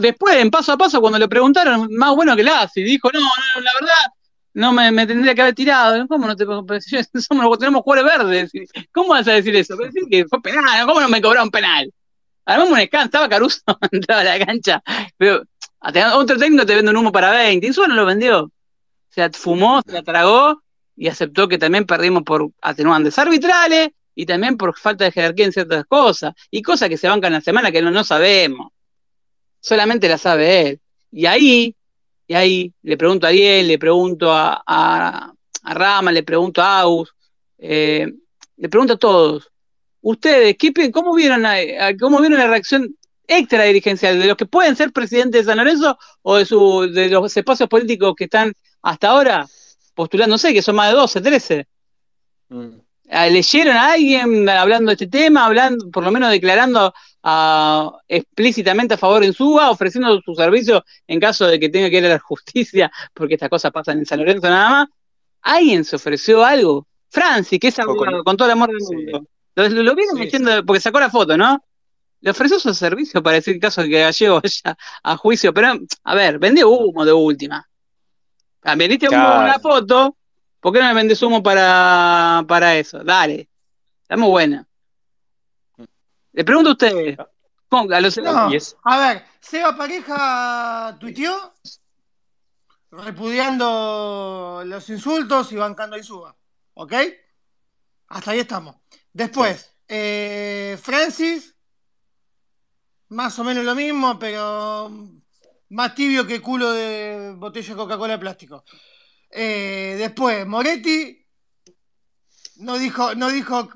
[0.00, 3.20] después, en paso a paso, cuando le preguntaron, más bueno que la y dijo, no,
[3.20, 4.12] no, la verdad,
[4.54, 6.06] no me, tendría que haber tirado.
[6.08, 6.44] ¿Cómo no te
[7.20, 8.50] somos, tenemos jugadores verdes?
[8.92, 9.76] ¿Cómo vas a decir eso?
[9.76, 11.92] Decir que fue penal, ¿cómo no me cobraron penal?
[12.44, 13.60] Armamos un estaba Caruso,
[13.92, 14.82] entraba a la cancha,
[15.18, 15.42] pero
[16.14, 18.44] otro técnico te vende un humo para 20, y no lo vendió.
[18.44, 18.52] O
[19.10, 20.62] sea, fumó, se la tragó
[20.98, 25.52] y aceptó que también perdimos por atenuantes arbitrales y también por falta de jerarquía en
[25.52, 28.72] ciertas cosas, y cosas que se bancan la semana que no, no sabemos.
[29.60, 30.80] Solamente la sabe él.
[31.12, 31.76] Y ahí,
[32.26, 37.14] y ahí le pregunto a Ariel, le pregunto a, Rama, le pregunto a Aus,
[37.58, 38.12] eh,
[38.56, 39.52] le pregunto a todos.
[40.00, 41.44] Ustedes, ¿qué, cómo, vieron
[42.00, 42.96] ¿cómo vieron la reacción
[43.28, 47.08] extra dirigencial de los que pueden ser presidentes de San Lorenzo o de, su, de
[47.08, 48.52] los espacios políticos que están
[48.82, 49.46] hasta ahora?
[49.98, 51.66] Postulando, no sé, que son más de 12, 13.
[52.50, 52.68] Mm.
[53.10, 56.94] Ah, ¿Leyeron a alguien hablando de este tema, hablando, por lo menos declarando
[58.06, 62.06] explícitamente a favor en Suba, ofreciendo su servicio en caso de que tenga que ir
[62.06, 64.88] a la justicia, porque estas cosas pasan en San Lorenzo nada más?
[65.42, 66.86] ¿Alguien se ofreció algo?
[67.10, 69.26] Francis, que es abogado, con, todo el amor del mundo.
[69.56, 71.60] Lo, lo vieron metiendo, porque sacó la foto, ¿no?
[72.20, 75.72] Le ofreció su servicio para decir caso de que Gallego vaya a juicio, pero,
[76.04, 77.68] a ver, vendió humo de última.
[78.68, 80.14] Ah, vendiste una foto,
[80.60, 83.02] ¿por qué no me vendes humo para, para eso?
[83.02, 83.48] Dale,
[84.02, 84.66] estamos buena.
[86.32, 87.18] Le pregunto a ustedes.
[88.84, 91.54] A, a ver, Seba Pareja tuiteó
[92.90, 96.36] repudiando los insultos y bancando a Isuba.
[96.74, 96.92] ¿Ok?
[98.08, 98.76] Hasta ahí estamos.
[99.12, 101.54] Después, eh, Francis,
[103.08, 104.90] más o menos lo mismo, pero
[105.70, 108.64] más tibio que culo de botella de Coca-Cola de plástico.
[109.30, 111.24] Eh, después, Moretti
[112.56, 113.68] no dijo, no dijo,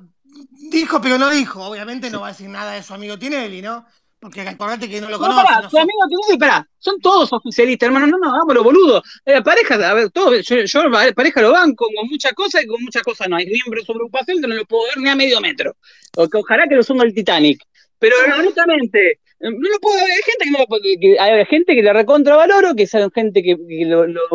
[0.71, 1.63] dijo, pero no dijo.
[1.63, 3.87] Obviamente no va a decir nada de su amigo Tinelli, ¿no?
[4.19, 5.43] Porque acordate que no lo conoce.
[5.43, 9.03] Pará, su amigo Tinelli, pará, son todos oficialistas, hermano, no no, vámonos, boludo.
[9.25, 10.83] Eh, pareja, a ver, todo, yo, yo,
[11.15, 13.37] pareja lo banco con muchas cosas y con muchas cosas no.
[13.37, 15.77] Hay miembros de su agrupación que no lo puedo ver ni a medio metro.
[16.17, 17.67] O que ojalá que lo suma el Titanic.
[17.99, 22.75] Pero honestamente, no lo puedo, hay gente que no lo hay gente que le recontravaloro,
[22.75, 24.29] que son gente que, lo, lo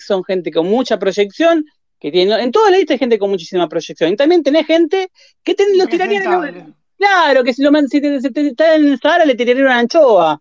[0.00, 1.64] son gente con mucha proyección,
[1.98, 4.12] que tiene, en toda la lista hay gente con muchísima proyección.
[4.12, 5.10] Y también tenés gente
[5.42, 6.22] que te, lo tiraría
[6.96, 10.40] Claro, que si, lo, si te, está en Sahara le tiraría una anchoa.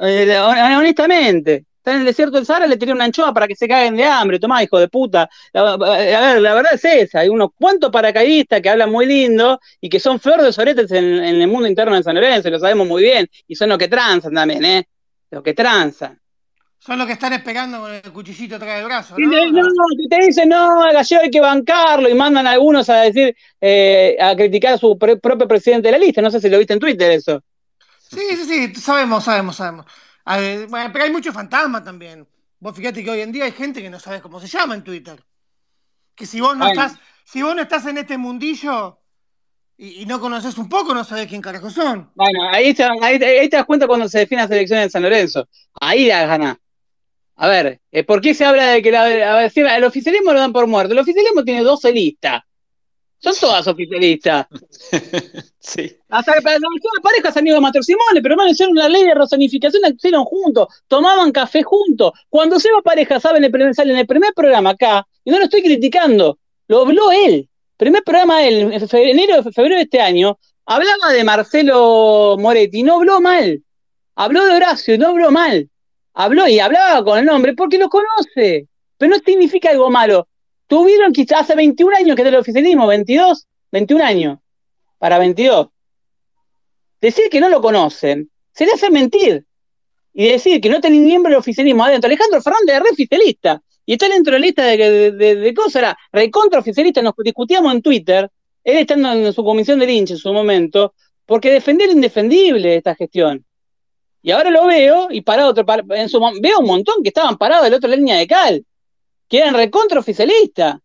[0.00, 1.66] Eh, honestamente.
[1.88, 4.04] Está en el desierto del Sahara, le tiré una anchoa para que se caguen de
[4.04, 5.28] hambre, tomá, hijo de puta.
[5.52, 9.58] La, a ver, la verdad es esa, hay unos cuantos paracaidistas que hablan muy lindo
[9.80, 12.58] y que son flor de soretes en, en, el mundo interno de San Lorenzo, lo
[12.58, 14.88] sabemos muy bien, y son los que transan también, ¿eh?
[15.30, 16.20] Los que transan.
[16.78, 19.14] Son los que están esperando con el cuchillito atrás del brazo.
[19.18, 19.26] ¿no?
[19.26, 23.02] No, no, te dicen, no, al gallego hay que bancarlo y mandan a algunos a
[23.02, 26.22] decir, eh, a criticar a su pre propio presidente de la lista.
[26.22, 27.42] No sé si lo viste en Twitter eso.
[28.10, 29.86] Sí, sí, sí, sabemos, sabemos, sabemos.
[30.36, 32.26] Ver, pero hay muchos fantasmas también.
[32.60, 34.84] Vos fíjate que hoy en día hay gente que no sabe cómo se llama en
[34.84, 35.22] Twitter.
[36.14, 36.82] Que si vos no bueno.
[36.82, 39.00] estás, si vos no estás en este mundillo
[39.76, 42.10] y, y, no conoces un poco, no sabés quién carajo son.
[42.16, 45.02] Bueno, ahí te, ahí, ahí te das cuenta cuando se define las elecciones de San
[45.02, 45.48] Lorenzo.
[45.80, 46.58] Ahí la gana.
[47.36, 50.52] A ver, eh, ¿por qué se habla de que la, a el oficialismo lo dan
[50.52, 50.92] por muerto?
[50.92, 52.42] El oficialismo tiene 12 listas.
[53.18, 54.46] Son todas oficialistas.
[55.58, 55.96] sí.
[56.08, 59.14] Hasta que las parejas han ido a Mateo Simone, pero no hicieron una ley de
[59.14, 62.12] rosanificación, la hicieron juntos, tomaban café juntos.
[62.28, 65.44] Cuando se va pareja, saben, el sale en el primer programa acá, y no lo
[65.44, 66.38] estoy criticando,
[66.68, 67.48] lo habló él.
[67.76, 73.20] Primer programa él, en enero, febrero de este año, hablaba de Marcelo Moretti, no habló
[73.20, 73.62] mal.
[74.14, 75.68] Habló de Horacio, no habló mal
[76.18, 78.66] habló y hablaba con el nombre porque lo conoce,
[78.98, 80.28] pero no significa algo malo.
[80.68, 84.38] Tuvieron quizás hace 21 años que es del oficialismo, 22, 21 años,
[84.98, 85.68] para 22.
[87.00, 89.44] Decir que no lo conocen sería hacer mentir.
[90.12, 92.06] Y decir que no tienen miembro del oficialismo adentro.
[92.06, 93.62] Alejandro Fernández es re oficialista.
[93.86, 97.00] Y está dentro de la lista de, de, de, de cosas, era recontra oficialista.
[97.00, 98.30] Nos discutíamos en Twitter,
[98.62, 100.92] él estando en su comisión de hincha en su momento,
[101.24, 103.44] porque defender indefendible esta gestión.
[104.20, 105.64] Y ahora lo veo y parado otro,
[105.94, 108.66] en su, veo un montón que estaban parados de la otra línea de cal,
[109.28, 110.76] que eran recontra oficialistas,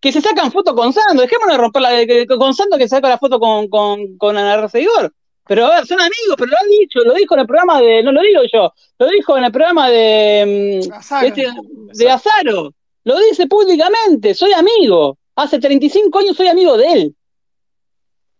[0.00, 3.18] que se sacan fotos con Sando, dejémonos de romper la, con Sando que saca la
[3.18, 5.12] foto con, con, con Ana Seguidor.
[5.46, 8.02] Pero a ver, son amigos, pero lo han dicho, lo dijo en el programa de,
[8.02, 11.26] no lo digo yo, lo dijo en el programa de, Azaro.
[11.26, 11.46] Este,
[11.94, 12.74] de Azaro,
[13.04, 17.16] lo dice públicamente, soy amigo, hace 35 años soy amigo de él.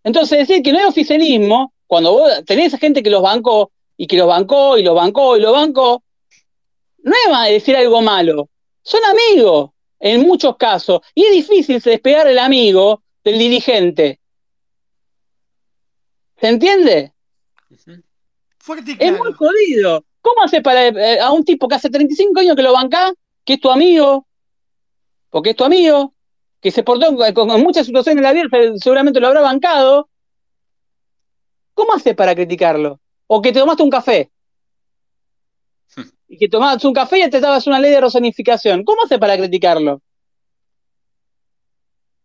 [0.04, 4.06] Entonces decir que no es oficialismo, cuando vos tenés a gente que los bancó, y
[4.06, 6.02] que lo bancó y lo bancó y lo bancó,
[7.02, 7.14] no
[7.46, 8.48] es decir algo malo.
[8.82, 14.20] Son amigos en muchos casos y es difícil despegar el amigo del dirigente.
[16.40, 17.12] ¿Se entiende?
[18.58, 20.04] Fuerte y Es muy jodido.
[20.20, 23.12] ¿Cómo haces para eh, a un tipo que hace 35 años que lo banca,
[23.44, 24.26] que es tu amigo,
[25.30, 26.14] porque es tu amigo,
[26.60, 30.08] que se portó con, con muchas situaciones en la vida, seguramente lo habrá bancado?
[31.74, 33.00] ¿Cómo haces para criticarlo?
[33.28, 34.30] o que te tomaste un café.
[36.28, 38.84] Y que tomaste un café y te dabas una ley de rosanificación.
[38.84, 40.02] ¿Cómo hace para criticarlo?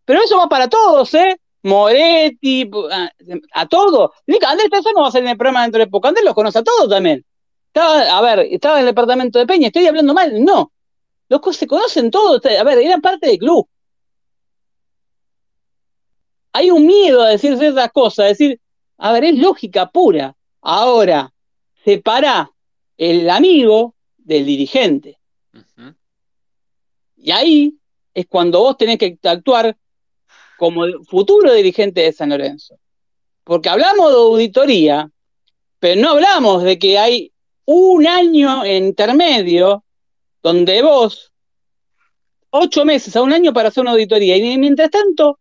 [0.04, 1.38] Pero eso va para todos, ¿eh?
[1.62, 3.10] Moretti, a,
[3.54, 4.10] a todos.
[4.46, 6.08] Andrés eso no va a ser en el programa dentro de poco.
[6.08, 7.24] Andrés los conoce a todos también.
[7.68, 10.44] Estaba, a ver, estaba en el departamento de Peña, ¿estoy hablando mal?
[10.44, 10.70] No.
[11.28, 12.40] Los se conocen todos.
[12.44, 13.66] A ver, eran parte del club.
[16.52, 18.60] Hay un miedo a decir ciertas cosas, a decir,
[18.98, 20.36] a ver, es lógica pura.
[20.60, 21.32] Ahora,
[21.84, 22.50] separa
[22.96, 23.93] el amigo
[24.24, 25.18] del dirigente.
[25.52, 25.94] Uh -huh.
[27.16, 27.78] Y ahí
[28.12, 29.76] es cuando vos tenés que actuar
[30.58, 32.78] como futuro dirigente de San Lorenzo.
[33.44, 35.10] Porque hablamos de auditoría,
[35.78, 37.32] pero no hablamos de que hay
[37.66, 39.84] un año intermedio
[40.42, 41.32] donde vos,
[42.50, 45.38] ocho meses a un año para hacer una auditoría, y mientras tanto,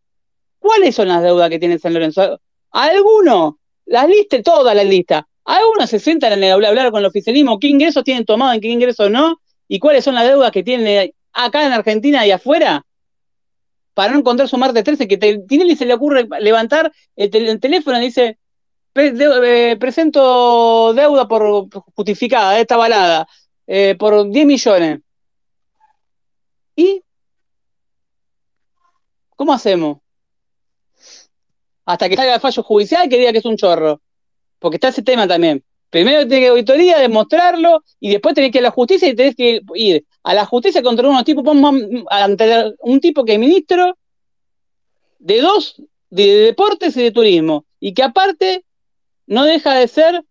[0.59, 2.39] ¿cuáles son las deudas que tiene San Lorenzo?
[2.71, 3.55] Algunos
[3.85, 5.23] las listas, todas las listas.
[5.45, 9.11] Algunos se sientan a hablar con el oficialismo, qué ingresos tienen tomado, en qué ingresos
[9.11, 12.85] no, y cuáles son las deudas que tienen acá en Argentina y afuera,
[13.93, 17.59] para no encontrar su martes 13, que Tinelli se le ocurre levantar el, tel el
[17.59, 18.37] teléfono y dice,
[18.95, 23.27] eh, presento deuda por justificada, esta balada,
[23.67, 24.99] eh, por 10 millones.
[26.75, 27.03] ¿Y
[29.35, 30.03] cómo hacemos?
[31.85, 34.01] hasta que salga el fallo judicial que diga que es un chorro.
[34.63, 35.61] Porque está ese tema también.
[35.89, 39.35] Primero tiene que auditoría, demostrarlo, y después tenés que ir a la justicia y tenés
[39.35, 41.43] que ir a la justicia contra unos tipos,
[42.09, 43.97] ante un tipo que es ministro
[45.19, 48.63] de dos, de deportes y de turismo, y que aparte
[49.27, 50.23] no deja de ser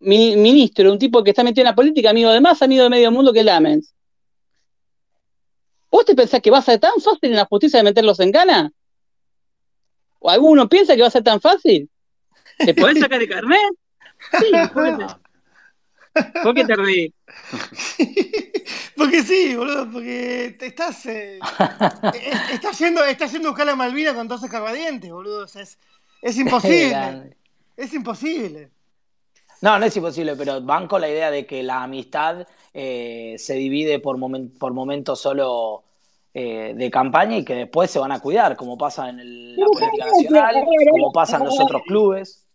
[0.00, 3.10] ministro, un tipo que está metido en la política, amigo de más, amigo de medio
[3.10, 3.94] mundo que Lamens.
[5.90, 8.32] ¿Vos te pensás que va a ser tan fácil en la justicia de meterlos en
[8.32, 8.70] cana?
[10.18, 11.88] ¿O alguno piensa que va a ser tan fácil?
[12.58, 13.58] ¿Te podés sacar el carnet?
[14.38, 17.14] Sí, ¿por qué te, ¿Por qué te reí?
[18.96, 21.38] porque sí, boludo, porque te estás, eh,
[22.52, 25.44] estás yendo, estás yendo a buscar la Malvina con dos escarbadientes, boludo.
[25.44, 25.78] O sea, es,
[26.22, 27.36] es imposible.
[27.76, 28.70] es imposible.
[29.60, 33.54] No, no es imposible, pero van con la idea de que la amistad eh, se
[33.54, 34.18] divide por,
[34.58, 35.84] por momentos solo
[36.32, 40.06] eh, de campaña y que después se van a cuidar, como pasa en la política
[40.06, 42.47] nacional, como pasa en los otros clubes.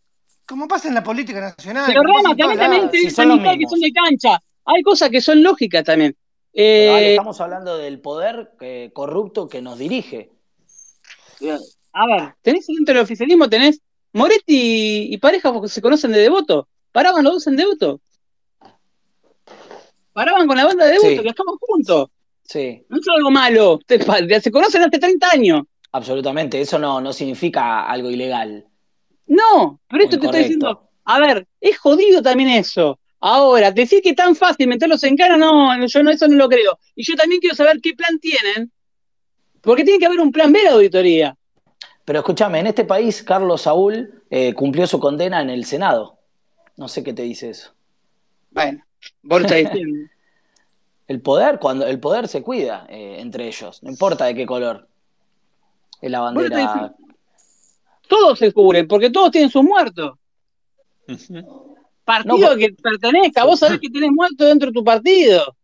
[0.54, 1.86] Como pasa en la política nacional.
[1.88, 4.40] Pero Rama, también, también te son que son de cancha.
[4.66, 6.16] Hay cosas que son lógicas también.
[6.54, 8.52] Eh, estamos hablando del poder
[8.94, 10.30] corrupto que nos dirige.
[11.94, 13.82] A ver, tenés dentro del oficialismo, tenés
[14.12, 16.68] Moretti y, pareja porque se conocen de devoto.
[16.92, 18.00] Paraban los dos en devoto.
[20.14, 22.10] Paraban con la banda de devoto, que estaban juntos.
[22.44, 22.86] Sí.
[22.90, 23.80] No es algo malo.
[23.88, 25.64] Se conocen hace 30 años.
[25.92, 28.68] Absolutamente, eso no, no significa algo ilegal.
[29.34, 30.90] No, pero esto te estoy diciendo.
[31.06, 33.00] A ver, es jodido también eso.
[33.20, 36.48] Ahora, decir que es tan fácil meterlos en cara, no, yo no, eso no lo
[36.48, 36.78] creo.
[36.96, 38.72] Y yo también quiero saber qué plan tienen,
[39.62, 41.36] porque tiene que haber un plan B de auditoría.
[42.06, 46.20] Pero escúchame, en este país Carlos Saúl eh, cumplió su condena en el Senado.
[46.76, 47.74] No sé qué te dice eso.
[48.52, 48.84] Bueno,
[49.24, 50.10] vos lo diciendo.
[51.08, 54.88] el poder, cuando el poder se cuida eh, entre ellos, no importa de qué color.
[56.02, 56.94] Es la bandera.
[58.08, 60.14] Todos se cubren, porque todos tienen sus muertos
[62.04, 63.46] partido que pertenezca.
[63.46, 65.56] Vos sabés que tenés muerto dentro de tu partido.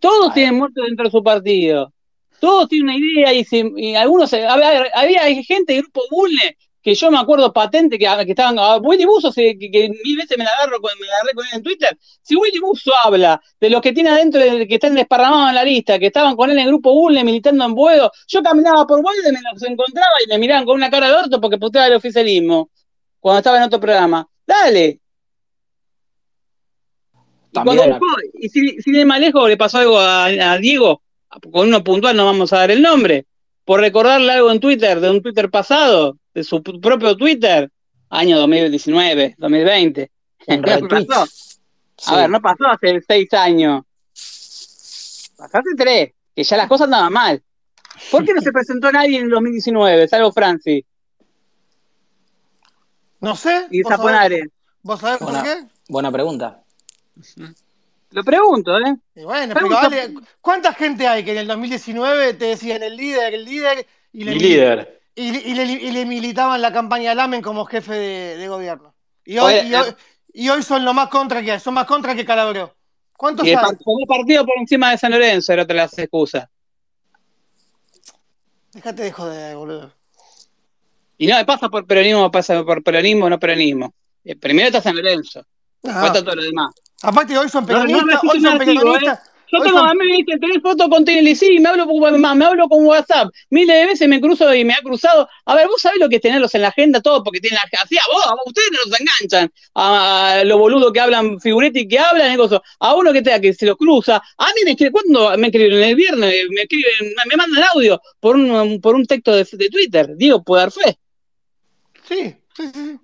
[0.00, 1.92] Todos tienen muerto dentro de su partido.
[2.40, 4.32] Todos tienen una idea y, algunos.
[4.32, 6.56] Había, había, gente del grupo Bulne
[6.86, 8.56] que yo me acuerdo patente que, que estaban.
[8.60, 9.56] Uh, Willy Buso, que,
[10.04, 11.98] mil veces me la agarro con, me agarré con él en Twitter.
[12.22, 15.98] Si Willy Buso habla de los que tiene adentro, que están desparramados en la lista,
[15.98, 19.28] que estaban con él en el grupo Bulne militando en Buedo, yo caminaba por Buedo
[19.28, 21.94] y me los encontraba y me miraban con una cara de orto porque puteaba el
[21.94, 22.70] oficialismo
[23.18, 24.24] cuando estaba en otro programa.
[24.46, 25.00] Dale,
[28.34, 31.02] y si, si de más lejos le pasó algo a, Diego,
[31.50, 33.26] con uno puntual no vamos a dar el nombre,
[33.64, 37.70] por recordarle algo en Twitter, de un Twitter pasado, de su propio Twitter,
[38.10, 40.10] año 2019, 2020.
[40.48, 41.26] ¿No pasó?
[42.08, 43.84] A ver, no pasó hace seis años.
[45.38, 47.42] Pasó hace tres, que ya las cosas andaban mal.
[48.10, 50.84] ¿Por qué no se presentó nadie en el 2019, salvo Francis?
[53.22, 53.68] No sé.
[53.70, 54.42] Y ¿Vos sabés,
[54.82, 55.64] ¿Vos sabés por qué?
[55.88, 56.62] Buena pregunta.
[58.10, 58.96] Lo pregunto, ¿eh?
[59.24, 63.44] bueno, pero vale, ¿cuánta gente hay que en el 2019 te decían el líder, el
[63.44, 64.95] líder y le, líder.
[65.18, 68.94] Y, le, militaban la campaña Lamen como jefe de, gobierno?
[69.24, 69.96] Y hoy, eh,
[70.34, 72.76] y, hoy, son lo más contra que hay, son más contra que Calabró.
[73.16, 73.58] ¿Cuántos y el
[74.06, 76.46] partido por encima de San Lorenzo era otra de las excusas.
[78.74, 79.92] Déjate de joder, boludo.
[81.16, 83.94] Y no, pasa por peronismo, pasa por peronismo, no peronismo.
[84.22, 85.46] Eh, primero está San Lorenzo.
[85.82, 86.12] Ah.
[86.12, 86.74] todo lo demás.
[87.02, 89.18] Aparte, hoy son peronistas, hoy son peronistas.
[89.18, 89.30] ¿eh?
[89.52, 92.68] Yo tengo, a mí me dicen, tenés foto con Tinelli, sí, me hablo, me hablo
[92.68, 95.28] con WhatsApp, miles de veces me cruzo y me ha cruzado.
[95.44, 97.80] A ver, vos sabés lo que es tenerlos en la agenda, todo, porque tienen la
[97.80, 102.32] así, a vos, a ustedes los enganchan, a, los boludos que hablan figuretti que hablan,
[102.32, 102.60] y cosas.
[102.80, 105.82] a uno que tenga que se los cruza, a mí me escriben, ¿cuándo me escriben?
[105.82, 110.16] El viernes, me escriben, me mandan audio por un, por un texto de, de Twitter,
[110.16, 110.98] digo, puede dar fe.
[112.08, 112.98] Sí, sí, sí.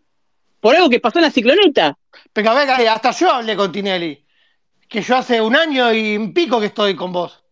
[0.60, 1.98] Por algo que pasó en la cicloneta.
[2.32, 4.21] Pero a ver, hasta yo hablé con Tinelli.
[4.92, 7.42] Que yo hace un año y un pico que estoy con vos.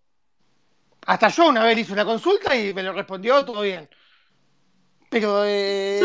[1.07, 3.89] Hasta yo una vez hice una consulta y me lo respondió todo bien.
[5.09, 5.43] Pero.
[5.47, 6.03] Eh,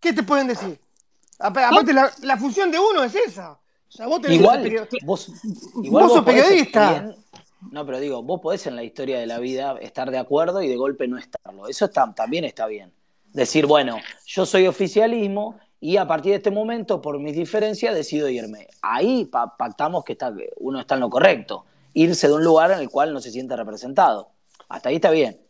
[0.00, 0.80] ¿qué, te, pueden decir?
[1.38, 3.52] Aparte, la, función de uno es esa.
[3.52, 5.30] O sea, vos tenés igual, vos,
[5.82, 7.14] igual vos, sos periodista.
[7.70, 10.68] no, pero digo, vos podés en la historia de la vida estar de acuerdo y
[10.68, 11.68] de golpe no estarlo.
[11.68, 12.94] Eso está, también está bien.
[13.34, 18.28] Decir, bueno, yo soy oficialismo y a partir de este momento, por mis diferencias, decido
[18.28, 18.68] irme.
[18.82, 21.64] Ahí pactamos que está, uno está en lo correcto.
[21.94, 24.30] Irse de un lugar en el cual no se siente representado.
[24.68, 25.40] Hasta ahí está bien.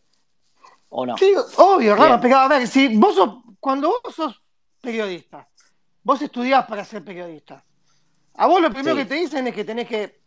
[0.87, 1.17] ¿O no?
[1.17, 3.15] Sí, obvio, raro, pero a ver, si vos
[3.59, 4.41] cuando vos sos
[4.79, 5.47] periodista,
[6.01, 7.63] vos estudiás para ser periodista.
[8.35, 10.21] A vos lo primero que te dicen es que tenés que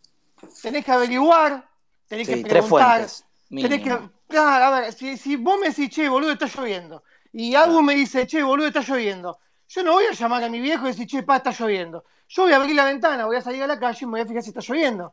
[0.63, 1.67] tenés que averiguar,
[2.07, 3.07] tenés que preguntar,
[3.49, 3.99] tenés que.
[4.29, 7.03] Claro, a ver, si, si vos me decís, che, boludo, está lloviendo,
[7.33, 9.39] y algo me dice, che, boludo, está lloviendo
[9.75, 12.05] yo no voy a llamar a mi viejo y decir, che, pa, está lloviendo.
[12.29, 14.21] Yo voy a abrir la ventana, voy a salir a la calle y me voy
[14.21, 15.13] a fijar si está lloviendo.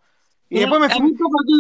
[0.50, 1.14] Y después me mí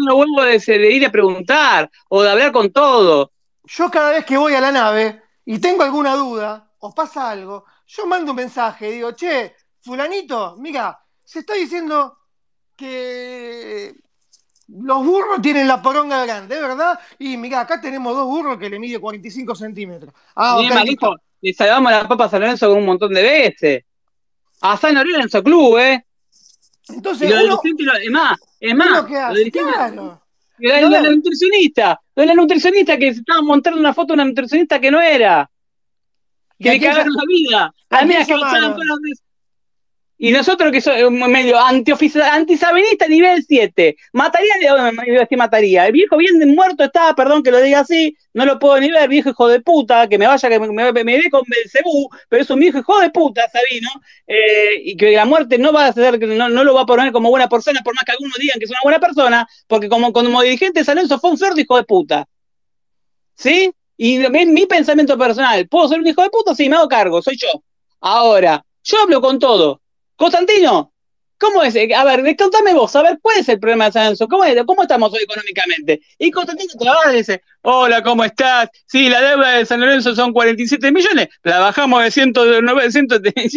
[0.06, 3.32] no vuelvo de, ir a preguntar o de hablar con todo.
[3.64, 7.66] Yo cada vez que voy a la nave y tengo alguna duda o pasa algo,
[7.88, 12.20] yo mando un mensaje y digo, che, fulanito, mira, se está diciendo
[12.76, 13.96] que
[14.68, 17.00] los burros tienen la poronga grande, ¿verdad?
[17.18, 20.14] Y mira, acá tenemos dos burros que le mide 45 centímetros.
[20.36, 23.84] Ah, ok y salvamos la papa San Lorenzo con un montón de veces.
[24.62, 26.06] A San Lorenzo Club, ¿eh?
[26.90, 30.22] Entonces, y lo es más, es más, claro.
[30.60, 34.80] la, nutricionista, lo de la nutricionista que se estaba montando una foto de una nutricionista
[34.80, 35.50] que no era.
[36.60, 37.74] Que le cagaron la vida.
[37.90, 38.36] A mí que
[40.24, 44.54] Y nosotros que somos medio antisabenista nivel 7, mataría,
[44.92, 45.88] me decir mataría.
[45.88, 49.10] El viejo bien muerto estaba, perdón que lo diga así, no lo puedo ni ver,
[49.10, 52.50] viejo hijo de puta, que me vaya, que me, me, ve con Belcebú, pero es
[52.52, 53.90] un viejo hijo de puta, Sabino,
[54.28, 57.12] eh, y que la muerte no va a ser, no, no lo va a poner
[57.12, 60.14] como buena persona, por más que algunos digan que es una buena persona, porque como,
[60.14, 62.28] como dirigente de San Lorenzo fue un cerdo hijo de puta.
[63.34, 63.72] ¿Sí?
[63.98, 66.54] Y mi pensamiento personal, ¿puedo ser un hijo de puta?
[66.54, 67.64] Sí, me hago cargo, soy yo.
[68.02, 69.81] Ahora, yo hablo con todo
[70.22, 70.94] Constantino,
[71.40, 71.76] ¿cómo es?
[71.76, 74.28] A ver, contame vos, a ver, ¿cuál es el problema de San Lorenzo?
[74.28, 76.00] ¿Cómo, ¿Cómo estamos hoy económicamente?
[76.20, 78.70] Y Constantino va y dice, hola, ¿cómo estás?
[78.86, 83.08] Sí, la deuda de San Lorenzo son 47 millones, la bajamos de 109, 100,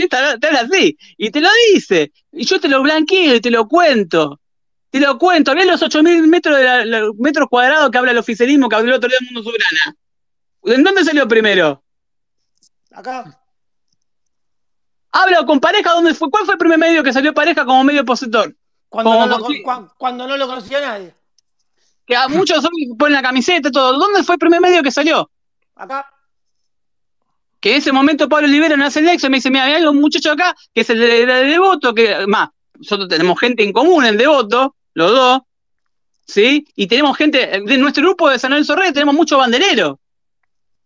[0.09, 4.41] tal así, y te lo dice, y yo te lo blanqueo y te lo cuento.
[4.89, 8.77] Te lo cuento, había los 8.000 metros, de metros cuadrados que habla el oficialismo que
[8.77, 9.97] habló el otro día del Mundo Soberana.
[10.63, 11.85] ¿En dónde salió primero?
[12.91, 13.44] Acá.
[15.17, 16.29] Habla con pareja, ¿dónde fue?
[16.29, 18.53] ¿Cuál fue el primer medio que salió pareja como medio opositor?
[18.89, 19.47] Cuando, no, lo,
[19.97, 21.15] cuando no lo conocía nadie.
[22.05, 22.67] Que a muchos
[22.99, 23.97] ponen la camiseta y todo.
[23.97, 25.31] ¿Dónde fue el primer medio que salió?
[25.77, 26.05] Acá.
[27.61, 29.85] Que en ese momento Pablo Olivera no hace el nexo y me dice, mira, hay
[29.85, 34.05] un muchacho acá que es el de, Devoto, que más, nosotros tenemos gente en común
[34.05, 35.43] en Devoto, los dos,
[36.27, 36.67] ¿sí?
[36.75, 39.97] Y tenemos gente, de nuestro grupo de San Lorenzo Reyes tenemos muchos bandereros.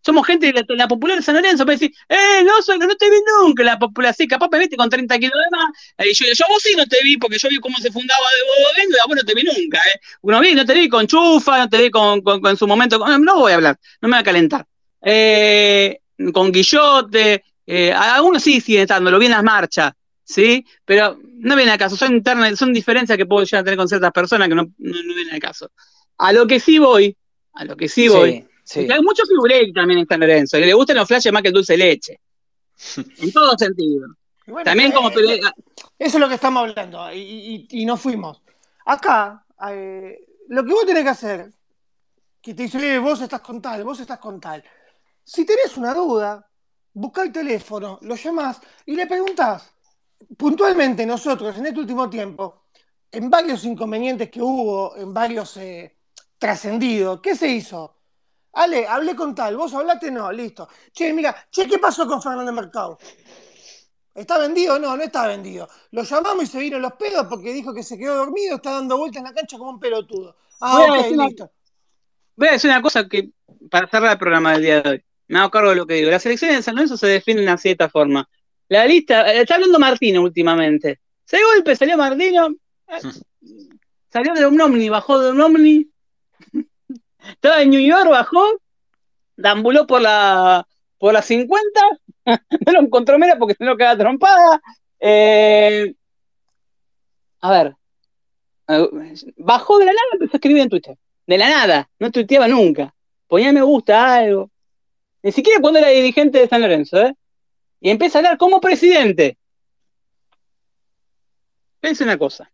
[0.01, 3.09] Somos gente de la, popular de San Lorenzo para decir, eh, no, soy, no te
[3.09, 5.71] vi nunca la popular, sí, capaz me viste con 30 kilos de más.
[5.97, 8.45] Eh, yo, yo vos sí no te vi, porque yo vi cómo se fundaba de
[8.45, 9.99] Bodo y a vos no te vi nunca, ¿eh?
[10.21, 13.35] Uno vi, no te vi con Chufa, no te vi con, con, su momento, no
[13.39, 14.65] voy a hablar, no me voy a calentar.
[15.01, 15.99] Eh,
[16.33, 19.93] con Guillote, eh, algunos sí siguen estando, lo vi en las marchas,
[20.23, 20.65] ¿sí?
[20.85, 23.87] Pero no viene al caso, son internas, son diferencias que puedo llegar a tener con
[23.87, 25.71] ciertas personas que no, no, no vienen al caso.
[26.17, 27.15] A lo que sí voy,
[27.53, 28.45] a lo que sí voy,
[28.75, 31.53] hay mucho figuré también en San Lorenzo, que le gustan los flashes más que el
[31.53, 32.19] dulce de leche.
[33.17, 34.07] en todo sentido.
[34.63, 35.41] también como eh,
[35.97, 38.41] Eso es lo que estamos hablando, y, y, nos fuimos.
[38.85, 40.19] Acá, eh,
[40.49, 41.51] lo que vos tenés que hacer,
[42.41, 44.63] que te dice, eh, vos estás con tal, vos estás con tal.
[45.23, 46.47] Si tenés una duda,
[46.93, 49.73] busca el teléfono, lo llamás y le preguntás.
[50.37, 52.65] Puntualmente nosotros, en este último tiempo,
[53.11, 55.59] en varios inconvenientes que hubo, en varios
[56.37, 57.98] trascendidos, ¿qué se hizo?
[58.53, 60.67] Ale, hablé con tal, vos hablaste, no, listo.
[60.91, 62.97] Che, mira, che, ¿qué pasó con Fernando Mercado?
[64.13, 64.79] ¿Está vendido?
[64.79, 65.67] No, no está vendido.
[65.91, 68.97] Lo llamamos y se vino los pedos porque dijo que se quedó dormido, está dando
[68.97, 70.35] vueltas en la cancha como un pelotudo.
[70.59, 71.51] Ah, ok, listo.
[72.35, 73.31] Voy a decir una cosa que,
[73.69, 76.09] para cerrar el programa del día de hoy, me hago cargo de lo que digo.
[76.09, 78.27] Las elecciones de San Lorenzo se definen de cierta forma.
[78.67, 80.99] La lista, eh, está hablando Martino últimamente.
[81.25, 82.49] Se golpe, salió Martino,
[82.87, 82.99] eh,
[84.11, 85.89] salió de un Omni, bajó de un Omni,
[87.27, 88.43] estaba en New York, bajó,
[89.35, 90.67] dambuló por la,
[90.97, 91.81] por las 50,
[92.25, 94.61] no lo encontró mera porque se lo queda trompada.
[94.99, 95.93] Eh,
[97.41, 97.75] a ver,
[99.37, 100.97] bajó de la nada, empezó a escribir en Twitter.
[101.25, 102.93] De la nada, no tuiteaba nunca.
[103.27, 104.49] Ponía me gusta algo.
[105.21, 107.13] Ni siquiera cuando era dirigente de San Lorenzo, ¿eh?
[107.81, 109.37] Y empieza a hablar como presidente.
[111.79, 112.51] Pense una cosa.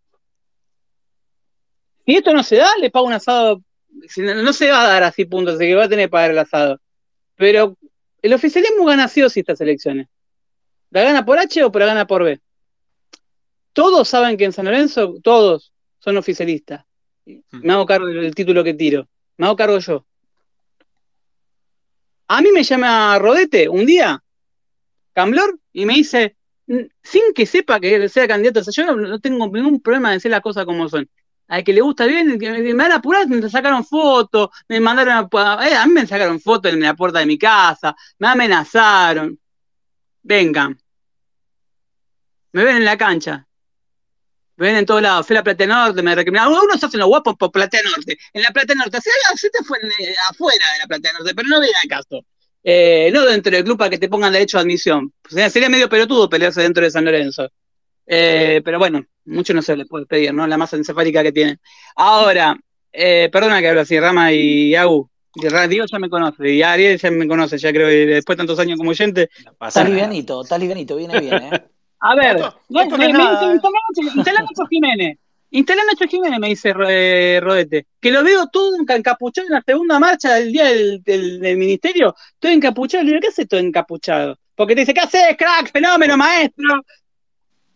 [2.06, 3.62] Si esto no se da, le pago un asado
[4.18, 6.38] no, se va a dar así puntos, así que va a tener que pagar el
[6.38, 6.80] asado.
[7.36, 7.78] Pero
[8.22, 10.08] el oficialismo gana sí o sí estas elecciones.
[10.92, 12.40] ¿La gana por H o la gana por B?
[13.74, 16.86] Todos saben que en San Lorenzo, todos son oficialistas.
[17.26, 17.40] Hmm.
[17.52, 19.08] Me hago cargo del título que tiro.
[19.38, 20.06] Me hago cargo yo.
[22.28, 24.24] A mí me llama Rodete un día,
[25.14, 26.36] Camblor, y me dice,
[27.04, 30.42] sin que sepa que sea candidato, yo no, no tengo ningún problema de decir las
[30.42, 31.08] cosas como son
[31.48, 35.68] al que le gusta bien, me van a apurar, me sacaron fotos, me mandaron a,
[35.68, 39.40] eh, a mí me sacaron fotos en la puerta de mi casa, me amenazaron.
[40.24, 40.80] Vengan.
[42.52, 43.46] Me ven en la cancha.
[44.58, 45.28] Me ven en todos lados.
[45.28, 46.54] Fui a la Plata Norte, me recriminaron.
[46.54, 48.18] Unos hacen los guapos por Plata Norte.
[48.34, 49.00] En la Plata Norte.
[49.36, 52.26] Se te fue eh, afuera de la Plata Norte, pero no viene al caso.
[52.64, 55.14] No dentro del club para que te pongan derecho de admisión.
[55.30, 57.52] sería medio pelotudo pelearse dentro de San Lorenzo.
[58.06, 60.46] Eh, pero bueno, mucho no se le puede pedir, ¿no?
[60.48, 61.58] La masa encefálica que tiene.
[61.96, 62.58] Ahora,
[62.92, 65.10] eh, perdona que hablo así, Rama y Agu.
[65.36, 68.60] Diego ya me conoce, y Ariel ya me conoce, ya creo que después de tantos
[68.60, 69.30] años como oyente.
[69.68, 71.52] Está livianito, está livianito, viene bien, ¿eh?
[72.00, 72.38] A ver,
[72.70, 75.18] instalá Nacho Jiménez.
[75.50, 77.88] Instalá Nacho Jiménez, me dice eh, Rodete.
[78.00, 82.14] Que lo veo todo encapuchado en la segunda marcha del día del, del, ministerio.
[82.38, 83.04] Todo encapuchado.
[83.04, 84.38] Le digo, ¿qué haces todo encapuchado?
[84.54, 86.82] Porque te dice, ¿qué haces, crack, fenómeno, maestro?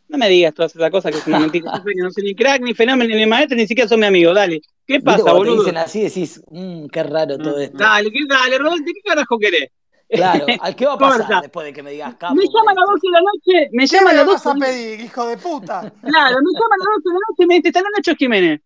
[0.09, 1.81] No me digas todas esas cosas que son mentiras.
[1.85, 4.33] Yo no soy ni crack, ni fenómeno, ni maestro, ni siquiera son mi amigo.
[4.33, 4.61] Dale.
[4.85, 5.57] ¿Qué pasa, boludo?
[5.57, 7.77] Te dicen así, decís, mmm, qué raro todo mm, esto.
[7.77, 9.69] Dale, ¿qué, dale, ¿de qué carajo querés?
[10.09, 12.33] Claro, ¿al qué va a pasar después de que me digas capo?
[12.33, 14.59] Me llama a las 12 de la noche, me llama a las 12 vas a
[14.59, 15.81] pedir, hijo de puta?
[16.01, 18.61] Claro, me llama a las 12 de la noche y me dice, está Nacho Jiménez.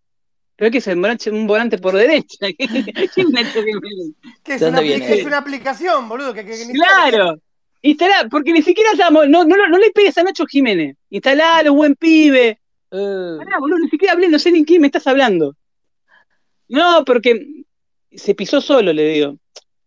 [0.56, 2.48] Pero que es un volante, un volante por derecha.
[2.57, 4.11] ¿Quién es Nacho Jiménez?
[4.44, 6.34] Que es, una, es una aplicación, boludo.
[6.34, 7.38] Que, que, claro.
[7.85, 10.95] Instalá, porque ni siquiera estamos, no, no, no le pegues a Nacho Jiménez.
[11.10, 12.57] Instalalo, buen pibe.
[12.89, 13.38] Uh.
[13.60, 15.55] boludo, ni siquiera hablé, no sé ni quién me estás hablando.
[16.69, 17.45] No, porque
[18.10, 19.38] se pisó solo, le digo.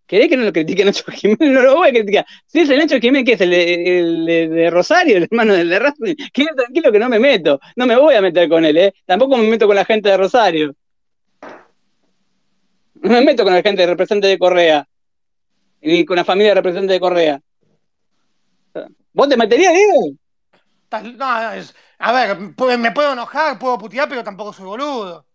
[0.06, 1.50] ¿Querés que no lo critique a Nacho Jiménez?
[1.50, 2.26] No lo voy a criticar.
[2.46, 3.40] Si es el Nacho Jiménez, ¿qué es?
[3.40, 6.14] ¿El de, Rosario, el hermano del de Racing?
[6.34, 7.58] Quédate tranquilo que no me meto.
[7.76, 8.94] No me voy a meter con él, ¿eh?
[9.06, 10.74] Tampoco me meto con la gente de Rosario.
[13.00, 14.86] No me meto con la gente de representante de Correa.
[15.80, 17.40] Ni con la familia de representante de Correa.
[19.12, 20.16] ¿Vos te meterías, Diego?
[21.16, 21.26] No,
[21.98, 22.38] a ver,
[22.78, 25.26] me puedo enojar, puedo putear, pero tampoco soy boludo.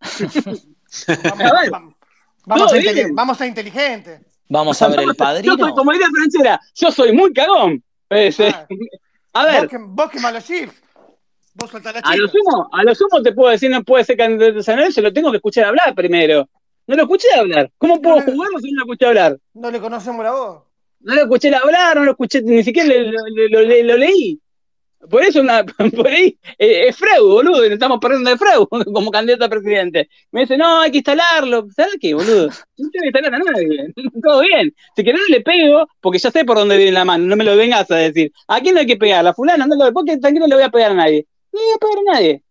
[1.24, 1.82] vamos, a,
[2.46, 2.72] vamos,
[3.32, 4.20] a, ser inteligentes.
[4.48, 5.56] Vamos a ver el padrino.
[5.56, 7.82] Yo soy, como diría Franchera, yo soy muy cagón.
[8.10, 8.66] Ah.
[9.32, 9.68] a ver.
[9.80, 10.74] Vos que, malo chips.
[11.54, 14.16] Vos soltás la a lo, sumo, a lo sumo te puedo decir, no puede ser
[14.16, 16.48] candidato de San se lo tengo que escuchar hablar primero.
[16.86, 17.70] No lo escuché hablar.
[17.78, 19.38] ¿Cómo puedo jugarlo si no lo escuché hablar?
[19.54, 20.62] No le conocemos la voz.
[21.02, 24.40] No lo escuché hablar, no lo escuché, ni siquiera lo leí.
[25.10, 25.42] Por eso,
[25.96, 30.08] por ahí, eh, es Freud, boludo, estamos perdiendo de Freud como candidato a presidente.
[30.30, 31.66] Me dice, no, hay que instalarlo.
[31.74, 32.46] ¿Sabes qué, boludo?
[32.46, 33.92] No tengo que instalar a nadie.
[34.22, 34.74] Todo bien.
[34.94, 37.24] Si querés, le pego, porque ya sé por dónde viene la mano.
[37.24, 38.32] No me lo vengas a decir.
[38.46, 39.24] ¿A quién hay que pegar?
[39.24, 39.66] ¿La fulana?
[39.66, 41.26] No, lo, porque tranquilo, le voy a pegar a nadie.
[41.52, 42.42] No le voy a pegar a nadie.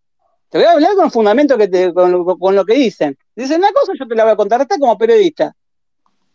[0.50, 3.16] Te voy a hablar con fundamento que te, con, con, lo que dicen.
[3.34, 5.54] Dicen una cosa, yo te la voy a contar como periodista.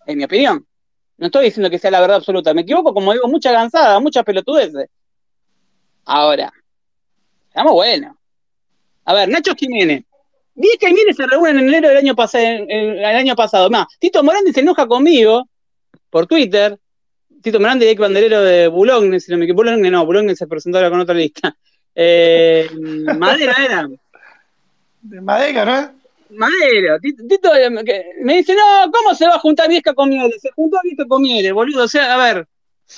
[0.08, 0.67] En mi opinión.
[1.18, 2.54] No estoy diciendo que sea la verdad absoluta.
[2.54, 4.88] Me equivoco, como digo, mucha gansada, muchas pelotudeces.
[6.06, 6.54] Ahora,
[7.48, 8.16] estamos buenos.
[9.06, 10.04] A ver, Nacho Jiménez.
[10.56, 13.70] que Jiménez se reúnen en enero del año, el, año pasado.
[13.70, 15.48] Más, Tito Morandi se enoja conmigo
[16.10, 16.78] por Twitter.
[17.42, 19.64] Tito Morandi es banderero de Boulogne, si no me equivoco.
[19.64, 21.56] Boulogne no, Boulogne se presentó ahora con otra lista.
[21.96, 22.70] Eh,
[23.18, 23.88] Madera era.
[25.02, 25.97] De Madera, ¿no?
[26.32, 27.00] Madera.
[27.00, 27.52] Tito,
[28.24, 30.38] me dice, no, ¿cómo se va a juntar Viesca con Miele?
[30.40, 31.84] Se juntó Viesca con Miele, boludo.
[31.84, 32.48] O sea, a ver,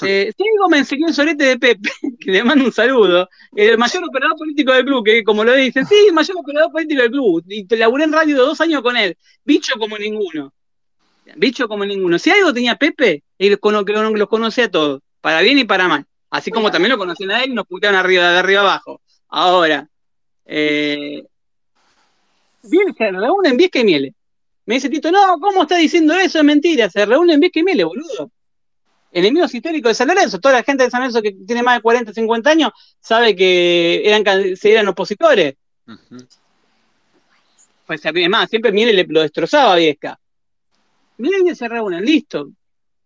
[0.04, 1.90] eh, si algo me enseñó el solete de Pepe,
[2.20, 5.86] que le mando un saludo, el mayor operador político del club, que como lo dicen,
[5.86, 8.96] sí, el mayor operador político del club, y te laburé en radio dos años con
[8.98, 10.54] él, bicho como ninguno,
[11.36, 12.20] bicho como ninguno.
[12.20, 15.64] Si algo tenía Pepe, él con lo que los conocía a todos, para bien y
[15.64, 18.62] para mal, así como también lo conocían a él y nos puteaban arriba, de arriba
[18.62, 19.02] abajo.
[19.28, 19.90] Ahora,
[20.46, 21.24] eh,
[22.70, 24.14] bien, se reúnen Viesca y Miele.
[24.66, 26.40] Me dice Tito, no, ¿cómo está diciendo eso?
[26.40, 28.32] Es mentira, se reúnen Viesca y Miele, boludo
[29.12, 30.40] enemigos históricos de San Lorenzo.
[30.40, 34.02] Toda la gente de San Lorenzo que tiene más de 40, 50 años sabe que
[34.06, 34.24] eran,
[34.64, 35.56] eran opositores.
[37.86, 40.20] Pues más, siempre Miele lo destrozaba a Viesca.
[41.18, 42.50] Miren se reúnen, listo.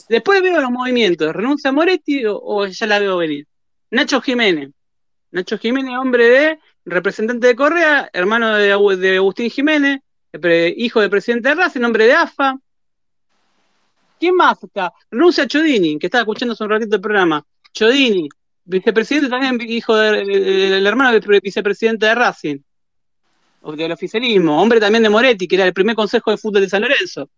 [0.10, 3.48] Después veo los movimientos, renuncia a Moretti o, ya la veo venir.
[3.92, 4.72] Nacho Jiménez.
[5.32, 10.02] Nacho Jiménez, hombre de representante de Correa, hermano de, Agustín Jiménez,
[10.76, 12.58] hijo del presidente de Racing, hombre de AFA,
[14.24, 14.94] ¿Quién más está?
[15.12, 17.46] Rusia Chodini, que estaba escuchando hace un ratito el programa.
[17.74, 18.30] Chodini,
[18.64, 22.58] vicepresidente también, hijo del hermano del vicepresidente de Racing,
[23.76, 26.84] del oficialismo, hombre también de Moretti, que era el primer consejo de fútbol de San
[26.84, 27.30] Lorenzo.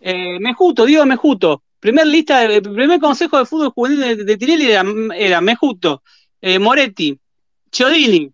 [0.00, 4.72] Eh, Mejuto, Diego Mejuto, primer lista, el primer consejo de fútbol juvenil de, Tirelli
[5.14, 6.02] era, Mejuto,
[6.40, 7.16] eh, Moretti,
[7.70, 8.32] Chodini,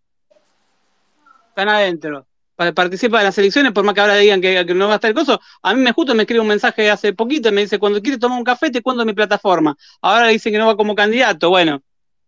[1.56, 2.26] están adentro
[2.74, 5.14] participa de las elecciones, por más que ahora digan que, no va a estar el
[5.14, 8.00] coso, a mí me justo me escribe un mensaje hace poquito y me dice, cuando
[8.00, 9.76] quieres tomar un café te cuento mi plataforma.
[10.00, 11.82] Ahora dice que no va como candidato, bueno.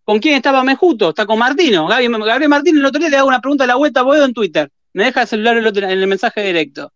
[0.04, 1.10] ¿Con quién estaba Mejuto?
[1.10, 1.86] Está con Martino.
[1.86, 4.70] Gabriel Martino el otro día le hago una pregunta a la vuelta a en Twitter.
[4.94, 6.92] Me deja el celular el en el mensaje directo.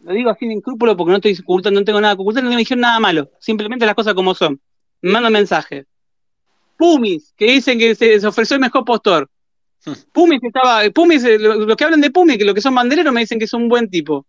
[0.00, 2.50] Lo digo así sin escrúpulo porque no estoy ocultando, no tengo nada que ocultar, no
[2.50, 3.30] me dijeron nada malo.
[3.38, 4.60] Simplemente las cosas como son.
[5.00, 5.86] Me manda mensaje.
[6.76, 9.28] Pumis, que dicen que se ofreció el mejor postor.
[10.12, 13.20] Pumis estaba, Pumis, eh, los que hablan de Pumis, que los que son bandereros me
[13.20, 14.26] dicen que es un buen tipo.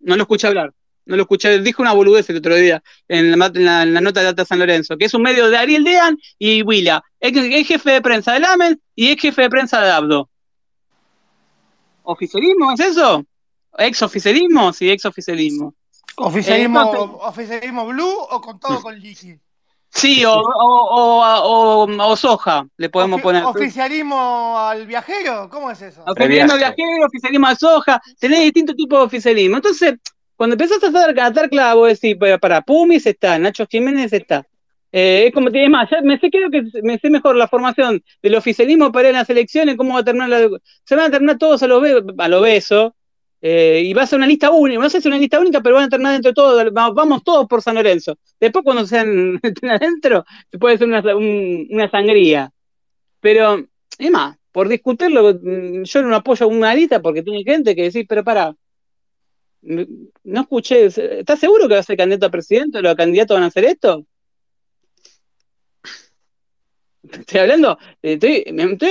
[0.00, 0.72] No lo escuché hablar.
[1.06, 4.58] No lo escuché, dijo una boludez el otro día en la, nota de Data San
[4.58, 7.02] Lorenzo, que es un medio de Ariel Dean y Willa.
[7.18, 7.32] Es,
[7.66, 10.28] jefe de prensa de Lamen y es jefe de prensa de Abdo.
[12.02, 13.24] ¿Oficialismo es eso?
[13.78, 14.72] ¿Ex oficialismo?
[14.74, 15.74] Sí, ex oficialismo.
[16.16, 16.80] ¿Oficialismo,
[17.22, 19.38] ¿oficialismo blue o con todo con Ligi?
[19.90, 23.44] Sí, o, o, o, soja, le podemos poner.
[23.44, 25.48] ¿Oficialismo al viajero?
[25.50, 26.02] ¿Cómo es eso?
[26.06, 29.56] Oficialismo al viajero, oficialismo al soja, tenés distintos tipos de oficialismo.
[29.56, 29.94] Entonces,
[30.36, 34.46] cuando empezás a hacer, atar clavo, decís, para Pumis está, Nacho Jiménez está.
[34.92, 38.02] Eh, es como, es más, ya me sé, creo que me sé mejor la formación
[38.22, 40.48] del oficialismo para ir a las elecciones, cómo va a terminar la,
[40.84, 41.82] se van a terminar todos a los
[42.18, 42.94] a lo beso,
[43.40, 45.60] Eh, y va a ser una lista única, no sé si es una lista única,
[45.60, 48.18] pero van a terminar dentro de todo, vamos todos por San Lorenzo.
[48.40, 49.40] Después cuando sean
[49.70, 50.24] adentro,
[50.58, 52.52] puede hacer una, sangría.
[53.20, 53.64] Pero,
[53.98, 58.06] es más, por discutirlo, mm, yo no apoyo una lista porque tiene gente que decir,
[58.08, 58.54] pero para,
[59.62, 63.46] no escuché, ¿estás seguro que va a ser candidato a presidente los candidatos van a
[63.48, 64.04] hacer esto?
[67.02, 68.44] Estoy hablando, estoy,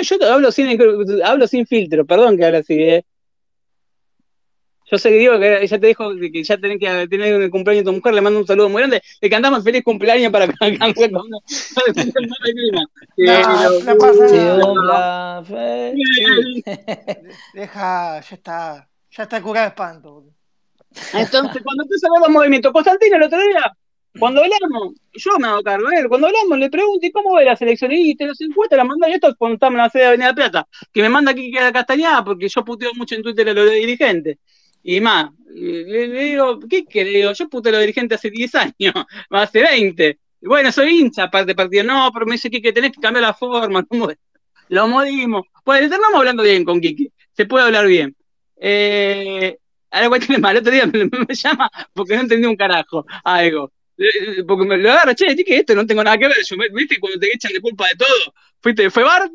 [0.03, 3.05] yo hablo sin, hablo sin filtro, perdón que hablo así, ¿eh?
[4.89, 7.85] Yo sé que digo que ya te dijo que ya tenés que tener el cumpleaños
[7.85, 10.95] de tu mujer, le mando un saludo muy grande, le cantamos feliz cumpleaños para cambiar
[10.95, 11.21] con no,
[17.53, 20.23] Deja, ya está, ya está curado de espanto.
[21.13, 23.75] Entonces, cuando tú sabes los movimientos, Constantino el otro día
[24.19, 27.45] cuando hablamos, yo me hago cargo de él, cuando hablamos le pregunto, ¿y cómo ve
[27.45, 27.91] la selección?
[27.91, 30.33] Y te los encuestas, la manda, y esto cuando estamos en la sede de Avenida
[30.33, 33.53] Plata, que me manda aquí que queda Castañada, porque yo puteo mucho en Twitter a
[33.53, 34.37] los dirigentes.
[34.89, 37.37] Y más, le, digo, ¿qué querés?
[37.37, 38.93] Yo puteo a los dirigentes hace 10 años,
[39.29, 40.17] hace 20.
[40.43, 41.83] bueno, soy hincha aparte partido.
[41.83, 43.85] No, pero me dice que tenés que cambiar la forma.
[44.69, 45.45] Lo modimos.
[45.65, 47.11] Pues estamos hablando bien con Kiki.
[47.33, 48.15] Se puede hablar bien.
[48.55, 49.57] Eh,
[49.91, 50.55] algo tiene mal.
[50.55, 50.85] El otro día
[51.27, 53.05] me, llama porque no entendí un carajo.
[53.25, 53.73] Algo.
[54.47, 56.37] Porque me lo agarra, che, que esto no tengo nada que ver.
[56.49, 58.33] Yo, ¿Viste cuando te echan de culpa de todo?
[58.61, 59.33] Fuiste, ¿Fue Bart?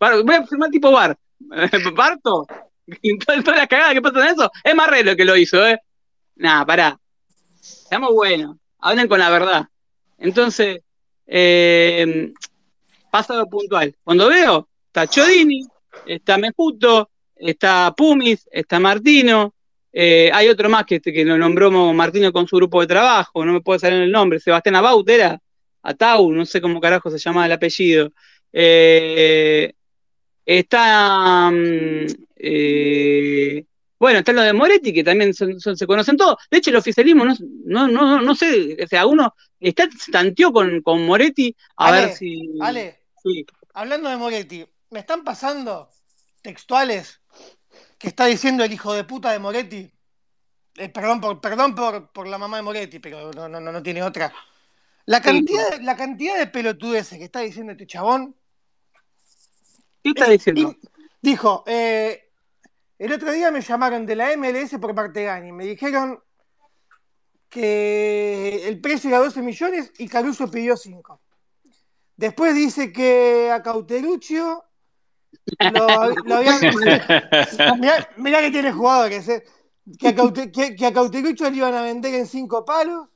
[0.00, 1.16] voy a firmar tipo Bart.
[1.94, 2.44] ¿Barto?
[3.02, 5.78] Y toda, la cagada que pasa en eso, es Marrero que lo hizo, ¿eh?
[6.36, 7.00] Nada, pará.
[7.60, 9.66] Seamos buenos, hablen con la verdad.
[10.18, 10.80] Entonces,
[11.26, 12.32] eh,
[13.10, 13.94] pasa lo puntual.
[14.02, 15.66] Cuando veo, está Chodini,
[16.06, 19.54] está Mejuto, está Pumis, está Martino,
[19.92, 23.52] eh, hay otro más que, que lo nombró Martino con su grupo de trabajo, no
[23.52, 25.40] me puedo salir el nombre, Sebastián Abaut era,
[25.82, 28.12] Atau, no sé cómo carajo se llama el apellido.
[28.52, 29.72] Eh,
[30.44, 32.06] está, mm,
[32.42, 33.64] eh,
[34.00, 36.36] bueno, está lo de Moretti, que también se conocen todos.
[36.50, 37.34] De hecho, el oficialismo, no,
[37.66, 42.58] no, no, no sé, o sea, uno está, tanteó con, con Moretti a ver si...
[42.62, 42.98] Ale,
[43.74, 45.90] hablando de Moretti, me están pasando
[46.40, 47.20] textuales
[47.98, 49.92] que está diciendo el hijo de puta de Moretti.
[50.76, 54.32] Eh, perdón por, perdón por, la mamá de Moretti, pero no, no, no tiene otra.
[55.04, 58.34] La cantidad, de, la cantidad de pelotudeces que está diciendo este chabón.
[60.02, 60.74] ¿Qué está diciendo?
[61.20, 62.29] Dijo, eh,
[63.00, 66.22] el otro día me llamaron de la MLS por parte de y Me dijeron
[67.48, 71.18] que el precio era 12 millones y Caruso pidió 5.
[72.14, 74.64] Después dice que a Cauteruccio
[78.18, 79.44] mirá, que tiene jugadores, eh.
[79.98, 83.08] que, a que, le iban a vender en cinco palos,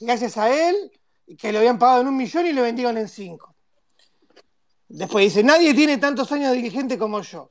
[0.00, 0.92] gracias a él,
[1.38, 3.54] que lo habían pagado en un millón y lo vendieron en cinco.
[4.88, 7.50] Después dice, nadie tiene tantos años de dirigente como yo.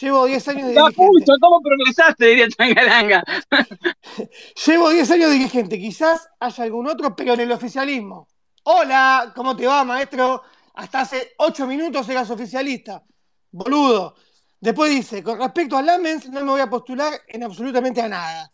[0.00, 1.32] Llevo 10 años de dirigente.
[1.40, 2.26] ¿Cómo progresaste?
[2.26, 3.24] Diría Tangaranga.
[4.66, 5.78] Llevo 10 años de dirigente.
[5.78, 8.28] Quizás haya algún otro, pero en el oficialismo.
[8.64, 10.42] Hola, ¿cómo te va, maestro?
[10.74, 13.02] hasta hace ocho minutos eras oficialista.
[13.50, 14.14] Boludo.
[14.60, 18.52] Después dice, con respecto a Lamens, no me voy a postular en absolutamente a nada.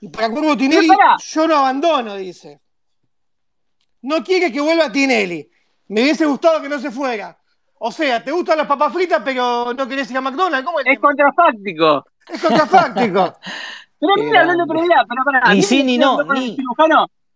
[0.00, 0.88] Y para Curvo Tinelli,
[1.18, 2.60] yo no abandono, dice.
[4.02, 5.48] No quiere que vuelva Tinelli.
[5.88, 7.38] Me hubiese gustado que no se fuera.
[7.86, 10.64] O sea, te gustan las papas fritas, pero no querés ir a McDonald's.
[10.64, 12.02] ¿Cómo es, contrafáctico.
[12.32, 13.36] Es contrafáctico.
[14.00, 15.52] pero mira, hablando de pero para.
[15.52, 16.22] Ni sí ni no.
[16.22, 16.56] Ni.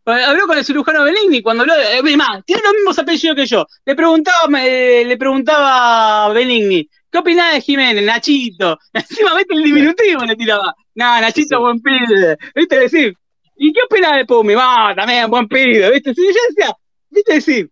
[0.06, 3.66] Habló con el cirujano Benigni cuando habló, eh, más, tiene los mismos apellidos que yo.
[3.84, 8.78] Le preguntaba, eh, le preguntaba a Benigni, ¿qué opinaba de Jiménez, Nachito?
[8.94, 10.74] Encima, vete el diminutivo, le tiraba.
[10.94, 12.38] No, Nachito, buen pibe.
[12.54, 13.14] ¿Viste decir?
[13.54, 14.54] ¿Y qué opinaba de Pumi?
[14.54, 16.14] Va, también, buen pibe, ¿viste?
[16.14, 16.74] Sí, yo decía,
[17.10, 17.70] ¿viste decir?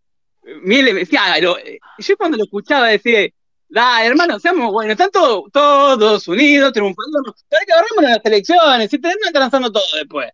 [0.62, 3.28] Miele decía, yo cuando lo escuchaba decía,
[3.68, 8.98] da, hermano, seamos buenos, están todos, unidos, triunfando, pero hay que agarrarnos las elecciones, y
[8.98, 10.30] terminan transando todo después.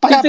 [0.00, 0.22] Para,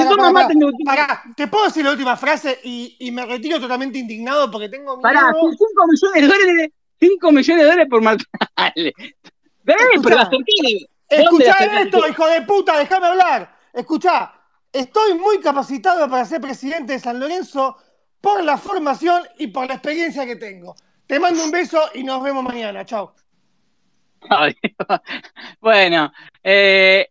[1.36, 5.02] ¿Te puedo decir la última frase y, me retiro totalmente indignado porque tengo miedo?
[5.04, 5.54] Pará, 5
[5.88, 8.94] millones de dólares, 5 millones de dólares por Martínez.
[11.10, 13.56] Escuchá esto, hijo de puta, déjame hablar.
[13.74, 14.34] Escuchá,
[14.74, 17.78] estoy muy capacitado para ser presidente de San Lorenzo
[18.22, 20.76] por la formación y por la experiencia que tengo.
[21.08, 22.86] Te mando un beso y nos vemos mañana.
[22.86, 23.16] Chao.
[25.62, 26.12] bueno,
[26.44, 27.10] eh,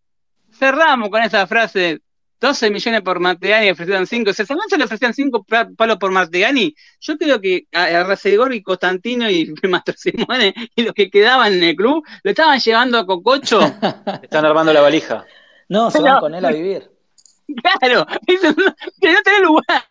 [0.52, 2.02] cerramos con esa frase
[2.40, 4.32] 12 millones por Martegani ofrecieron 5.
[4.32, 5.44] Si a San le ofrecían 5
[5.76, 10.94] palos por Martegani, yo creo que a Rasegor y Constantino y Mastro Simone y los
[10.94, 13.60] que quedaban en el club lo estaban llevando a Cococho.
[14.22, 15.24] Están armando la valija.
[15.68, 16.90] No, se van con él a vivir.
[17.80, 19.82] Claro, que no tenés lugar.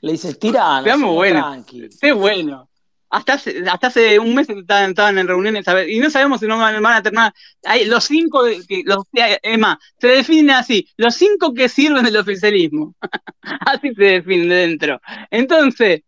[0.00, 1.40] Le dices, tira, no, bueno.
[1.40, 1.88] Tranqui.
[2.00, 2.68] Qué bueno.
[3.10, 6.84] hasta hace, hasta hace un mes estaban, en reuniones y no sabemos si no van,
[6.84, 7.34] a terminar.
[7.64, 9.04] Hay los cinco, que, los,
[9.42, 12.94] Emma, se definen así, los cinco que sirven del oficialismo.
[13.42, 15.00] así se definen dentro.
[15.30, 16.02] Entonces,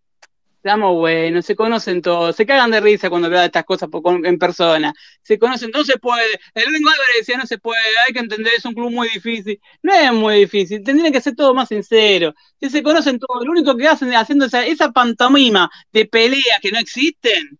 [0.64, 3.90] estamos buenos, se conocen todos, se cagan de risa cuando hablan de estas cosas
[4.24, 8.14] en persona, se conocen, no se puede, el Ringo Álvarez decía no se puede, hay
[8.14, 11.52] que entender, es un club muy difícil, no es muy difícil, tendrían que ser todo
[11.52, 16.06] más sincero, si se conocen todos, lo único que hacen haciendo esa, esa pantomima de
[16.06, 17.58] pelea que no existen,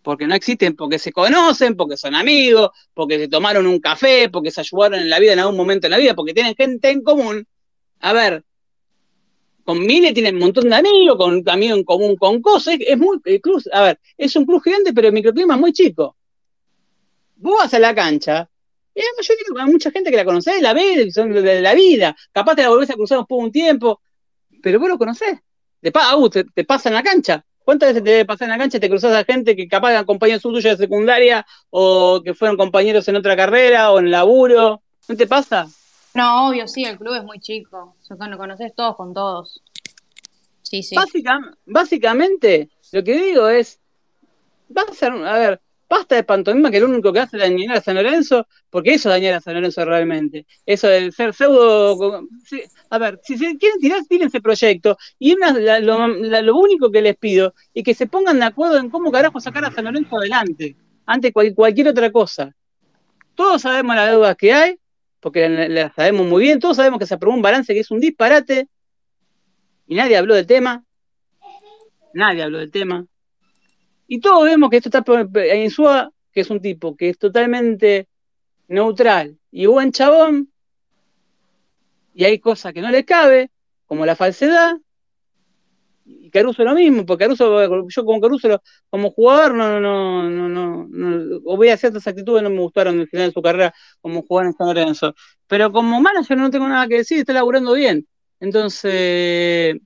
[0.00, 4.50] porque no existen, porque se conocen, porque son amigos, porque se tomaron un café, porque
[4.50, 7.02] se ayudaron en la vida en algún momento en la vida, porque tienen gente en
[7.02, 7.46] común,
[8.00, 8.44] a ver,
[9.64, 13.20] con Mine tienen un montón de amigos, con amigos en común con cosas, es, muy,
[13.40, 16.16] cruz, a ver, es un club gigante, pero el microclima es muy chico.
[17.36, 18.48] Vos vas a la cancha,
[18.94, 22.62] y hay, mucha gente que la conocés, la ves, son de, la vida, capaz te
[22.62, 24.00] la volvés a cruzar por un tiempo,
[24.62, 25.40] pero vos lo conocés.
[25.80, 27.44] Te, uh, te, te pasa en la cancha.
[27.64, 29.92] ¿Cuántas veces te debe pasar en la cancha y te cruzas a gente que capaz
[29.92, 34.82] eran compañeros tuyos de secundaria o que fueron compañeros en otra carrera o en laburo?
[35.08, 35.66] ¿No te pasa?
[36.14, 37.96] No, obvio, sí, el club es muy chico.
[38.08, 39.60] Lo conoces todos con todos.
[40.62, 40.96] Sí, sí.
[41.66, 43.80] básicamente, lo que digo es,
[44.76, 47.80] va a ser, a ver, basta de pantomima que lo único que hace dañar a
[47.80, 50.46] San Lorenzo, porque eso dañar a San Lorenzo realmente.
[50.64, 52.22] Eso de ser pseudo.
[52.90, 54.96] a ver, si se quieren tirar, tiren ese proyecto.
[55.18, 59.40] Y lo, único que les pido es que se pongan de acuerdo en cómo carajo
[59.40, 60.76] sacar a San Lorenzo adelante,
[61.06, 62.54] ante cualquier otra cosa.
[63.34, 64.78] Todos sabemos las deudas que hay,
[65.24, 67.98] porque la, sabemos muy bien, todos sabemos que se aprobó un balance que es un
[67.98, 68.68] disparate,
[69.86, 70.84] y nadie habló del tema,
[72.12, 73.06] nadie habló del tema,
[74.06, 75.02] y todos vemos que esto está
[75.46, 78.06] en Insúa, que es un tipo que es totalmente
[78.68, 80.52] neutral y buen chabón,
[82.12, 83.50] y hay cosas que no le cabe,
[83.86, 84.76] como la falsedad,
[86.34, 91.40] Caruso lo mismo, porque Caruso, yo como Caruso, como jugador, no, no, no, no, no,
[91.44, 94.66] o ciertas actitudes no me gustaron el final de su carrera como jugador en San
[94.66, 95.14] Lorenzo.
[95.46, 98.04] Pero como manager no tengo nada que decir, está laburando bien.
[98.40, 99.76] Entonces,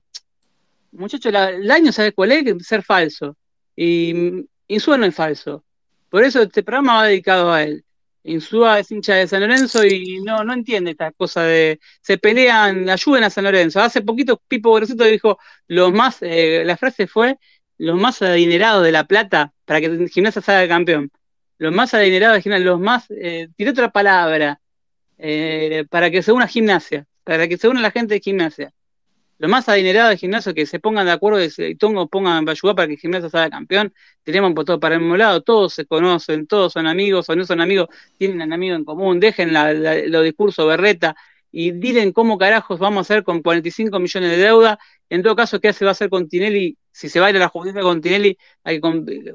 [0.91, 2.67] muchachos, el año, ¿sabes cuál es?
[2.67, 3.37] Ser falso.
[3.75, 5.63] Y Insúa no es falso.
[6.09, 7.85] Por eso este programa va dedicado a él.
[8.23, 12.89] Insúa es hincha de San Lorenzo y no, no entiende esta cosa de se pelean,
[12.89, 13.79] ayuden a San Lorenzo.
[13.81, 17.37] Hace poquito Pipo Grosito dijo los más, eh, la frase fue
[17.77, 21.11] los más adinerados de La Plata para que Gimnasia salga campeón.
[21.57, 24.61] Los más adinerados de Gimnasia, los más, eh, otra palabra,
[25.17, 28.73] eh, para que se una Gimnasia, para que se una la gente de Gimnasia.
[29.39, 31.75] Los más adinerados de Gimnasia que se pongan de acuerdo y
[32.07, 33.93] pongan a ayudar para que Gimnasia salga campeón,
[34.23, 37.45] tenemos por todo para el mismo lado, todos se conocen, todos son amigos o no
[37.45, 37.87] son amigos,
[38.17, 41.15] tienen un amigo en común, dejen los discursos berreta
[41.51, 44.79] y digan cómo carajos vamos a hacer con 45 millones de deuda.
[45.09, 46.77] En todo caso, ¿qué se va a hacer con Tinelli?
[46.91, 48.81] Si se va a ir a la justicia con Tinelli, hay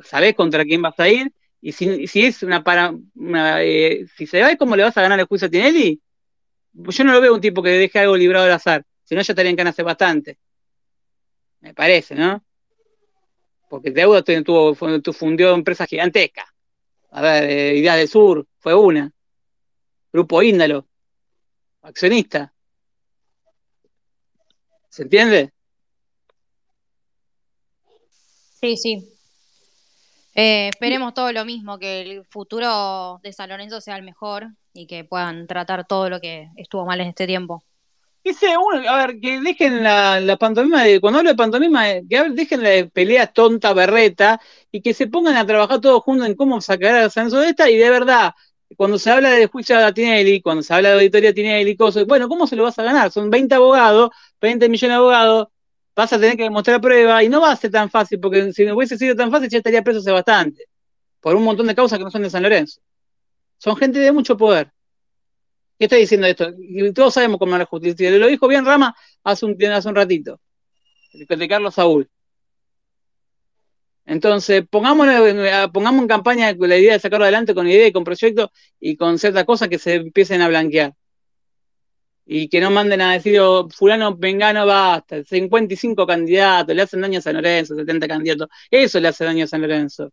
[0.05, 1.33] ¿sabés contra quién vas a ir?
[1.61, 2.95] Y si, es una para.
[3.61, 6.01] Eh, si se va, ¿cómo le vas a ganar el juicio a Tinelli?
[6.75, 8.85] Yo no lo veo un tipo que deje algo librado al azar.
[9.15, 10.39] No, ya estarían ganas hace bastante.
[11.61, 12.45] Me parece, ¿no?
[13.71, 16.47] Porque Deuda tuvo, fundió empresas gigantescas.
[17.11, 19.11] A ver, eh, Ideas del Sur fue una.
[20.13, 20.87] Grupo Índalo,
[21.83, 22.53] accionista.
[24.91, 25.53] ¿Se entiende?
[28.61, 29.11] Sí, sí.
[30.35, 34.87] Eh, esperemos todo lo mismo, que el futuro de San Lorenzo sea el mejor y
[34.87, 37.65] que puedan tratar todo lo que estuvo mal en este tiempo
[38.89, 42.89] a ver, que dejen la, pantomima de, cuando hablo de pantomima, eh, que dejen la
[42.89, 44.41] pelea tonta, berreta,
[44.73, 47.69] y que se pongan a trabajar todos juntos en cómo sacar a Sanso de esta,
[47.69, 48.33] y de verdad,
[48.77, 51.77] cuando se habla de juicio a Tinelli, cuando se habla de auditoría a Tinelli,
[52.07, 53.11] bueno, ¿cómo se lo vas a ganar?
[53.11, 54.11] Son 20 abogados,
[54.41, 55.49] 20 millones de abogados,
[55.95, 58.65] vas a tener que demostrar prueba, y no va a ser tan fácil, porque si
[58.65, 60.65] no hubiese sido tan fácil, ya estaría preso hace bastante,
[61.21, 62.81] por un montón de causas que no son de San Lorenzo.
[63.59, 64.73] Son gente de mucho poder.
[65.85, 66.51] ¿Qué estoy diciendo esto?
[66.59, 68.11] Y todos sabemos cómo es la justicia.
[68.13, 70.41] Lo dijo bien Rama hace un, hace un ratito,
[71.13, 72.09] de Carlos Saúl.
[74.07, 75.07] Entonces, pongamos,
[75.75, 78.49] pongamos en campaña la idea de sacarlo adelante con idea y con proyectos
[78.81, 80.95] y con ciertas cosas que se empiecen a blanquear.
[82.25, 87.19] Y que no manden a decir, oh, fulano, vengano, basta, 55 candidatos, le hacen daño
[87.19, 88.49] a San Lorenzo, 70 candidatos.
[88.71, 90.11] Eso le hace daño a San Lorenzo.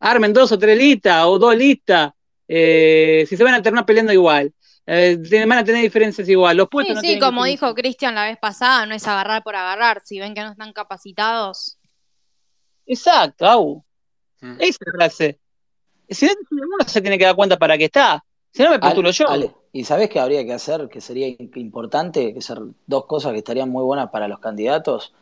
[0.00, 2.12] Armen dos o tres listas o dos listas
[2.48, 4.52] eh, si se van a terminar peleando igual.
[4.86, 6.56] Eh, van a tener diferencias igual.
[6.56, 10.02] Los puestos sí, sí, como dijo Cristian la vez pasada, no es agarrar por agarrar.
[10.04, 11.78] Si ven que no están capacitados.
[12.86, 13.84] Exacto, Au.
[14.40, 14.56] Mm.
[14.60, 15.38] Esa frase.
[16.08, 18.22] Si no, uno se tiene que dar cuenta para qué está.
[18.50, 19.26] Si no, me postulo yo.
[19.72, 20.88] ¿Y sabés qué habría que hacer?
[20.88, 25.14] Que sería importante, que ser dos cosas que estarían muy buenas para los candidatos.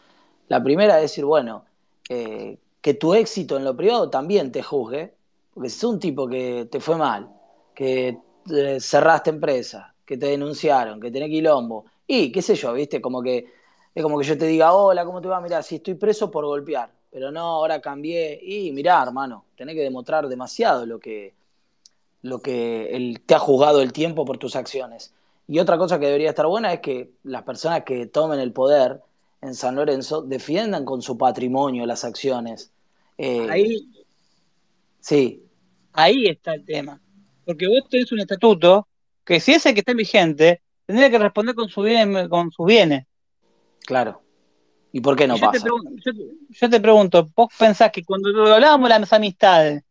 [0.48, 1.64] La primera es decir, bueno,
[2.08, 5.14] eh, que tu éxito en lo privado también te juzgue,
[5.54, 7.28] porque si es un tipo que te fue mal,
[7.74, 8.18] que
[8.50, 13.22] eh, cerraste empresa, que te denunciaron, que tenés quilombo, y qué sé yo, viste, como
[13.22, 13.46] que
[13.94, 15.40] es como que yo te diga, hola, ¿cómo te va?
[15.40, 19.82] Mirá, si estoy preso por golpear, pero no, ahora cambié, y mirá, hermano, tenés que
[19.82, 21.34] demostrar demasiado lo que,
[22.22, 25.12] lo que te ha juzgado el tiempo por tus acciones.
[25.46, 29.02] Y otra cosa que debería estar buena es que las personas que tomen el poder
[29.42, 32.70] en San Lorenzo defiendan con su patrimonio las acciones.
[33.18, 33.92] Eh, ahí,
[35.00, 35.41] sí.
[35.92, 37.00] Ahí está el tema.
[37.44, 38.88] Porque vos tenés un estatuto
[39.24, 42.66] que si es el que está vigente, tendría que responder con, su bien, con sus
[42.66, 43.06] bienes.
[43.80, 44.22] Claro.
[44.92, 45.64] ¿Y por qué no pasa?
[46.50, 49.82] yo, te pregunto, vos pensás que cuando hablábamos de las amistades,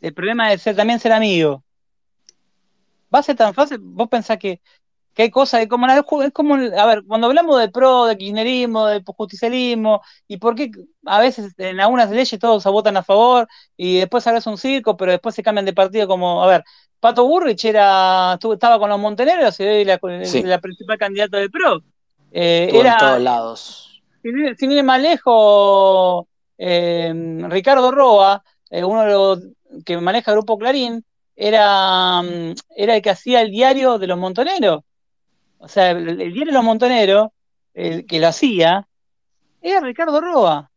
[0.00, 1.62] el problema de ser también ser amigo,
[3.14, 3.78] ¿va a ser tan fácil?
[3.80, 4.60] ¿Vos pensás que
[5.18, 5.88] que hay cosas de como
[6.22, 10.70] es como, a ver, cuando hablamos de pro, de kirchnerismo, de justicialismo, y por qué
[11.06, 14.56] a veces en algunas leyes todos se votan a favor, y después ahora es un
[14.56, 16.64] circo, pero después se cambian de partido como, a ver,
[17.00, 21.82] Pato Burrich era, estaba con los monteneros y hoy la, la principal candidata de pro.
[22.30, 24.02] Eh, era, en todos lados.
[24.22, 26.26] Sin, ir más lejos,
[26.58, 27.12] eh,
[27.48, 29.40] Ricardo Roa, eh, uno de los
[29.84, 31.04] que maneja el Grupo Clarín,
[31.34, 34.84] era, mm, era el que hacía el diario de los montoneros.
[35.58, 37.28] O sea, el, diario de los montoneros,
[37.74, 38.86] el que lo hacía,
[39.60, 40.70] era Ricardo Roa.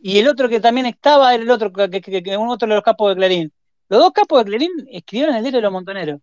[0.00, 2.84] Y el otro que también estaba era el otro, que, que, uno otro de los
[2.84, 3.52] capos de Clarín.
[3.88, 6.20] Los dos capos de Clarín escribieron el diario de los montoneros.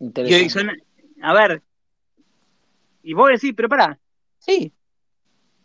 [0.00, 0.84] Interesante.
[1.22, 1.62] a ver,
[3.08, 3.98] y vos decís, pero pará,
[4.38, 4.70] sí,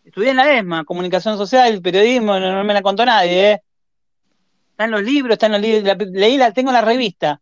[0.06, 3.62] estudié en la ESMA, comunicación social, periodismo, no, me la contó nadie, ¿eh?
[4.72, 7.42] Están los libros, están los libros, leí la, tengo la revista.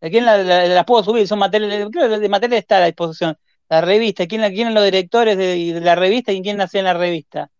[0.00, 1.26] ¿De quién la, puedo subir?
[1.26, 3.36] Son materiales, creo que de materiales está a la disposición.
[3.68, 7.50] La revista, ¿quién, quién los directores de, la revista y quién nació en la revista?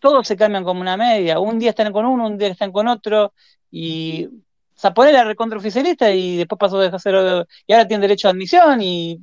[0.00, 1.38] Todos se cambian como una media.
[1.38, 3.32] Un día están con uno, un día están con otro.
[3.70, 4.28] Y
[4.76, 7.46] Zaporé la recontraoficialista y después pasó de hacer.
[7.66, 9.20] Y ahora tiene derecho a admisión y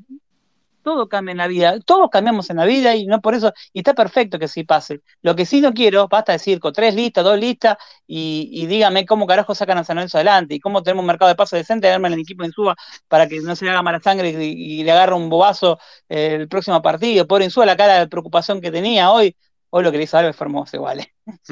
[0.89, 3.81] todo cambia en la vida, todos cambiamos en la vida y no por eso, y
[3.81, 5.01] está perfecto que sí pase.
[5.21, 9.27] Lo que sí no quiero, basta decir con tres listas, dos listas, y, dígame cómo
[9.27, 12.07] carajo sacan a San Lorenzo adelante, y cómo tenemos un mercado de paso decente, darme
[12.07, 12.75] el equipo en suba
[13.07, 15.77] para que no se le haga mala sangre y, le agarre un bobazo
[16.09, 17.27] eh, el próximo partido.
[17.27, 19.35] Pobre Insúa, la cara de preocupación que tenía hoy,
[19.69, 21.01] hoy lo que le hizo Alves fue hermoso igual.
[21.01, 21.13] ¿eh?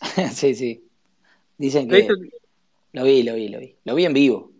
[0.32, 0.88] sí, sí.
[1.56, 2.08] Dicen que...
[2.92, 3.76] ¿Lo, vi, lo vi, lo vi.
[3.84, 4.50] Lo vi en vivo.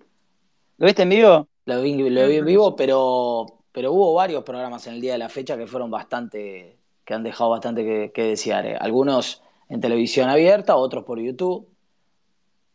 [0.79, 1.49] ¿Lo viste en vivo?
[1.67, 5.19] Lo vi, lo vi en vivo, pero pero hubo varios programas en el día de
[5.19, 8.65] la fecha que fueron bastante, que han dejado bastante que, desear.
[8.67, 8.77] Eh.
[8.79, 11.69] Algunos en televisión abierta, otros por YouTube.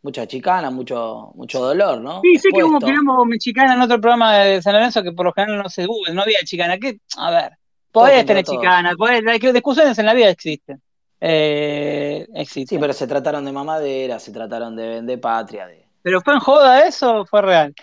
[0.01, 2.19] Mucha chicana, mucho, mucho dolor, ¿no?
[2.21, 5.31] Sí, sí que hubo quilombo chicana en otro programa de San Lorenzo que por lo
[5.31, 6.77] general no se Google, no había chicana.
[6.77, 6.99] ¿Qué?
[7.15, 7.51] A ver,
[7.93, 9.23] podés tener chicana, podés,
[9.53, 10.81] discusiones en la vida existen.
[11.21, 12.77] Eh, existen.
[12.77, 15.65] Sí, pero se trataron de mamadera, se trataron de vender patria.
[15.65, 15.85] De...
[16.01, 17.73] ¿Pero fue en joda eso o fue real?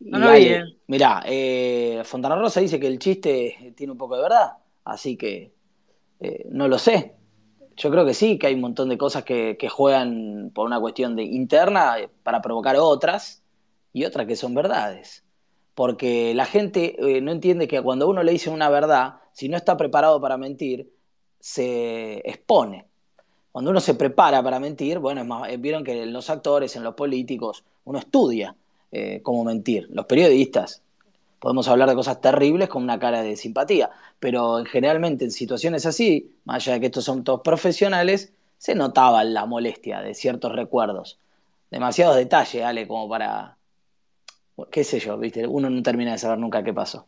[0.00, 0.50] No lo vi,
[0.88, 4.52] Mirá, eh, Fontana Rosa dice que el chiste tiene un poco de verdad,
[4.84, 5.52] así que
[6.20, 7.14] eh, no lo sé.
[7.76, 11.16] Yo creo que sí, que hay un montón de cosas que, juegan por una cuestión
[11.16, 13.42] de interna eh, para provocar otras
[13.92, 15.24] y otras que son verdades.
[15.74, 19.76] Porque la gente no entiende que cuando uno le dice una verdad, si no está
[19.76, 20.90] preparado para mentir,
[21.38, 22.86] se expone.
[23.52, 26.82] Cuando uno se prepara para mentir, bueno, es más, vieron que en los actores, en
[26.82, 28.56] los políticos, uno estudia
[28.92, 29.88] eh, cómo mentir.
[29.90, 30.82] Los periodistas
[31.38, 36.34] podemos hablar de cosas terribles con una cara de simpatía, pero generalmente en situaciones así,
[36.44, 41.18] más allá de que estos son todos profesionales, se notaba la molestia de ciertos recuerdos.
[41.70, 43.58] Demasiados detalles, Ale, como para,
[44.70, 45.46] qué sé yo, ¿viste?
[45.46, 47.06] Uno no termina de saber nunca qué pasó.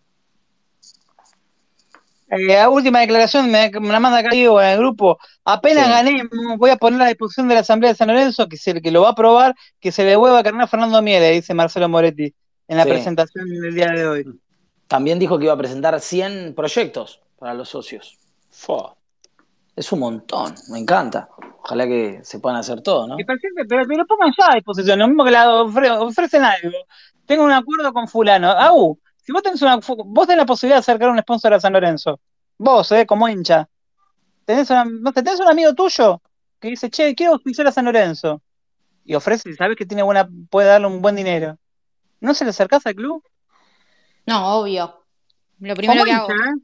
[2.31, 5.19] Eh, la última declaración me, la manda acá en el grupo.
[5.45, 6.23] Apenas gané,
[6.59, 8.83] voy a poner a la disposición de la Asamblea de San Lorenzo, que es el
[8.83, 11.55] que lo va a aprobar, que se le vuelva a cargar a Fernando Miele, dice
[11.55, 12.35] Marcelo Moretti
[12.69, 14.41] en la presentación del día de hoy.
[14.87, 18.19] También dijo que iba a presentar 100 proyectos para los socios.
[19.75, 21.29] Es un montón, me encanta.
[21.63, 23.17] Ojalá que se puedan hacer todo, ¿no?
[23.17, 23.39] Pero,
[23.69, 26.77] pero, pongan ya a disposición, lo mismo que la ofrecen algo.
[27.27, 28.51] Tengo un acuerdo con fulano.
[28.51, 28.99] Au,
[29.29, 32.19] si vos tenés, una, vos tenés la posibilidad de acercar un sponsor a San Lorenzo,
[32.57, 33.69] vos, eh, como hincha,
[34.47, 36.23] tenés, una, tenés un amigo tuyo
[36.59, 38.41] que dice, che, quiero auspiciar a San Lorenzo,
[39.05, 41.59] y ofrece, sabes que tiene buena, puede darle un buen dinero,
[42.21, 43.23] ¿no se le acercás al club?
[44.25, 45.05] No, obvio.
[45.59, 46.33] Lo primero que hago.
[46.33, 46.63] ¿eh?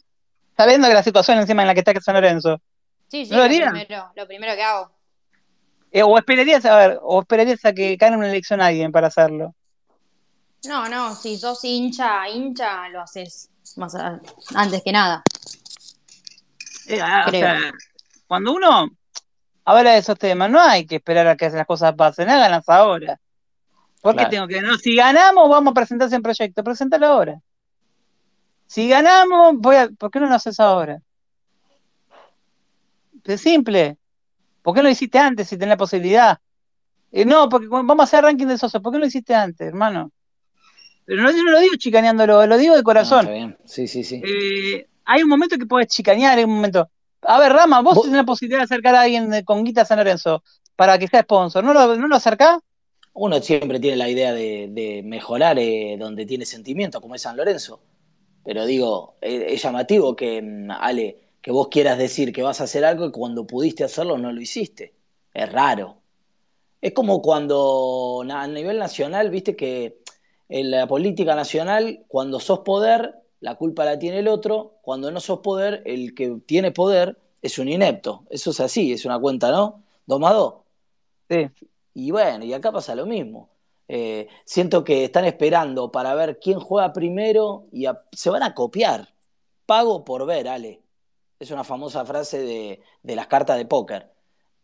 [0.57, 2.63] Sabiendo que la situación encima en la que está San Lorenzo.
[3.09, 4.91] Sí, sí, lo, primero, lo primero que hago.
[5.93, 9.09] Eh, o esperarías, a ver, o esperarías a que gane una elección a alguien para
[9.09, 9.55] hacerlo.
[10.69, 13.95] No, no, si sos hincha, hincha, lo haces más
[14.55, 15.23] antes que nada.
[16.87, 17.73] Eh, ah,
[18.27, 18.91] cuando uno
[19.65, 23.21] habla de esos temas, no hay que esperar a que las cosas pasen, háganlas ahora.
[24.01, 24.77] ¿Por qué tengo que no?
[24.77, 27.41] Si ganamos, vamos a presentarse en proyecto, presentalo ahora.
[28.67, 31.01] Si ganamos, voy a, ¿por qué no lo haces ahora?
[33.25, 33.97] Es simple.
[34.63, 36.39] ¿Por qué no lo hiciste antes si tenés la posibilidad?
[37.13, 38.83] Eh, no, porque vamos a hacer ranking de socios.
[38.83, 40.11] ¿Por qué no lo hiciste antes, hermano?
[41.05, 43.27] Pero no, no lo digo chicaneándolo, lo digo de corazón.
[43.27, 43.59] bien.
[43.65, 44.23] Sí, sí, sí.
[44.25, 46.89] Eh, hay un momento que puedes chicanear, hay un momento.
[47.23, 50.43] A ver, Rama, vos, tenés la posibilidad de acercar a alguien con Guita San Lorenzo
[50.77, 51.63] para que sea sponsor.
[51.65, 52.59] ¿No lo, no lo acercás?
[53.15, 57.81] Uno siempre tiene la idea de, mejorar eh, donde tiene sentimiento, como es San Lorenzo.
[58.45, 62.85] Pero digo, es, llamativo que, mm, Ale, que vos quieras decir que vas a hacer
[62.85, 64.95] algo y cuando pudiste hacerlo no lo hiciste.
[65.33, 65.99] Es raro.
[66.81, 70.04] Es como cuando a nivel nacional, viste que
[70.49, 75.21] en la política nacional, cuando sos poder, la culpa la tiene el otro, cuando no
[75.21, 78.25] sos poder, el que tiene poder es un inepto.
[78.31, 79.83] Eso es así, es una cuenta, ¿no?
[80.07, 80.55] ¿Dos
[81.29, 81.51] Sí.
[81.95, 83.51] Y bueno, y acá pasa lo mismo.
[83.87, 89.09] Eh, siento que están esperando para ver quién juega primero y se van a copiar.
[89.67, 90.83] Pago por ver, Ale.
[91.39, 92.81] Es una famosa frase de,
[93.15, 94.11] las cartas de póker.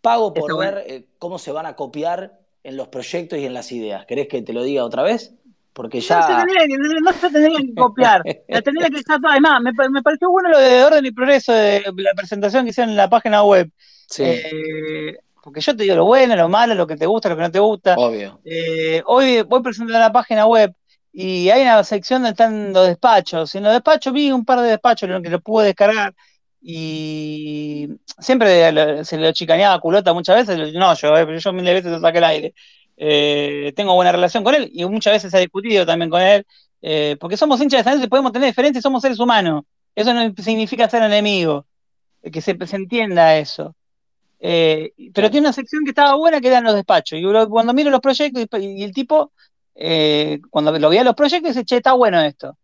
[0.01, 3.73] Pago por ver eh, cómo se van a copiar en los proyectos y en las
[3.73, 4.07] ideas.
[4.07, 5.35] ¿Querés que te lo diga otra vez?
[5.81, 6.44] Porque ya.
[7.01, 8.23] No se tendría, que copiar.
[8.48, 12.12] la tendría que Además, me, me, pareció bueno lo de orden y progreso de la
[12.15, 13.70] presentación que hicieron en la página web.
[14.07, 14.24] Sí.
[14.27, 17.43] Eh, porque yo te digo lo bueno, lo malo, lo que te gusta, lo que
[17.44, 17.94] no te gusta.
[17.97, 18.43] Obvio.
[18.44, 20.74] Eh, hoy voy presentando la página web
[21.15, 23.55] y hay una sección donde están los despachos.
[23.55, 26.15] En los despachos vi un par de despachos en los que lo pude descargar
[26.61, 27.89] y
[28.19, 30.74] siempre se lo chicaneaba culota muchas veces.
[30.74, 32.55] No, yo, eh, yo miles de veces lo saqué al aire.
[33.02, 36.47] Eh, tengo buena relación con él y muchas veces he discutido también con él,
[37.18, 39.64] porque somos hinchas de San y podemos tener diferencias, somos seres humanos.
[39.94, 41.66] Eso no significa ser enemigo,
[42.32, 43.74] que se, se entienda eso.
[44.40, 47.18] Eh, pero tiene una sección que estaba buena que eran los despachos.
[47.18, 49.32] Y cuando miro los proyectos y, el tipo,
[49.74, 52.56] eh, cuando lo veía los proyectos, dice, che, está bueno esto.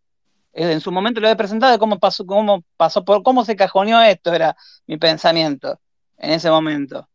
[0.52, 3.56] Eh, en su momento lo he presentado de cómo pasó, cómo pasó por cómo se
[3.56, 4.56] cajoneó esto, era
[4.86, 5.78] mi pensamiento
[6.18, 7.08] en ese momento.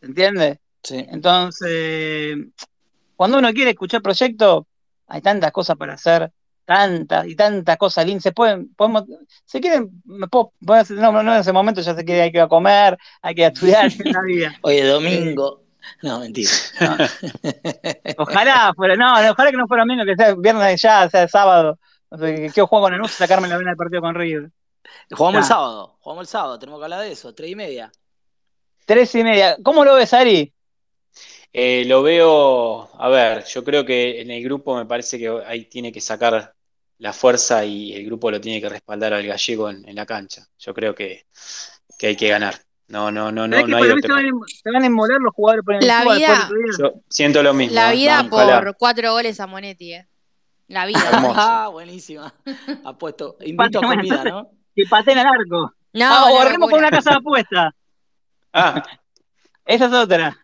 [0.00, 0.60] ¿Se entiende?
[0.82, 1.04] Sí.
[1.08, 2.38] Entonces,
[3.16, 4.64] cuando uno quiere escuchar proyectos,
[5.06, 6.32] hay tantas cosas para hacer
[6.64, 8.22] tantas y tantas cosas lindas.
[8.22, 9.04] Se pueden, podemos,
[9.44, 12.42] si quieren, me puedo, no, no, en ese momento ya sé que hay que ir
[12.42, 14.54] a comer, hay que ir a estudiar en la vida.
[14.62, 15.62] Oye, domingo.
[16.02, 16.50] No, mentira.
[18.18, 21.78] Ojalá fuera, no, ojalá que no fuera domingo, que sea viernes ya, sea sábado.
[22.08, 24.50] O sea, que quiero juego con el y sacarme la vena del partido con River.
[25.10, 27.90] Jugamos el sábado, jugamos el sábado, tenemos que hablar de eso, tres y media.
[28.86, 29.56] Tres y media.
[29.62, 30.52] ¿Cómo lo ves, Ari?
[31.52, 35.64] Eh, lo veo, a ver, yo creo que en el grupo me parece que ahí
[35.64, 36.54] tiene que sacar
[36.98, 40.46] la fuerza y el grupo lo tiene que respaldar al gallego en, la cancha.
[40.58, 41.26] Yo creo que,
[42.02, 42.54] hay que ganar.
[42.86, 44.16] No, no, no, no, no hay otro.
[44.46, 46.48] Se van, a inmolar los jugadores por el La vida,
[46.78, 47.74] Yo siento lo mismo.
[47.74, 50.08] La vida por cuatro goles a Monetti, eh.
[50.68, 51.00] La vida.
[51.12, 52.32] ah, buenísima.
[52.84, 53.36] Apuesto.
[53.40, 54.50] Invito a comida, ¿no?
[54.74, 55.74] Que pateen al arco.
[55.92, 57.74] No, ah, o con una casa de apuesta.
[58.52, 58.80] Ah.
[59.64, 60.36] Esa es otra.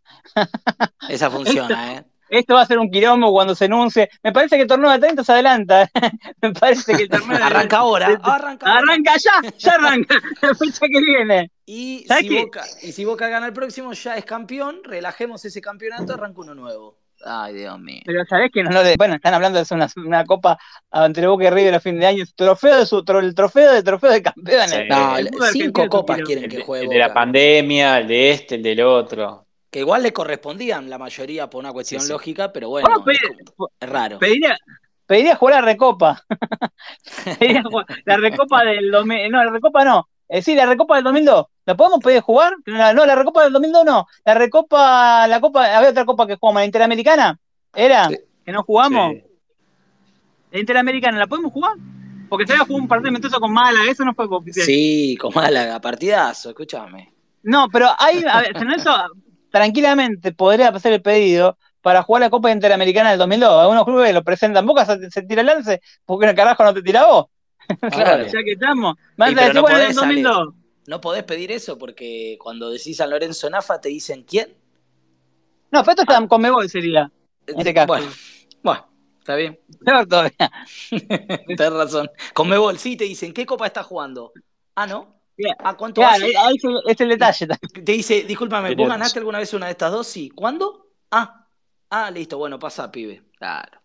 [1.08, 2.04] Esa funciona, ¿eh?
[2.28, 4.10] Esto va a ser un quilombo cuando se enuncie.
[4.22, 5.88] Me parece que el torneo de 30 se adelanta.
[6.42, 8.18] Me parece que el torneo Arranca ahora.
[8.22, 10.16] arranca, arranca ya, ya arranca.
[10.42, 11.50] La fecha que viene.
[11.64, 14.80] Y si, Boca, y si Boca gana el próximo, ya es campeón.
[14.84, 16.98] Relajemos ese campeonato, arranca uno nuevo.
[17.24, 18.02] Ay, Dios mío.
[18.04, 18.96] Pero sabés que no lo de.
[18.96, 20.58] Bueno, están hablando de una, una copa
[20.92, 22.24] entre Boca y River a fin de año.
[22.34, 24.88] Trofeo de su, el trofeo de trofeo de campeones.
[24.88, 25.16] No,
[25.52, 26.84] cinco copas quieren que juegue.
[26.84, 29.45] El de la pandemia, el de este, el del otro
[29.76, 32.88] que igual le correspondían la mayoría por una cuestión lógica, pero bueno,
[33.78, 34.18] es, raro.
[34.18, 34.56] Pediría,
[35.04, 36.24] pediría jugar la Recopa.
[38.06, 40.08] la Recopa del 2000, no, la Recopa no.
[40.30, 41.44] Eh, sí, la Recopa del 2002.
[41.66, 42.54] ¿La podemos pedir jugar?
[42.64, 44.06] No, la Recopa del 2002 no.
[44.24, 47.38] La Recopa, la Copa, había otra Copa que jugamos, la Interamericana.
[47.74, 48.08] ¿Era?
[48.46, 49.12] Que no jugamos.
[50.52, 51.74] La Interamericana, ¿la podemos jugar?
[52.30, 54.64] Porque se había jugado un partido amistoso con Málaga, eso no fue oficial.
[54.64, 57.12] Sí, con Málaga, partidazo, escúchame.
[57.42, 58.90] No, pero hay, a ver, eso
[59.56, 63.62] tranquilamente podría hacer el pedido para jugar la Copa Interamericana del 2002.
[63.62, 66.82] Algunos clubes lo presentan, Boca se, se tira el lance, porque el carajo no te
[66.82, 67.26] tira vos.
[67.90, 68.24] Claro.
[68.32, 68.96] ya que estamos.
[69.16, 70.54] Más no, podés, 2002.
[70.88, 74.54] no podés pedir eso porque cuando decís San Lorenzo Nafa te dicen quién.
[75.70, 76.28] No, pero esto está ah.
[76.28, 77.10] con Mebol sería.
[77.46, 77.86] En este caso.
[77.86, 78.06] Bueno,
[78.62, 78.86] bueno
[79.18, 79.58] está bien.
[79.84, 80.52] Peor todavía.
[81.46, 82.10] Tienes razón.
[82.34, 84.32] Con Mebol sí te dicen, ¿qué copa está jugando?
[84.74, 85.15] Ah, ¿no?
[85.58, 86.56] ¿A cuánto claro, Ahí
[86.86, 87.46] es el detalle.
[87.46, 90.06] Te dice, discúlpame, ¿vos ganaste alguna vez una de estas dos?
[90.06, 90.30] Sí.
[90.30, 90.88] ¿Cuándo?
[91.10, 91.46] Ah,
[91.90, 93.22] ah, listo, bueno, pasa, pibe.
[93.38, 93.80] Claro.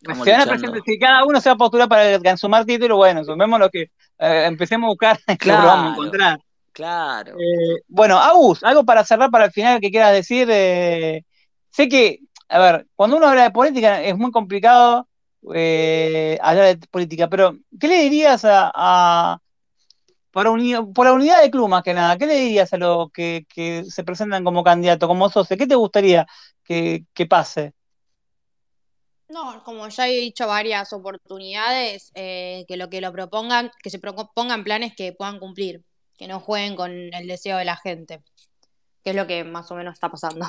[0.00, 3.24] Se van a presentar, si cada uno se va a postular para sumar título, bueno,
[3.24, 6.40] sumemos lo que eh, empecemos a buscar, claro, lo vamos a encontrar.
[6.76, 7.36] Claro.
[7.38, 10.46] Eh, bueno, Agus, algo para cerrar para el final que quieras decir.
[10.50, 11.24] Eh,
[11.70, 12.20] sé que,
[12.50, 15.08] a ver, cuando uno habla de política es muy complicado
[15.54, 19.40] eh, hablar de política, pero ¿qué le dirías a,
[20.44, 23.46] por, la unidad de club más que nada, ¿qué le dirías a los que,
[23.88, 25.56] se presentan como candidato, como socio?
[25.56, 26.26] ¿Qué te gustaría
[26.62, 27.72] que, pase?
[29.28, 34.62] No, como ya he dicho varias oportunidades, que lo que lo propongan, que se propongan
[34.62, 35.82] planes que puedan cumplir
[36.16, 38.22] que no jueguen con el deseo de la gente,
[39.02, 40.46] que es lo que más o menos está pasando.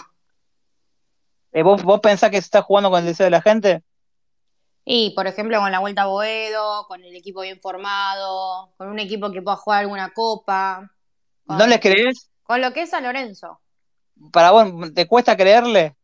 [1.51, 3.84] Eh, ¿Vos, ¿Vos pensás que se está jugando con el deseo de la gente?
[4.89, 8.99] Y, por ejemplo, con la Vuelta a Boedo, con el equipo bien formado, con un
[8.99, 10.89] equipo que pueda jugar alguna copa.
[11.43, 12.31] ¿No les crees?
[12.43, 13.59] Con lo que es a Lorenzo.
[14.31, 15.97] ¿Para vos te cuesta creerle?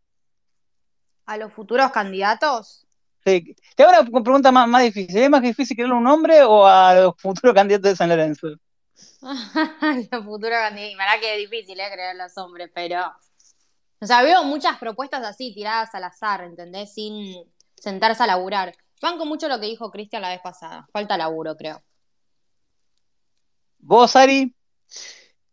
[1.26, 2.86] ¿A los futuros candidatos?
[3.24, 3.56] Sí.
[3.78, 5.18] Te hago una pregunta más, más difícil.
[5.18, 8.48] ¿Es más difícil creerle a un hombre o a los futuros candidatos de San Lorenzo?
[10.12, 10.98] los futuros candidatos.
[10.98, 11.90] Verá que es difícil, ¿eh?
[11.90, 13.00] Creer los hombres, pero.
[14.02, 16.94] O sea, veo muchas propuestas así, tiradas al azar, ¿entendés?
[16.94, 17.46] Sin
[17.84, 18.74] sentarse a laburar.
[19.02, 20.88] Banco mucho lo que dijo Cristian la vez pasada.
[20.94, 21.84] Falta laburo, creo.
[23.80, 24.56] ¿Vos, Ari?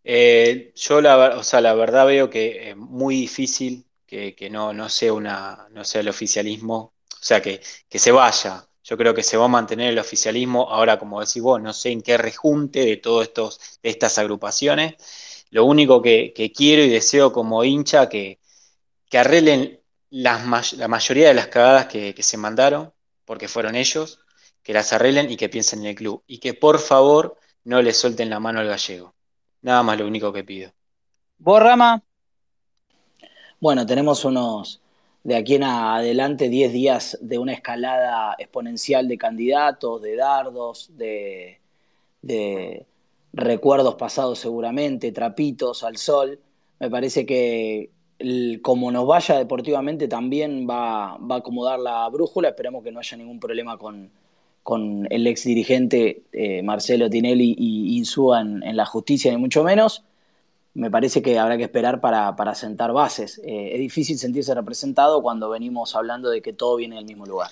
[0.05, 4.89] Eh, yo la, o sea, la verdad veo que es muy difícil que, no, no,
[4.89, 9.23] sea una, no sea el oficialismo, o sea, que, que se vaya, yo creo que
[9.25, 10.71] se va a mantener el oficialismo.
[10.71, 14.95] Ahora, como decís vos, no sé en qué rejunte de todas estas agrupaciones.
[15.51, 18.39] Lo único que, quiero y deseo como hincha que,
[19.09, 19.80] que arreglen
[20.11, 22.93] las, la mayoría de las cagadas que, se mandaron,
[23.25, 24.21] porque fueron ellos,
[24.63, 26.23] que las arreglen y que piensen en el club.
[26.27, 29.15] Y que por favor no le suelten la mano al gallego.
[29.63, 30.73] Nada más lo único que pido.
[31.39, 32.03] ¿Vos, Rama?
[33.61, 34.81] Bueno, tenemos unos,
[35.23, 41.61] de aquí en adelante 10 días de una escalada exponencial de candidatos, de dardos, de,
[43.33, 46.41] recuerdos pasados seguramente, trapitos al sol.
[46.79, 47.91] Me parece que
[48.63, 52.51] como nos vaya deportivamente también va, a acomodar la brújula.
[52.51, 54.11] Esperemos que no haya ningún problema con,
[55.11, 60.05] el ex dirigente eh, Marcelo Tinelli y Insúa en la justicia, ni mucho menos
[60.75, 63.41] me parece que habrá que esperar para, para sentar bases.
[63.45, 67.51] Eh, es difícil sentirse representado cuando venimos hablando de que todo viene del mismo lugar.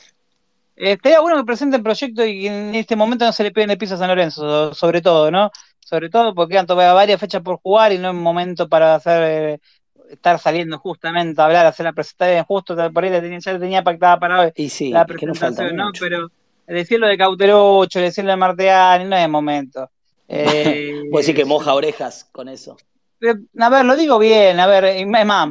[0.76, 3.78] Eh, estaría bueno que presenten proyecto y en este momento no se le peguen el
[3.78, 5.50] piso a San Lorenzo, sobre todo, ¿no?
[5.80, 9.60] Sobre todo porque quedan todavía varias fechas por jugar y no es momento para hacer
[10.10, 13.58] estar saliendo justamente a hablar, hacer la presentación justo, por ahí la tenía, ya la
[13.58, 14.52] tenía pactada para hoy.
[14.56, 15.90] Y sí, la presentación, ¿no?
[15.98, 16.30] Pero
[16.66, 19.90] decirlo de Cauterucho, decirlo de Marteani, no es momento.
[20.30, 22.76] Eh, Puedo decir que moja orejas con eso.
[23.22, 25.48] Eh, a ver, lo digo bien, a ver, es más,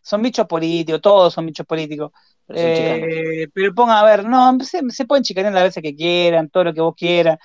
[0.00, 2.10] son bichos políticos, todos son bichos políticos.
[2.44, 6.74] Pero, eh, ponga, a ver, no, se, pueden chicanear las veces que quieran, todo lo
[6.74, 7.38] que vos quieras,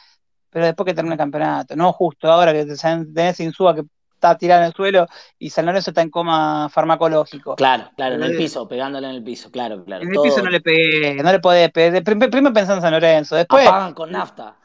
[0.49, 3.83] pero después que termine el campeonato, no justo ahora que tenés Insúa que
[4.17, 5.07] está tirado en el suelo
[5.37, 7.55] y San Lorenzo está en coma farmacológico.
[7.55, 10.03] Claro, claro, en el piso, pegándole en el piso, claro, claro.
[10.03, 12.03] En el piso no le pegué, no le podés pegar.
[12.03, 13.67] Primero pensando en San Lorenzo, después.
[13.67, 14.57] Apagan con nafta.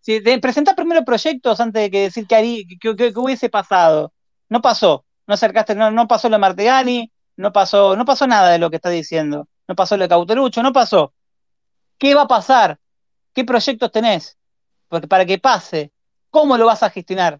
[0.00, 4.12] Sí, presentar primero proyectos antes de que decir que, que, hubiese pasado.
[4.48, 5.04] No pasó.
[5.26, 8.70] No acercaste, no, no pasó lo de Martegani, no pasó, no pasó nada de lo
[8.70, 9.46] que está diciendo.
[9.66, 11.12] No pasó lo de Cauterucho, no pasó.
[11.98, 12.78] ¿Qué va a pasar?
[13.34, 14.38] ¿Qué proyectos tenés?
[14.88, 15.92] Porque para que pase,
[16.30, 17.38] ¿cómo lo vas a gestionar?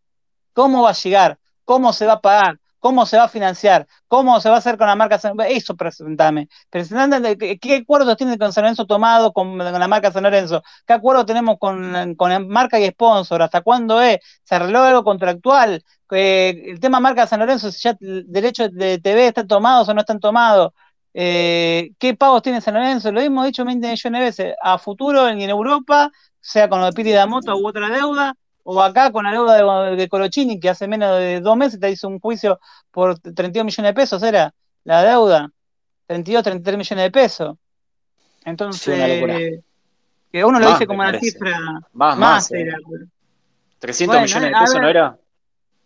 [0.59, 1.39] ¿Cómo va a llegar?
[1.65, 2.59] ¿Cómo se va a pagar?
[2.81, 3.87] ¿Cómo se va a financiar?
[4.09, 5.57] ¿Cómo se va a hacer con la marca San Lorenzo?
[5.57, 6.49] Eso presentame.
[6.69, 10.65] Presentame qué acuerdos tiene con San Lorenzo tomado con, la marca San Lorenzo.
[10.85, 12.17] ¿Qué acuerdo tenemos con,
[12.49, 13.41] marca y sponsor?
[13.43, 14.19] ¿Hasta cuándo es?
[14.43, 15.85] ¿Se arregló algo contractual?
[16.11, 20.01] Eh, el tema marca San Lorenzo, si ya derecho de TV está tomado o no
[20.01, 20.73] están tomados.
[21.15, 23.13] Eh, ¿Qué pagos tiene San Lorenzo?
[23.13, 24.55] Lo hemos dicho 20 millones de veces.
[24.61, 26.11] A futuro y en Europa,
[26.41, 30.09] sea con lo de Piri Damoto u otra deuda, o acá con la deuda de,
[30.09, 32.61] Colochini, que hace menos de dos meses te hizo un juicio
[32.91, 34.53] por 32 millones de pesos, ¿era?
[34.85, 35.51] La deuda,
[36.07, 37.57] 32, 33 millones de pesos.
[38.45, 39.63] Entonces,
[40.31, 41.59] que uno lo dice como una cifra
[41.93, 42.77] más, más, era.
[43.79, 45.19] 300 millones de pesos, ¿no era?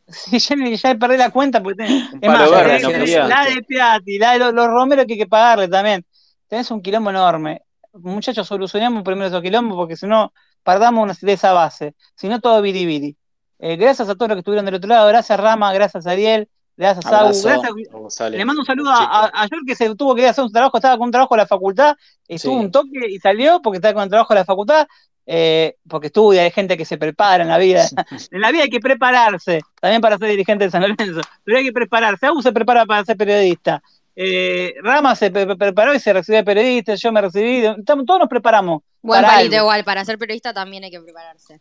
[0.08, 4.52] Sí, ya, ya perdí la cuenta porque es más, la de Piatti, la de los,
[4.52, 6.04] los romeros que hay que pagarle también.
[6.48, 7.62] Tenés un quilombo enorme.
[7.94, 10.32] Muchachos, solucionemos primero esos quilombos porque si no,
[10.62, 13.16] perdamos de esa base, si no todo biribiri.
[13.59, 17.06] Eh, gracias a todos los que estuvieron del otro lado, gracias Rama, gracias Ariel, gracias
[17.06, 18.30] a gracias.
[18.30, 20.76] Le mando un saludo a, a, que se tuvo que ir a hacer un trabajo,
[20.76, 24.02] estaba con un trabajo de la facultad, estuvo un toque y salió porque estaba con
[24.02, 24.86] el trabajo de la facultad,
[25.24, 27.84] eh, porque estudia, hay gente que se prepara en la vida.
[28.30, 31.64] en la vida hay que prepararse, también para ser dirigente de San Lorenzo, pero hay
[31.64, 32.26] que prepararse.
[32.26, 33.82] Aún se prepara para ser periodista.
[34.14, 38.82] Eh, Rama se preparó y se recibió de periodista, yo me recibí, todos nos preparamos.
[39.02, 41.60] Buen palito igual, para ser periodista también hay que prepararse.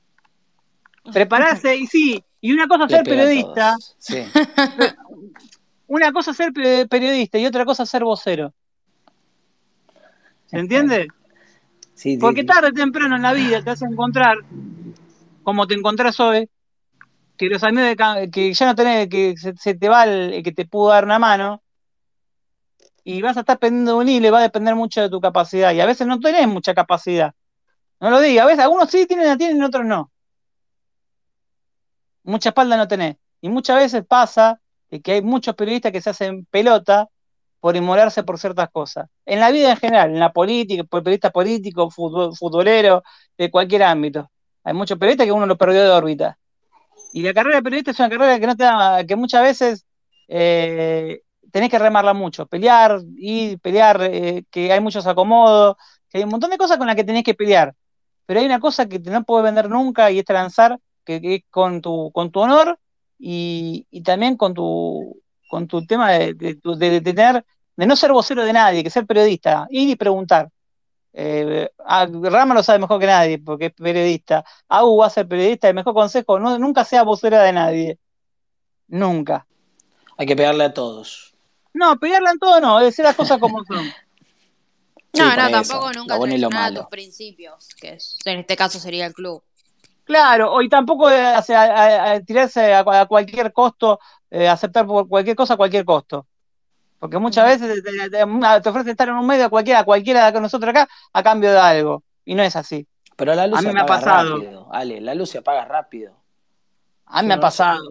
[1.12, 3.76] Prepararse, y sí, Y una cosa es ser periodista.
[3.98, 4.24] Sí.
[5.88, 6.54] una cosa es ser
[6.88, 8.54] periodista y otra cosa es ser vocero.
[10.46, 11.08] ¿Se entiende?
[11.96, 14.38] Sí, Porque tarde o temprano en la vida te vas a encontrar,
[15.44, 16.50] como te encontrás hoy,
[17.38, 17.96] que los amigos
[18.32, 21.64] que ya no tenés, que se, te va el que te pudo dar una mano,
[23.04, 25.20] y vas a estar pendiendo de un hilo y va a depender mucho de tu
[25.20, 25.74] capacidad.
[25.74, 27.34] Y a veces no tenés mucha capacidad.
[28.00, 30.12] No lo diga, a veces algunos sí tienen, tienen, otros no.
[32.24, 33.18] Mucha espalda no tenés.
[33.42, 34.60] Y muchas veces pasa
[35.04, 37.08] que hay muchos periodistas que se hacen pelota
[37.60, 39.08] por inmolarse por ciertas cosas.
[39.26, 43.04] En la vida en general, en la política, por periodista político, futbolero,
[43.38, 44.30] de cualquier ámbito.
[44.64, 46.38] Hay muchos periodistas que uno lo perdió de órbita.
[47.14, 49.86] Y la carrera de periodista es una carrera que no te da, que muchas veces
[50.28, 51.22] eh,
[51.52, 55.76] tenés que remarla mucho, pelear, y pelear, eh, que hay muchos acomodos,
[56.10, 57.76] que hay un montón de cosas con las que tenés que pelear.
[58.26, 61.82] Pero hay una cosa que no puedes vender nunca y es lanzar, que, es con
[61.82, 62.80] tu, con tu honor
[63.20, 66.34] y, también con tu, con tu tema de,
[67.04, 70.50] tener, de no ser vocero de nadie, que ser periodista, ir y preguntar.
[71.14, 74.46] Eh, Rama lo sabe mejor que nadie porque es periodista.
[74.70, 75.68] Agu va a ser periodista.
[75.68, 78.00] El mejor consejo, no, nunca sea vocera de nadie.
[78.88, 79.46] Nunca.
[80.18, 81.31] Hay que pegarle a todos.
[81.74, 83.86] No, pegarle en todo no, decir las cosas como son.
[85.14, 89.44] no, no, tampoco nunca traicionar a tus principios, que en este caso sería el club.
[90.04, 91.10] Claro, y tampoco
[92.26, 96.26] tirarse a, cualquier costo, eh, aceptar por cualquier cosa a cualquier costo.
[97.00, 100.70] Porque muchas veces te, te, ofrecen estar en un medio a cualquiera, cualquiera de nosotros
[100.70, 102.04] acá, a cambio de algo.
[102.26, 102.86] Y no es así.
[103.16, 104.38] Pero la luz a mí se me ha pasado.
[104.38, 106.14] rápido, Ale, la luz se apaga rápido.
[107.06, 107.82] A mí me ha pasado.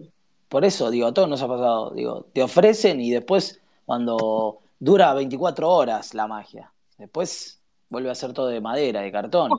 [0.47, 1.91] Por eso, digo, a todos nos ha pasado.
[1.91, 6.71] Digo, te ofrecen y después cuando dura 24 horas la magia.
[6.97, 9.49] Después vuelve a ser todo de madera, de cartón.
[9.49, 9.57] La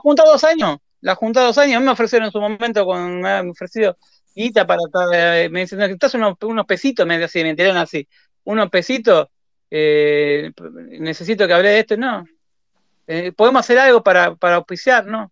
[0.00, 0.78] junta, dos años.
[1.00, 1.76] La junta dos años.
[1.76, 3.96] A mí me ofrecieron en su momento, con, me han ofrecido
[4.34, 5.08] guita para estar.
[5.12, 8.08] Eh, me dicen, necesitas unos, unos pesitos, me decían, me así.
[8.44, 9.28] Unos pesitos,
[9.70, 10.52] eh,
[11.00, 11.96] necesito que hable de esto.
[11.96, 12.24] No.
[13.06, 15.06] Eh, ¿Podemos hacer algo para, para auspiciar?
[15.06, 15.30] No.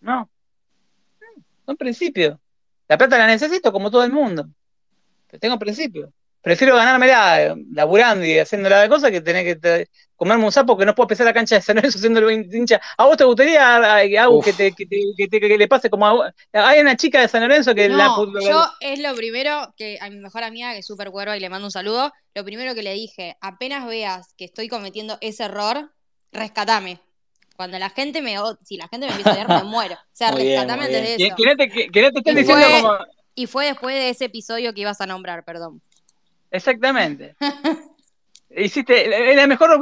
[0.00, 0.28] No.
[1.64, 2.38] Son principios.
[2.88, 4.46] La plata la necesito como todo el mundo.
[5.40, 6.10] Tengo principios
[6.46, 10.94] prefiero ganármela laburando y haciendo la cosa que tener que comerme un sapo que no
[10.94, 12.80] puedo pisar la cancha de San Lorenzo siendo el hincha.
[12.96, 16.78] ¿A vos te gustaría algo que, te, que, te, que, le pase como a Hay
[16.78, 18.40] una chica de San Lorenzo que no, la.
[18.48, 21.50] Yo es lo primero que a mi mejor amiga, que es súper cuerva y le
[21.50, 25.90] mando un saludo, lo primero que le dije, apenas veas que estoy cometiendo ese error,
[26.30, 27.00] rescatame.
[27.56, 28.36] Cuando la gente me.
[28.62, 29.96] Si la gente me empieza a leer, me muero.
[29.96, 31.34] O sea, rescatame desde eso.
[33.34, 35.82] Y fue después de ese episodio que ibas a nombrar, perdón.
[36.50, 37.36] Exactamente.
[38.50, 39.78] Hiciste, es la mejor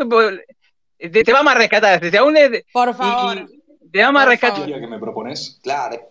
[0.99, 2.01] te, te vamos a rescatar.
[2.01, 2.37] Te, aún
[2.73, 3.47] Por favor.
[3.91, 4.67] te vamos a rescatar.
[4.67, 5.61] que me propones?
[5.63, 6.11] Claro.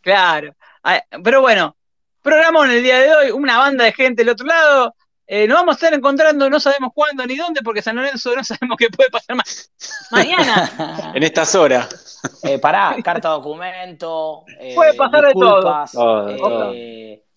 [0.00, 0.54] Claro.
[0.84, 1.74] Ah, pero bueno,
[2.22, 4.94] programamos en el día de hoy una banda de gente del otro lado.
[5.28, 8.44] Eh, nos vamos a estar encontrando, no sabemos cuándo ni dónde, porque San Lorenzo no
[8.44, 9.72] sabemos qué puede pasar más.
[10.12, 11.12] mañana.
[11.14, 12.20] en estas horas.
[12.44, 14.44] Eh, pará, carta documento.
[14.60, 16.72] Eh, puede pasar de todo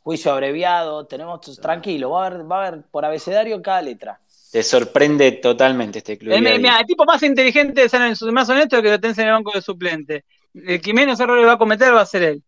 [0.04, 4.20] juicio abreviado, tenemos tranquilo, va a haber, va a haber por abecedario cada letra.
[4.52, 6.34] Te sorprende totalmente este club.
[6.34, 7.86] El, el tipo más inteligente,
[8.32, 10.26] más honesto que lo tenés en el banco de suplente.
[10.54, 12.44] El que menos errores va a cometer va a ser él.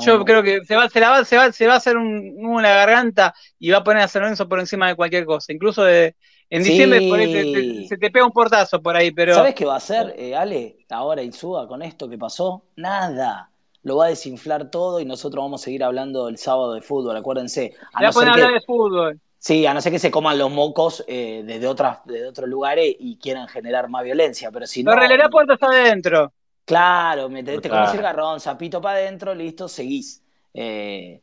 [0.00, 2.68] Yo creo que se va, se, va, se, va, se va a hacer un, una
[2.68, 5.52] garganta y va a poner a San Lorenzo por encima de cualquier cosa.
[5.52, 6.14] Incluso de,
[6.50, 9.34] en diciembre se te pega un portazo por ahí, pero.
[9.34, 10.76] ¿Sabes qué va a hacer, eh, Ale?
[10.90, 12.62] Ahora Insúa con esto que pasó.
[12.76, 13.50] Nada
[13.88, 17.16] lo va a desinflar todo y nosotros vamos a seguir hablando el sábado de fútbol,
[17.16, 17.74] acuérdense.
[17.94, 19.18] A no hablar de fútbol.
[19.38, 22.94] Sí, a no ser que se coman los mocos eh, desde, otras, de otros lugares
[22.98, 24.90] y quieran generar más violencia, pero si no...
[24.90, 26.32] Pero relera puertas adentro.
[26.64, 30.22] Claro, me, te, te comes el garrón, zapito para adentro, listo, seguís.
[30.52, 31.22] Eh,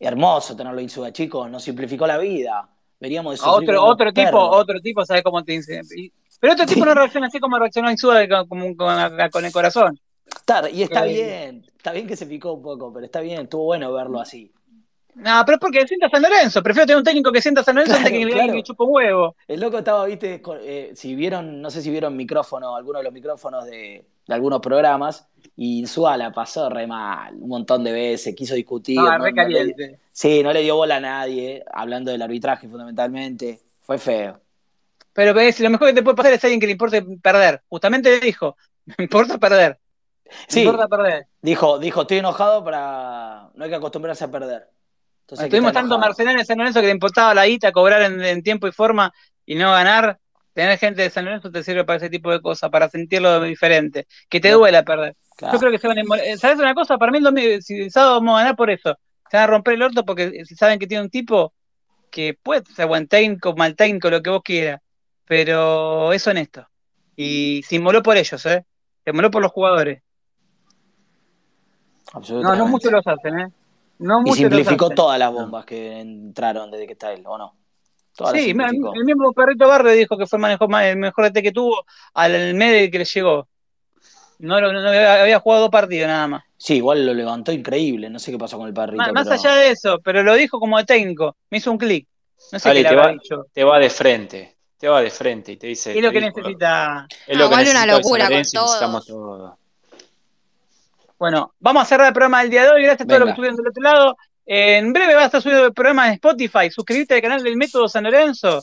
[0.00, 2.66] hermoso tenerlo en chicos, nos simplificó la vida.
[2.98, 5.82] Veríamos de otro, otro tipo, otro tipo sabe cómo te dice.
[6.40, 10.00] Pero otro tipo no reacciona así como reaccionó Insúa con, con el corazón
[10.72, 13.92] y está bien, está bien que se picó un poco, pero está bien, estuvo bueno
[13.92, 14.52] verlo así.
[15.16, 16.62] No, pero es porque sienta San Lorenzo.
[16.62, 18.52] Prefiero tener un técnico que sienta San Lorenzo antes que claro.
[18.52, 19.34] que chupa huevo.
[19.48, 23.12] El loco estaba, viste, eh, si vieron, no sé si vieron micrófono, algunos de los
[23.14, 28.98] micrófonos de, algunos programas, y Suala pasó re mal, un montón de veces, quiso discutir.
[29.00, 30.00] Ah, re caliente.
[30.12, 33.60] sí, no le dio bola a nadie, hablando del arbitraje fundamentalmente.
[33.80, 34.38] Fue feo.
[35.14, 37.62] Pero ves, lo mejor que te puede pasar es alguien que le importe perder.
[37.68, 38.56] Justamente dijo,
[38.98, 39.78] me importa perder.
[40.48, 40.68] Sí,
[41.42, 43.50] Dijo, dijo, estoy enojado para.
[43.54, 44.68] No hay que acostumbrarse a perder.
[45.22, 48.68] Entonces, Estuvimos tanto mercenarios en San Lorenzo que le importaba la guita, cobrar en, tiempo
[48.68, 49.12] y forma
[49.44, 50.18] y no ganar.
[50.52, 54.06] Tener gente de San Lorenzo te sirve para ese tipo de cosas, para sentirlo diferente,
[54.28, 55.14] que te duela perder.
[55.40, 56.96] Yo creo que se van a eh, ¿Sabes una cosa?
[56.96, 58.96] Para mí el si sábado vamos a ganar por eso.
[59.30, 61.52] Se van a romper el orto porque saben que tiene un tipo
[62.10, 64.80] que puede ser buen técnico, mal técnico, lo que vos quieras,
[65.26, 66.66] pero es honesto.
[67.16, 68.64] Y se inmoló por ellos, ¿eh?
[69.04, 70.02] Se inmoló por los jugadores.
[72.14, 73.48] No, no muchos los hacen, ¿eh?
[73.98, 77.54] No y simplificó todas las bombas que entraron desde que está él, ¿o no?
[78.32, 82.54] sí, el mismo Perrito Barre dijo que fue el, el mejor DT que tuvo al
[82.54, 83.46] medio que le llegó.
[84.38, 86.44] No, no, había jugado dos partidos nada más.
[86.58, 89.12] Sí, igual lo levantó increíble, no sé qué pasó con el Perrito.
[89.12, 92.06] Más, allá de eso, pero lo dijo como de técnico, me hizo un clic.
[92.52, 93.14] No sé qué te, va,
[93.52, 95.96] te va de frente, te va de frente y te dice...
[95.96, 97.06] Es lo que necesita...
[97.26, 99.58] Es lo que necesita una locura con todo.
[101.18, 102.82] Bueno, vamos a cerrar el programa del día de hoy.
[102.82, 104.16] Gracias a todos los que estuvieron del otro lado.
[104.44, 106.70] En breve va a estar subiendo el programa en Spotify.
[106.70, 108.62] Suscribirte al canal del Método San Lorenzo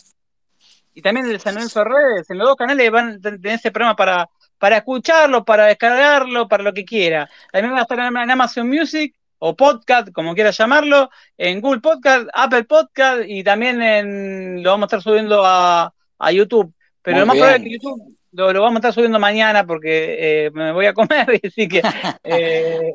[0.94, 2.30] y también del San Lorenzo Redes.
[2.30, 6.64] En los dos canales van a tener ese programa para, para escucharlo, para descargarlo, para
[6.64, 7.28] lo que quiera.
[7.52, 12.28] También va a estar en Amazon Music o podcast, como quiera llamarlo, en Google Podcast,
[12.34, 15.92] Apple Podcast y también en, lo vamos a estar subiendo a,
[16.32, 16.74] YouTube.
[17.02, 20.52] Pero lo más probable es que YouTube lo, vamos a estar subiendo mañana porque eh,
[20.52, 21.82] me voy a comer, así que
[22.24, 22.94] eh,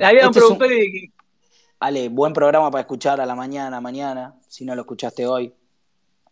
[0.00, 1.12] había un este y
[1.78, 5.52] Ale, buen programa para escuchar a la mañana, mañana, si no lo escuchaste hoy.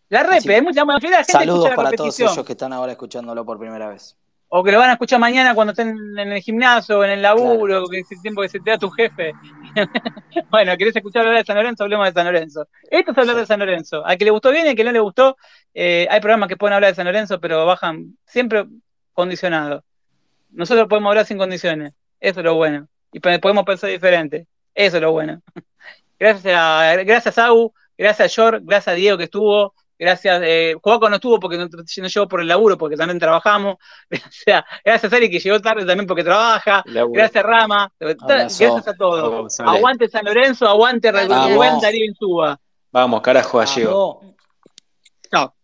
[0.08, 3.88] La repe, hay mucha gente Saludos para todos ellos que están ahora escuchándolo por primera
[3.88, 4.16] vez.
[4.57, 7.23] O que lo van a escuchar mañana cuando estén en el gimnasio, o en el
[7.23, 9.33] laburo, que es el tiempo que se te da tu jefe.
[10.49, 11.83] bueno, ¿querés escuchar hablar de San Lorenzo?
[11.83, 12.68] Hablemos de San Lorenzo.
[12.89, 14.07] Esto es hablar de San Lorenzo.
[14.07, 15.36] Al que le gustó bien y al que no le gustó,
[15.74, 18.66] eh, hay programas que pueden hablar de San Lorenzo, pero bajan siempre
[19.12, 19.83] condicionados.
[20.50, 21.92] Nosotros podemos hablar sin condiciones.
[22.20, 22.86] Eso es lo bueno.
[23.10, 24.47] Y podemos pensar diferente.
[24.73, 25.42] Eso es lo bueno.
[26.20, 27.50] Gracias a, gracias a
[27.99, 31.68] gracias a George, gracias a Diego que estuvo, gracias, eh, Juaco no estuvo porque no,
[31.68, 33.76] llegó por el laburo, porque también trabajamos,
[34.10, 39.60] gracias, gracias a Ari que llegó tarde también porque trabaja, gracias Rama, gracias a todos.
[39.60, 42.58] aguante San Lorenzo, aguante Rubén Darío Insúa.
[42.92, 45.55] Vamos, carajo, a Chao.